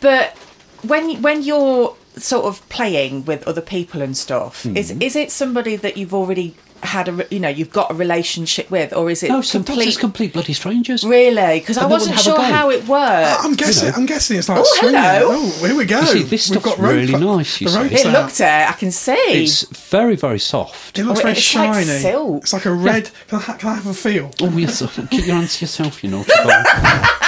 [0.00, 0.36] but
[0.82, 5.02] when when you're sort of playing with other people and stuff, is Mm-hmm.
[5.02, 8.92] is it somebody that you've already had a you know you've got a relationship with,
[8.92, 9.88] or is it No, sometimes complete?
[9.88, 11.02] it's complete bloody strangers.
[11.02, 11.58] Really?
[11.58, 13.36] Because I wasn't wouldn't have a sure how it worked.
[13.40, 13.92] Oh, I'm guessing.
[13.94, 15.00] I'm guessing it's like Oh, swinging.
[15.00, 15.26] hello.
[15.32, 16.00] Oh, here we go.
[16.04, 17.80] See, this We've stuff's got rope really up- nice, you see.
[17.80, 18.12] it out.
[18.12, 18.44] looked it.
[18.46, 19.42] Uh, I can see.
[19.44, 20.96] It's very, very soft.
[21.00, 21.98] It looks Oh, very it's like shiny.
[21.98, 22.42] silk.
[22.44, 23.10] It's like a red.
[23.26, 24.30] Can, I, can I have a feel?
[24.40, 24.80] Oh, yes.
[24.80, 26.62] Uh, keep your hands to yourself, you naughty boy.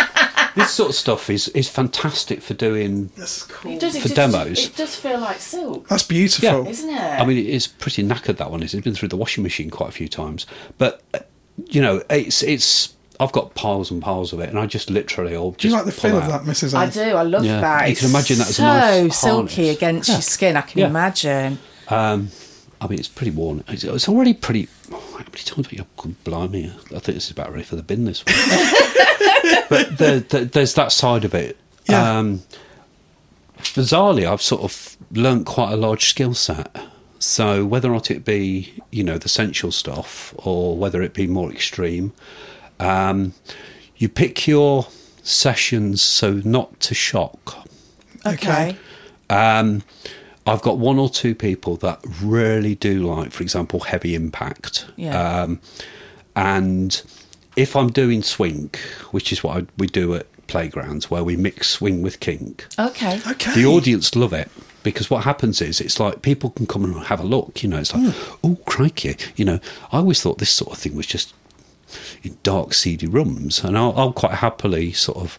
[0.57, 3.11] this sort of stuff is, is fantastic for doing.
[3.17, 3.73] That's cool.
[3.73, 4.67] It does, it for just- demos.
[4.67, 6.65] It does feel like silk, That's beautiful.
[6.65, 6.71] Yeah.
[6.71, 7.01] isn't it?
[7.21, 8.75] I mean, it's pretty knackered, that one is.
[8.75, 10.47] It's been through the washing machine quite a few times.
[10.79, 11.21] But, uh,
[11.67, 12.43] you know, it's.
[12.43, 15.61] it's I've got piles and piles of it, and I just literally all just.
[15.61, 16.73] Do you like the pull feel of that, Mrs.
[16.73, 17.03] I do.
[17.03, 17.89] I love Yeah, that.
[17.91, 19.77] you can It's imagine that as a so nice silky harness.
[19.77, 20.15] against Yeah.
[20.15, 20.57] your skin.
[20.57, 20.87] I can Yeah.
[20.87, 21.59] imagine.
[21.89, 22.31] Um,
[22.81, 23.63] I mean, it's pretty worn.
[23.69, 24.69] It's, it's already pretty.
[24.91, 25.87] Oh, how many times have you?
[25.97, 26.73] God, blimey!
[26.87, 28.05] I think this is about ready for the bin.
[28.05, 31.57] This one, but there, there, there's that side of it.
[31.89, 32.19] Yeah.
[32.19, 32.43] Um,
[33.57, 36.75] bizarrely, I've sort of learnt quite a large skill set.
[37.19, 41.27] So whether or not it be, you know, the sensual stuff, or whether it be
[41.27, 42.15] more extreme,
[42.79, 43.35] um,
[43.97, 44.89] you pick your
[45.23, 47.69] sessions so not to shock.
[48.25, 48.77] Okay.
[49.29, 49.83] Um,
[50.51, 54.87] I've got one or two people that really do like, for example, heavy impact.
[54.97, 55.43] Yeah.
[55.43, 55.61] Um,
[56.35, 57.01] and
[57.57, 58.71] if I'm doing swing,
[59.13, 63.21] which is what I, we do at playgrounds, where we mix swing with kink, Okay.
[63.29, 63.55] Okay.
[63.55, 64.51] the audience love it
[64.83, 67.63] because what happens is it's like people can come and have a look.
[67.63, 68.13] You know, it's like,
[68.43, 69.17] oh crikey!
[69.37, 69.61] You know,
[69.93, 71.33] I always thought this sort of thing was just
[72.25, 75.39] in dark, seedy rooms, and I'll, I'll quite happily sort of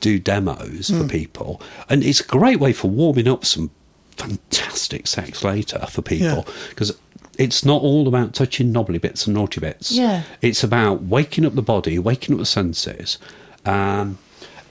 [0.00, 3.70] do demos for people, and it's a great way for warming up some
[4.18, 6.98] fantastic sex later for people because
[7.38, 9.92] it's not all about touching knobbly bits and naughty bits.
[9.92, 10.24] Yeah.
[10.42, 13.18] It's about waking up the body, waking up the senses.
[13.64, 14.18] Um,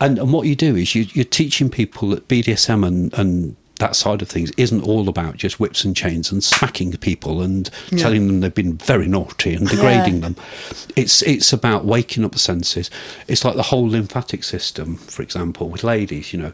[0.02, 3.96] and, and what you do is you, you're teaching people that BDSM and, and that
[3.96, 8.28] side of things isn't all about just whips and chains and smacking people and telling
[8.28, 10.20] them they've been very naughty and degrading Yeah.
[10.22, 10.36] them.
[10.96, 12.90] It's it's about waking up the senses.
[13.28, 16.34] It's like the whole lymphatic system, for example, with ladies.
[16.34, 16.54] You know,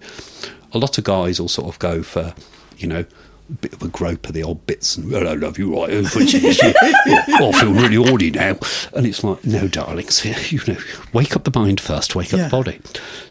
[0.73, 2.33] a lot of guys will sort of go for,
[2.77, 3.05] you know.
[3.49, 5.89] A bit of a grope of the odd bits, and well, I love you, right?
[5.91, 8.55] oh, I feel really horny now,
[8.93, 10.77] and it's like, no, darlings, you know,
[11.11, 12.45] wake up the mind first, wake up Yeah.
[12.45, 12.79] the body.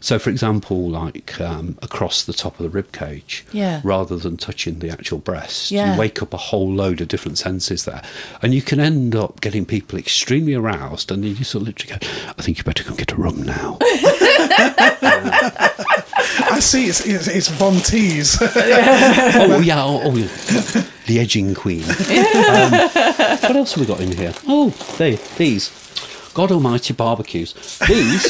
[0.01, 3.81] So, for example, like um, across the top of the rib cage, Yeah.
[3.83, 5.93] rather than touching the actual breast, Yeah.
[5.95, 8.03] you wake up a whole load of different senses there,
[8.43, 11.99] and you can end up getting people extremely aroused, and then you sort of literally
[11.99, 12.07] go,
[12.37, 13.79] "I think you better go and get a room now."
[16.51, 16.87] I see.
[16.87, 18.37] It's it's, it's Von Teese.
[19.49, 20.27] oh yeah, oh, oh yeah.
[21.07, 21.83] the edging queen.
[21.83, 22.71] Um,
[23.41, 24.33] what else have we got in here?
[24.47, 25.71] Oh, they these.
[26.33, 27.53] God Almighty barbecues.
[27.87, 28.25] These,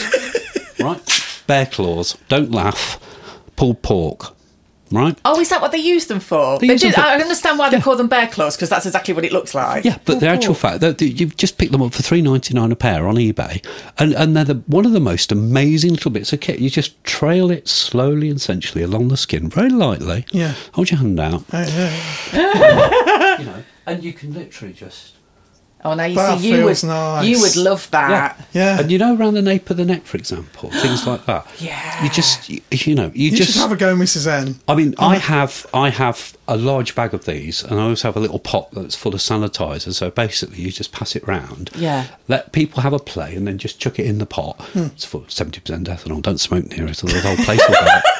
[0.79, 1.01] right?
[1.47, 2.17] Bear claws.
[2.27, 2.99] Don't laugh.
[3.55, 4.35] Pulled pork.
[4.93, 5.17] Right?
[5.25, 6.59] Oh, is that what they use them for?
[6.59, 8.69] They They use do, them for- I understand why they call them bear claws because
[8.69, 9.83] that's exactly what it looks like.
[9.83, 12.21] Yeah, but the oh, actual fact that that you just pick them up for three
[12.21, 13.65] ninety nine a pair on eBay,
[13.97, 16.59] and and they're the, one of the most amazing little bits of kit.
[16.59, 20.25] You just trail it slowly and sensually along the skin, very lightly.
[20.31, 20.53] Yeah.
[20.73, 21.43] hold your hand out.
[21.51, 21.61] Oh,
[22.33, 23.37] yeah.
[23.39, 25.15] you know, and you can literally just
[25.85, 27.25] Oh, now you That see, you would nice.
[27.27, 28.47] you would love that.
[28.53, 28.79] Yeah.
[28.79, 31.45] And you know, around the nape of the neck, for example, things like that.
[31.59, 32.03] Yeah.
[32.03, 33.57] You just, you, you know, you, You just.
[33.57, 34.27] have a go, Mrs.
[34.27, 34.59] N.
[34.67, 38.15] I mean, I have, I have a large bag of these, and I also have
[38.15, 39.93] a little pot that's full of sanitizer.
[39.93, 41.69] So basically, you just pass it round.
[41.75, 42.07] Yeah.
[42.27, 44.61] Let people have a play, and then just chuck it in the pot.
[44.73, 44.85] Hmm.
[44.93, 46.21] It's full seventy percent ethanol.
[46.21, 47.99] Don't smoke near it, or the whole place will go.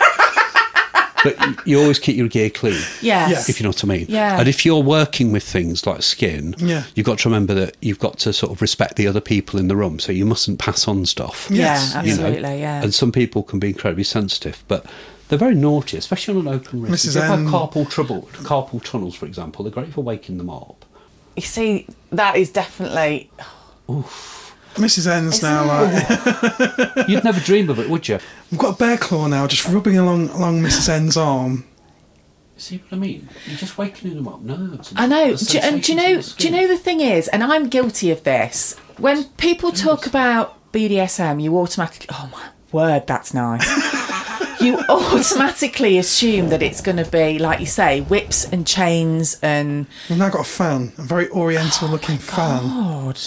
[1.23, 2.81] But you always keep your gear clean.
[3.01, 3.49] Yes.
[3.49, 4.05] If you know what I mean.
[4.09, 4.39] Yeah.
[4.39, 6.83] And if you're working with things like skin, Yeah.
[6.95, 9.67] you've got to remember that you've got to sort of respect the other people in
[9.67, 9.99] the room.
[9.99, 11.47] So you mustn't pass on stuff.
[11.49, 12.25] Yes, yeah, you know.
[12.25, 12.83] absolutely, yeah.
[12.83, 14.85] And some people can be incredibly sensitive, but
[15.29, 17.05] they're very naughty, especially on an open wrist.
[17.05, 17.09] Mrs.
[17.09, 20.85] If you have carpal trouble, carpal tunnels, for example, they're great for waking them up.
[21.35, 23.29] you see, that is definitely.
[24.75, 25.07] Mrs.
[25.07, 28.19] N's now like You'd never dream of it, would you?
[28.51, 30.89] we've got a bear claw now, just rubbing along along Mrs.
[30.89, 31.65] N's arm.
[32.57, 33.27] See what I mean?
[33.47, 34.41] You're just waking them up.
[34.41, 35.35] No, I know.
[35.35, 36.21] Do, and do you know?
[36.21, 38.77] Do you know the thing is, and I'm guilty of this.
[38.97, 42.07] When people talk about BDSM, you automatically.
[42.11, 43.67] Oh my word, that's nice.
[44.61, 49.87] you automatically assume that it's going to be, like you say, whips and chains and.
[50.09, 52.61] We've now got a fan, a very oriental oh looking fan.
[52.63, 53.19] God.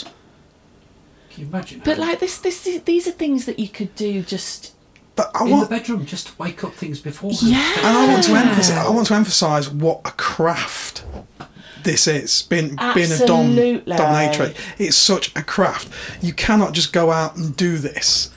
[1.36, 1.82] Can you imagine?
[1.84, 4.72] But like this, this, these are things that you could do just.
[5.16, 7.30] But I in want, the bedroom, just to wake up things before.
[7.42, 7.58] Yeah.
[7.78, 11.04] and I want to emphasize, I want to emphasize what a craft
[11.82, 12.42] this is.
[12.44, 13.96] Being being a dom Absolutely.
[13.96, 15.92] dominatrix, it's such a craft.
[16.24, 18.30] You cannot just go out and do this.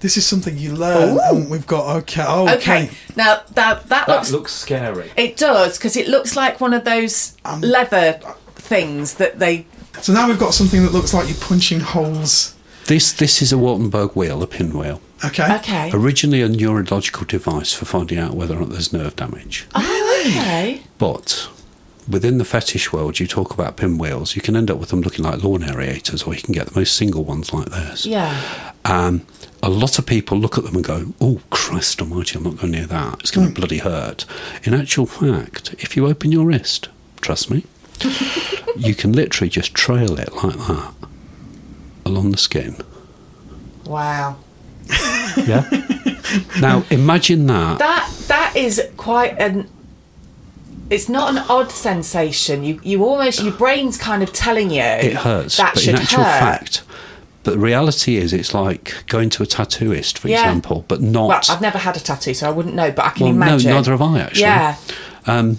[0.00, 2.24] This is something you learn, and we've got okay.
[2.26, 2.56] Oh, okay.
[2.56, 2.90] Okay.
[3.14, 4.32] Now that that That looks.
[4.32, 5.10] looks scary.
[5.16, 8.18] It does because it looks like one of those Um, leather
[8.56, 9.66] things that they.
[10.00, 12.56] So now we've got something that looks like you're punching holes.
[12.86, 15.00] This this is a Wartenberg wheel, a pinwheel.
[15.24, 15.54] Okay.
[15.56, 15.90] Okay.
[15.92, 19.66] Originally a neurological device for finding out whether or not there's nerve damage.
[19.74, 20.82] Oh, okay.
[20.98, 21.48] But
[22.08, 25.24] within the fetish world, you talk about pinwheels, you can end up with them looking
[25.24, 28.06] like lawn aerators, or you can get the most single ones like this.
[28.06, 28.72] Yeah.
[28.84, 29.26] Um,
[29.62, 32.72] a lot of people look at them and go, "Oh Christ Almighty, I'm not going
[32.72, 33.20] near that.
[33.20, 34.24] It's going to bloody hurt."
[34.64, 36.88] In actual fact, if you open your wrist,
[37.20, 37.64] trust me,
[38.76, 40.94] you can literally just trail it like that
[42.04, 42.76] along the skin.
[43.84, 44.36] Wow.
[45.36, 45.68] Yeah.
[46.60, 47.78] now imagine that.
[47.78, 49.68] That that is quite an.
[50.88, 52.64] It's not an odd sensation.
[52.64, 56.00] You you almost your brain's kind of telling you it hurts, That but should in
[56.00, 56.40] actual hurt.
[56.40, 56.82] fact.
[57.42, 60.40] But the reality is, it's like going to a tattooist, for Yeah.
[60.42, 61.28] example, but not.
[61.28, 62.90] Well, I've never had a tattoo, so I wouldn't know.
[62.90, 63.70] But I can well, imagine.
[63.70, 64.42] no, neither have I actually.
[64.42, 64.76] Yeah.
[65.26, 65.58] Um,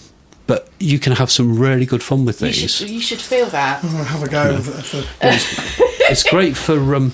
[0.52, 2.72] but you can have some really good fun with You these.
[2.76, 3.82] should you should feel that.
[3.84, 4.56] I'm gonna have a go.
[4.56, 7.14] of the- the- it's great for um,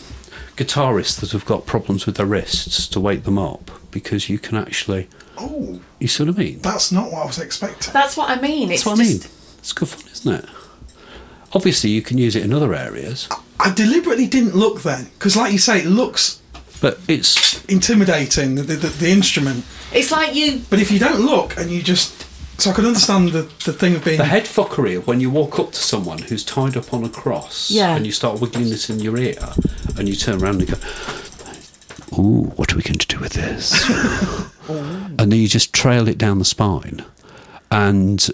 [0.55, 4.57] guitarists that have got problems with their wrists to wake them up because you can
[4.57, 5.07] actually.
[5.37, 6.59] oh, You see what I mean?
[6.61, 7.93] that's not what I was expecting.
[7.93, 8.71] That's what I mean.
[8.71, 9.21] It's That's what I mean.
[9.59, 10.45] It's good fun, isn't it?
[11.53, 15.51] Obviously, you can use it in other areas, I deliberately didn't look then because, like
[15.53, 16.41] you say, it looks
[16.81, 19.63] but it's intimidating the, the, the instrument.
[19.91, 20.61] It's like you.
[20.69, 22.26] But if you don't look and you just,
[22.57, 25.29] so I can understand the, the thing of being the head fuckery of when you
[25.29, 27.95] walk up to someone who's tied up on a cross Yeah.
[27.95, 29.37] and you start wiggling this in your ear
[29.97, 30.77] and you turn around and go,
[32.17, 33.87] Ooh, what are we going to do with this?
[34.69, 37.03] and then you just trail it down the spine.
[37.69, 38.27] And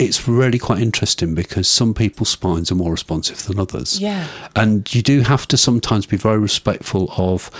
[0.00, 4.00] it's really quite interesting because some people's spines are more responsive than others.
[4.00, 4.26] Yeah.
[4.56, 7.50] And you do have to sometimes be very respectful of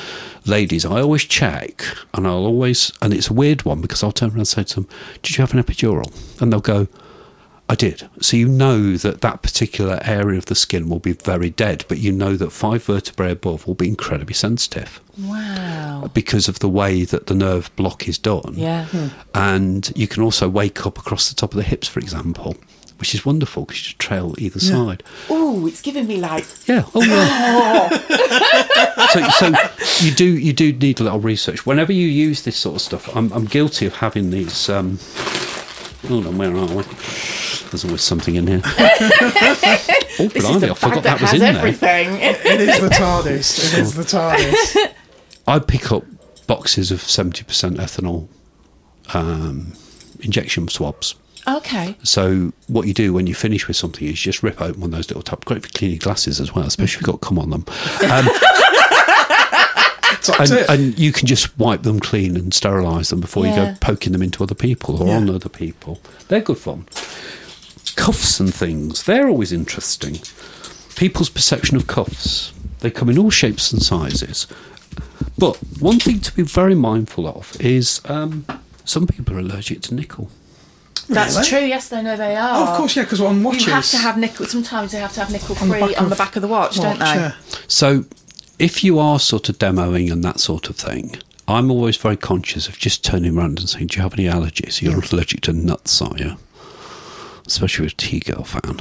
[0.47, 0.85] ladies.
[0.85, 1.85] I always check,
[2.15, 4.75] and I'll always, and it's a weird one because I'll turn around and say to
[4.77, 4.89] them,
[5.23, 6.11] Did you have an epidural?
[6.41, 6.89] And they'll go,
[7.71, 8.09] I did.
[8.21, 11.99] So you know that that particular area of the skin will be very dead, but
[11.99, 16.11] you know that five vertebrae above will be incredibly sensitive Wow.
[16.13, 18.55] because of the way that the nerve block is done.
[18.57, 18.89] Yeah.
[19.35, 22.57] And you can also wake up across the top of the hips, for example,
[22.99, 25.05] which is wonderful because you trail either side.
[25.29, 26.83] Oh, it's giving me like Yeah.
[26.93, 27.89] Oh yeah.
[29.13, 31.65] so, so you do you do need a little research.
[31.67, 34.69] Whenever you use this sort of stuff, I'm I'm guilty of having these.
[34.69, 34.99] Um,
[36.09, 36.83] hold on, where are we?
[37.71, 38.63] There's always something in here.
[38.65, 41.57] oh, this is blimey, the I forgot that that was has in there.
[41.57, 42.09] everything.
[42.21, 43.73] It is the TARDIS.
[43.75, 44.93] It is the TARDIS.
[45.47, 46.05] I pick up
[46.47, 48.29] boxes of 70% ethanol
[49.15, 49.73] um,
[50.21, 51.15] injection swabs.
[51.49, 51.97] okay.
[52.03, 54.97] So what you do when you finish with something is just rip open one of
[54.97, 55.45] those little top.
[55.45, 57.65] Great for cleaning glasses as well, especially if you've got cum on them.
[58.11, 58.60] Um, Top
[60.39, 64.13] and, and you can just wipe them clean and sterilise them before you go poking
[64.13, 65.17] them into other people or Yeah.
[65.17, 66.01] on other people.
[66.29, 66.87] They're good fun.
[67.97, 70.19] Cuffs and things, they're always interesting.
[70.97, 74.47] People's perception of cuffs, they come in all shapes and sizes.
[75.39, 78.45] But one thing to be very mindful of is um,
[78.85, 80.31] some people are allergic to nickel.
[81.09, 81.49] That's Really?
[81.49, 81.61] true.
[81.61, 82.61] Yes, they know they are.
[82.61, 83.67] Oh, of course, yeah, because on watches.
[83.67, 84.47] You have to have nickel.
[84.47, 86.49] Sometimes they have to have nickel on the free back on the back of the
[86.49, 87.05] watch, don't they?
[87.05, 87.33] yeah.
[87.67, 88.05] So,
[88.61, 91.17] if you are sort of demoing and that sort of thing,
[91.49, 94.81] I'm always very conscious of just turning around and saying, "Do you have any allergies?
[94.83, 96.37] You're allergic to nuts, are you?"
[97.47, 98.81] Especially with a T girl fan.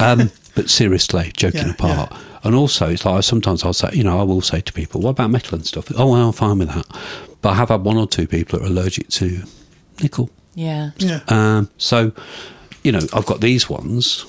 [0.00, 2.12] um, but seriously, joking Yeah, apart,
[2.44, 5.10] and also it's like sometimes I'll say, you know, I will say to people, "What
[5.10, 6.86] about metal and stuff?" Oh, well, I'm fine with that.
[7.42, 9.42] But I have had one or two people that are allergic to
[10.02, 10.30] nickel.
[10.54, 10.90] Yeah.
[10.98, 11.20] Yeah.
[11.28, 12.12] Um, so,
[12.84, 14.24] you know, I've got these ones,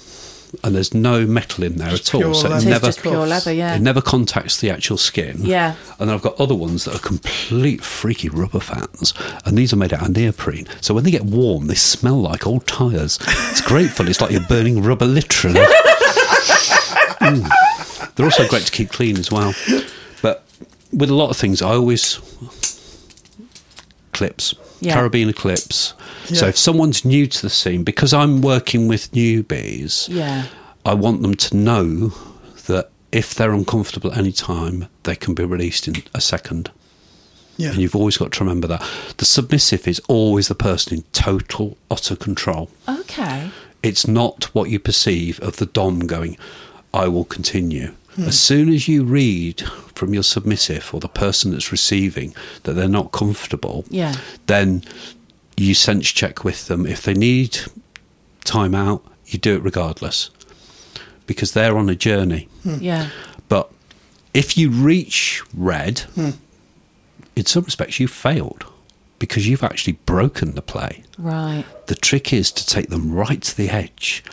[0.64, 2.34] and there's no metal in there Just at all.
[2.34, 2.56] So it leather.
[2.56, 3.54] It is never just pure leather.
[3.54, 3.76] Yeah.
[3.76, 5.38] it never contacts the actual skin.
[5.42, 5.76] Yeah.
[6.00, 9.14] And then I've got other ones that are complete freaky rubber fans.
[9.46, 10.68] And these are made out of neoprene.
[10.82, 13.20] So when they get warm, they smell like old tyres.
[13.52, 14.08] It's great fun.
[14.08, 15.62] It's like you're burning rubber literally.
[17.20, 18.14] Mm.
[18.16, 19.54] They're also great to keep clean as well.
[20.22, 20.44] But
[20.94, 22.20] with a lot of things, I always
[24.12, 24.96] clips, Yeah.
[24.96, 25.94] carabiner clips.
[26.26, 30.46] So if someone's new to the scene, because I'm working with newbies, Yeah.
[30.86, 32.14] I want them to know
[32.68, 36.72] that if they're uncomfortable at any time, they can be released in a second.
[37.58, 37.70] Yeah.
[37.70, 38.84] And you've always got to remember that.
[39.18, 42.70] The submissive is always the person in total, utter control.
[42.90, 43.50] Okay.
[43.82, 46.38] It's not what you perceive of the Dom going,
[46.94, 47.94] I will continue.
[48.16, 48.24] Hmm.
[48.26, 49.62] As soon as you read
[49.94, 52.34] from your submissive or the person that's receiving
[52.64, 54.16] that they're not comfortable, Yeah.
[54.48, 54.84] then
[55.58, 56.86] you sense check with them.
[56.86, 57.58] If they need
[58.44, 60.30] time out, you do it regardless
[61.28, 62.48] because they're on a journey.
[62.64, 62.78] Hmm.
[62.80, 63.10] Yeah.
[63.50, 63.72] But
[64.34, 66.32] if you reach red, hmm.
[67.36, 68.66] in some respects, you've failed
[69.18, 71.04] because you've actually broken the play.
[71.18, 71.64] Right.
[71.88, 74.24] The trick is to take them right to the edge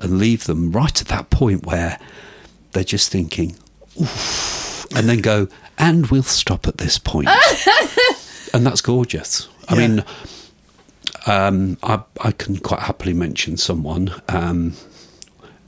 [0.00, 1.98] and leave them right at that point where
[2.72, 3.56] they're just thinking,
[4.00, 5.48] Oof, and then go,
[5.78, 7.28] and we'll stop at this point.
[8.54, 9.48] and that's gorgeous.
[9.68, 9.88] I Yeah.
[9.88, 10.04] mean,
[11.26, 14.14] um, I, I can quite happily mention someone.
[14.28, 14.74] Um,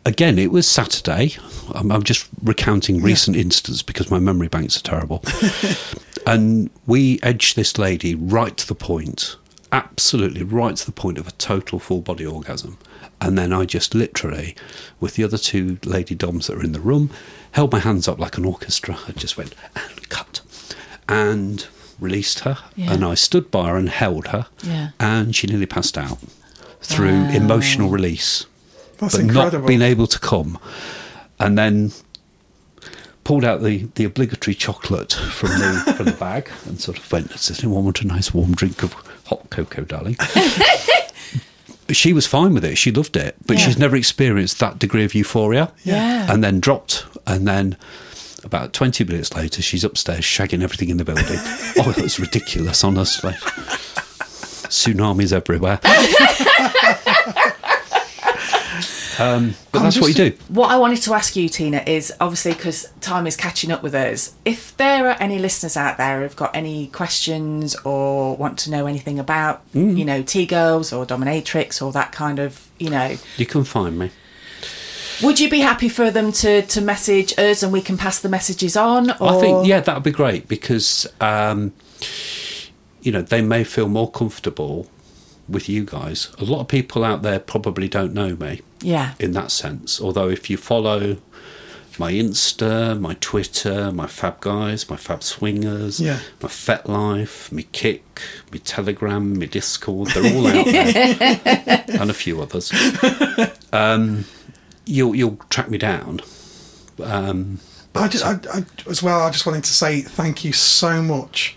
[0.05, 1.37] again, it was Saturday.
[1.75, 5.23] I'm, I'm just recounting recent incidents because my memory banks are terrible.
[6.27, 9.37] and we edged this lady right to the point,
[9.73, 12.79] absolutely right to the point of a total full body orgasm.
[13.21, 14.55] And then I just literally,
[15.01, 17.11] with the other two lady doms that were in the room,
[17.53, 18.99] held my hands up like an orchestra.
[19.09, 20.41] I just went and cut
[21.09, 21.67] and
[22.01, 22.59] released her.
[22.77, 22.93] Yeah.
[22.93, 24.47] And I stood by her and held her.
[24.63, 24.91] Yeah.
[25.01, 26.19] And she nearly passed out
[26.81, 27.31] through Wow.
[27.31, 28.47] emotional release
[28.99, 29.61] That's but incredible.
[29.61, 30.59] not being able to come,
[31.41, 31.93] and then
[33.25, 37.31] pulled out the, the obligatory chocolate from the from the bag and sort of went,
[37.31, 38.93] "Does anyone want a nice warm drink of
[39.27, 40.17] hot cocoa, darling?"
[41.91, 42.79] She was fine with it.
[42.79, 43.65] She loved it, but Yeah.
[43.67, 45.71] she's never experienced that degree of euphoria.
[45.85, 46.33] Yeah.
[46.33, 47.77] And then dropped, and then.
[48.45, 51.25] About 20 minutes later, she's upstairs shagging everything in the building.
[51.79, 53.33] oh, it was ridiculous, honestly.
[54.69, 55.81] Tsunamis everywhere.
[59.19, 60.37] um, but I'm that's what you do.
[60.49, 63.95] What I wanted to ask you, Tina, is obviously because time is catching up with
[63.95, 64.35] us.
[64.45, 68.87] If there are any listeners out there who've got any questions or want to know
[68.87, 73.47] anything about, you know, T girls or dominatrix or that kind of, you know, You
[73.47, 74.11] can find me.
[75.23, 78.29] Would you be happy for them to to message us and we can pass the
[78.29, 79.11] messages on?
[79.13, 81.73] Or I think, yeah, that would be great because, um,
[83.03, 84.89] you know, they may feel more comfortable
[85.49, 86.33] with you guys.
[86.39, 89.13] A lot of people out there probably don't know me Yeah.
[89.21, 90.01] in that sense.
[90.01, 91.19] Although if you follow
[91.99, 96.21] my Insta, my Twitter, my Fab Guys, my Fab Swingers, Yeah.
[96.43, 98.21] my FetLife, my Kick,
[98.51, 102.73] my Telegram, my Discord, they're all out there, and a few others.
[103.73, 104.25] Um,
[104.87, 106.21] you'll you'll track me down.
[107.03, 107.59] Um,
[107.95, 111.57] I just, I, I, as well, I just wanted to say thank you so much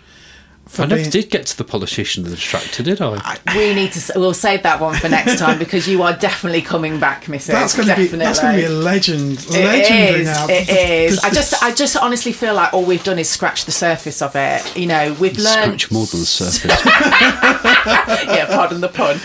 [0.66, 1.10] for I never being.
[1.10, 3.38] did get to the politician and the distractor, did I?
[3.56, 4.12] We need to.
[4.16, 7.46] We'll save that one for next time because you are definitely coming back, Mrs.
[7.46, 8.18] That's going to be Definitely.
[8.26, 10.26] that's going to be a legend, It legendary is.
[10.26, 10.46] now.
[10.48, 11.16] It is.
[11.20, 13.72] The- I the- just, I just honestly feel like all we've done is scratch the
[13.72, 14.76] surface of it.
[14.76, 15.80] You know, we've learned.
[15.80, 16.84] Scratch more than the surface.
[16.84, 19.18] yeah, pardon the pun.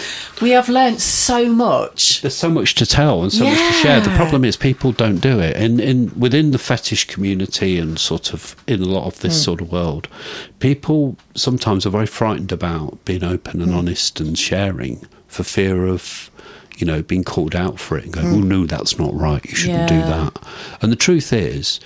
[0.44, 2.22] We have learnt so much.
[2.22, 4.02] There's so much to tell and so much to share.
[4.02, 5.56] The problem is people don't do it.
[5.56, 9.44] In in within the fetish community and sort of in a lot of this Hmm.
[9.44, 10.07] sort of world,
[10.60, 16.30] people sometimes are very frightened about being open and honest and sharing for fear of
[16.78, 19.44] you know being called out for it and going, "Oh no, that's not right.
[19.45, 20.10] You shouldn't do Hmm.
[20.10, 20.34] That."
[20.82, 21.80] And the truth is.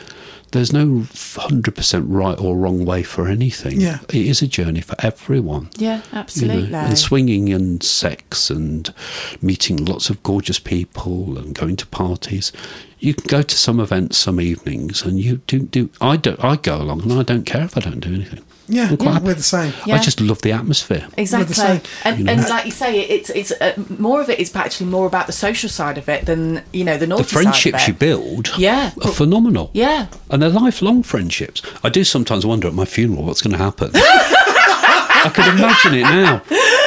[0.52, 1.06] There's no
[1.36, 3.82] hundred percent right or wrong way for anything.
[3.82, 3.99] Yeah.
[4.10, 5.69] it is a journey for everyone.
[5.78, 6.74] Yeah, You know, absolutely.
[6.74, 8.94] and swinging and sex and
[9.41, 12.52] meeting lots of gorgeous people and going to parties.
[12.99, 16.56] You can go to some events some evenings and you do do I don't I
[16.56, 18.44] go along and I don't care if I don't do anything.
[18.68, 19.26] Yeah, I'm quite happy.
[19.26, 19.73] we're the same.
[19.85, 19.95] Yeah.
[19.95, 21.07] I just love the atmosphere.
[21.18, 21.81] Exactly, same.
[22.03, 22.31] and, You know.
[22.34, 25.34] and like you say, it's it's uh, more of it is actually more about the
[25.34, 27.99] social side of it than you know the naughty The friendships side you of it.
[27.99, 28.91] build Yeah.
[29.03, 29.69] are phenomenal.
[29.73, 31.61] Yeah, And they're lifelong friendships.
[31.84, 33.91] I do sometimes wonder at my funeral what's going to happen.
[33.95, 36.41] I could imagine it now.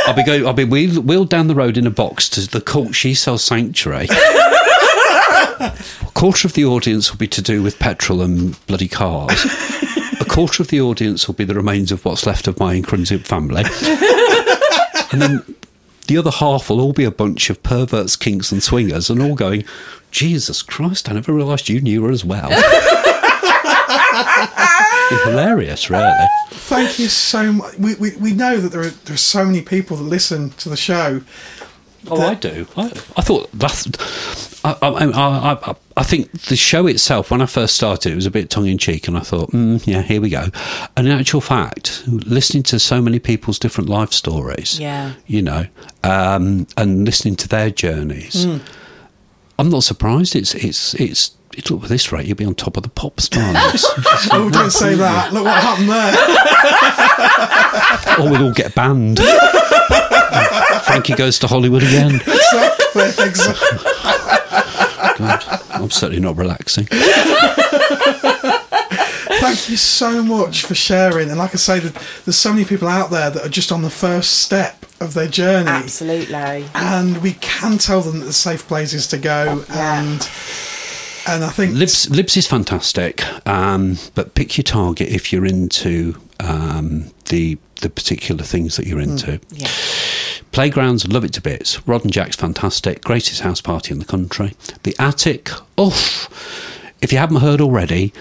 [0.07, 0.47] I'll be going.
[0.47, 3.43] I'll be wheel- wheeled down the road in a box to the cult she sells
[3.45, 4.07] sanctuary.
[4.11, 5.77] a
[6.15, 9.45] quarter of the audience will be to do with petrol and bloody cars.
[10.21, 13.25] A quarter of the audience will be the remains of what's left of my incredible
[13.25, 13.65] family.
[15.13, 15.55] and then
[16.07, 19.35] the other half will all be a bunch of perverts, kinks, and swingers, and all
[19.35, 19.65] going,
[20.11, 22.51] Jesus Christ, I never realised you knew her as well.
[25.25, 26.27] Hilarious, really.
[26.51, 27.77] Thank you so much.
[27.79, 30.69] We, we, we know that there are there are so many people that listen to
[30.69, 31.23] the show.
[32.09, 32.67] Oh, I do.
[32.77, 32.87] I,
[33.17, 33.87] I thought that's.
[34.63, 38.27] I, I, I, I, I think the show itself, when I first started, it was
[38.27, 40.49] a bit tongue in cheek, and I thought, mm, yeah, here we go.
[40.97, 45.13] And in actual fact, listening to so many people's different life stories, Yeah.
[45.27, 45.67] you know,
[46.05, 48.47] um, and listening to their journeys,
[49.59, 50.35] I'm not surprised.
[50.37, 51.31] It's it's it's.
[51.57, 53.85] It, look, at this rate, you'll be on top of the pop stars.
[54.33, 55.33] Oh, don't say that.
[55.33, 56.15] Look what happened there.
[58.25, 59.19] or we'll all get banned.
[60.85, 62.21] Frankie goes to Hollywood again.
[62.21, 63.25] exactly.
[63.25, 63.79] exactly.
[65.21, 66.87] God, I'm certainly not relaxing.
[69.41, 71.31] Thank you so much for sharing.
[71.31, 73.91] And like I say, there's so many people out there that are just on the
[73.91, 75.71] first step of their journey.
[75.71, 76.67] absolutely.
[76.75, 79.65] And we can tell them that there's safe places to go.
[79.71, 80.29] And
[81.27, 86.21] and I think Libs, Libs is fantastic, um, but pick your target if you're into
[86.41, 89.41] um, the the particular things that you're into.
[89.53, 89.69] Yeah.
[90.53, 91.87] Playgrounds, love it to bits.
[91.87, 94.55] Rod and Jack's fantastic, greatest house party in the country.
[94.83, 96.29] The Attic, oof!
[97.01, 98.13] If you haven't heard already,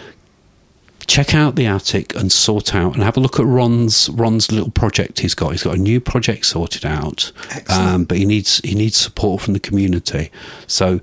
[1.07, 4.69] check out the Attic and sort out and have a look at Ron's Ron's little
[4.69, 5.51] project he's got.
[5.51, 7.31] He's got a new project sorted out,
[7.67, 10.29] um, but he needs he needs support from the community.
[10.67, 11.01] So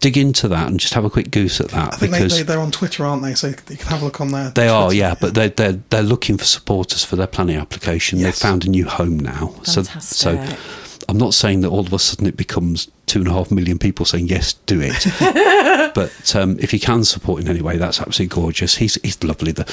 [0.00, 2.42] dig into that and just have a quick goose at that I think because they,
[2.42, 3.34] they're on Twitter, aren't they?
[3.34, 4.50] So you can have a look on there.
[4.50, 8.18] they are, yeah, but they're they're they're looking for supporters for their planning application.
[8.18, 8.26] Yes.
[8.26, 10.44] They've found a new home now, so so
[11.08, 13.78] I'm not saying that all of a sudden it becomes two and a half million
[13.78, 15.94] people saying yes, do it.
[15.94, 18.76] but um, if you can support in any way, that's absolutely gorgeous.
[18.76, 19.52] He's he's lovely.
[19.52, 19.64] The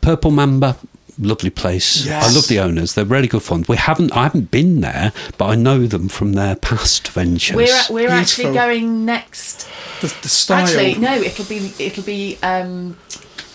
[0.00, 0.76] Purple Mamba.
[1.18, 2.06] Lovely place.
[2.06, 2.24] Yes.
[2.24, 2.94] I love the owners.
[2.94, 3.64] They're really good fun.
[3.68, 7.56] We haven't, I haven't been there, but I know them from their past ventures.
[7.56, 9.68] We're we're actually going next.
[10.00, 10.64] The, the style.
[10.64, 12.98] Actually, no, it'll be it'll be um,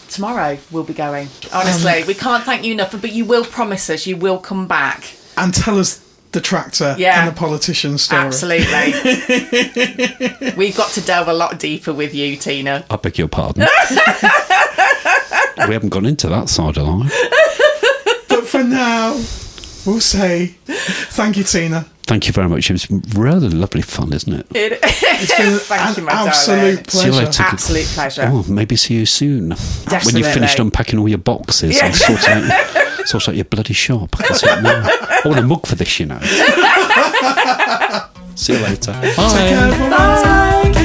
[0.10, 0.57] tomorrow.
[0.72, 1.27] We'll be going.
[1.53, 5.15] Honestly, we can't thank you enough, but you will promise us you will come back.
[5.38, 7.19] And tell us the tractor Yeah.
[7.19, 8.22] and the politician story.
[8.27, 8.93] Absolutely.
[10.57, 12.85] We've got to delve a lot deeper with you, Tina.
[12.89, 13.68] I beg your pardon.
[15.68, 17.14] we haven't gone into that side of life.
[18.30, 19.14] But for now,
[19.85, 21.85] we'll say thank you, Tina.
[22.03, 22.69] Thank you very much.
[22.72, 24.47] It was rather lovely fun, isn't it?
[24.56, 26.88] It, It's been Thank an you, my absolute darling.
[26.88, 27.26] See you pleasure.
[27.27, 27.43] later.
[27.43, 28.23] Absolute pleasure.
[28.31, 29.51] Oh, maybe see you soon.
[29.51, 32.43] When you've finished unpacking all your boxes and sort out,
[33.10, 34.15] sort out your bloody shop.
[34.19, 34.84] I can see it now.
[34.86, 36.19] I want a mug for this, you know.
[38.36, 38.91] see you later.
[38.94, 39.02] Bye.
[39.02, 39.15] Take
[39.49, 39.90] care.
[39.90, 40.78] Bye.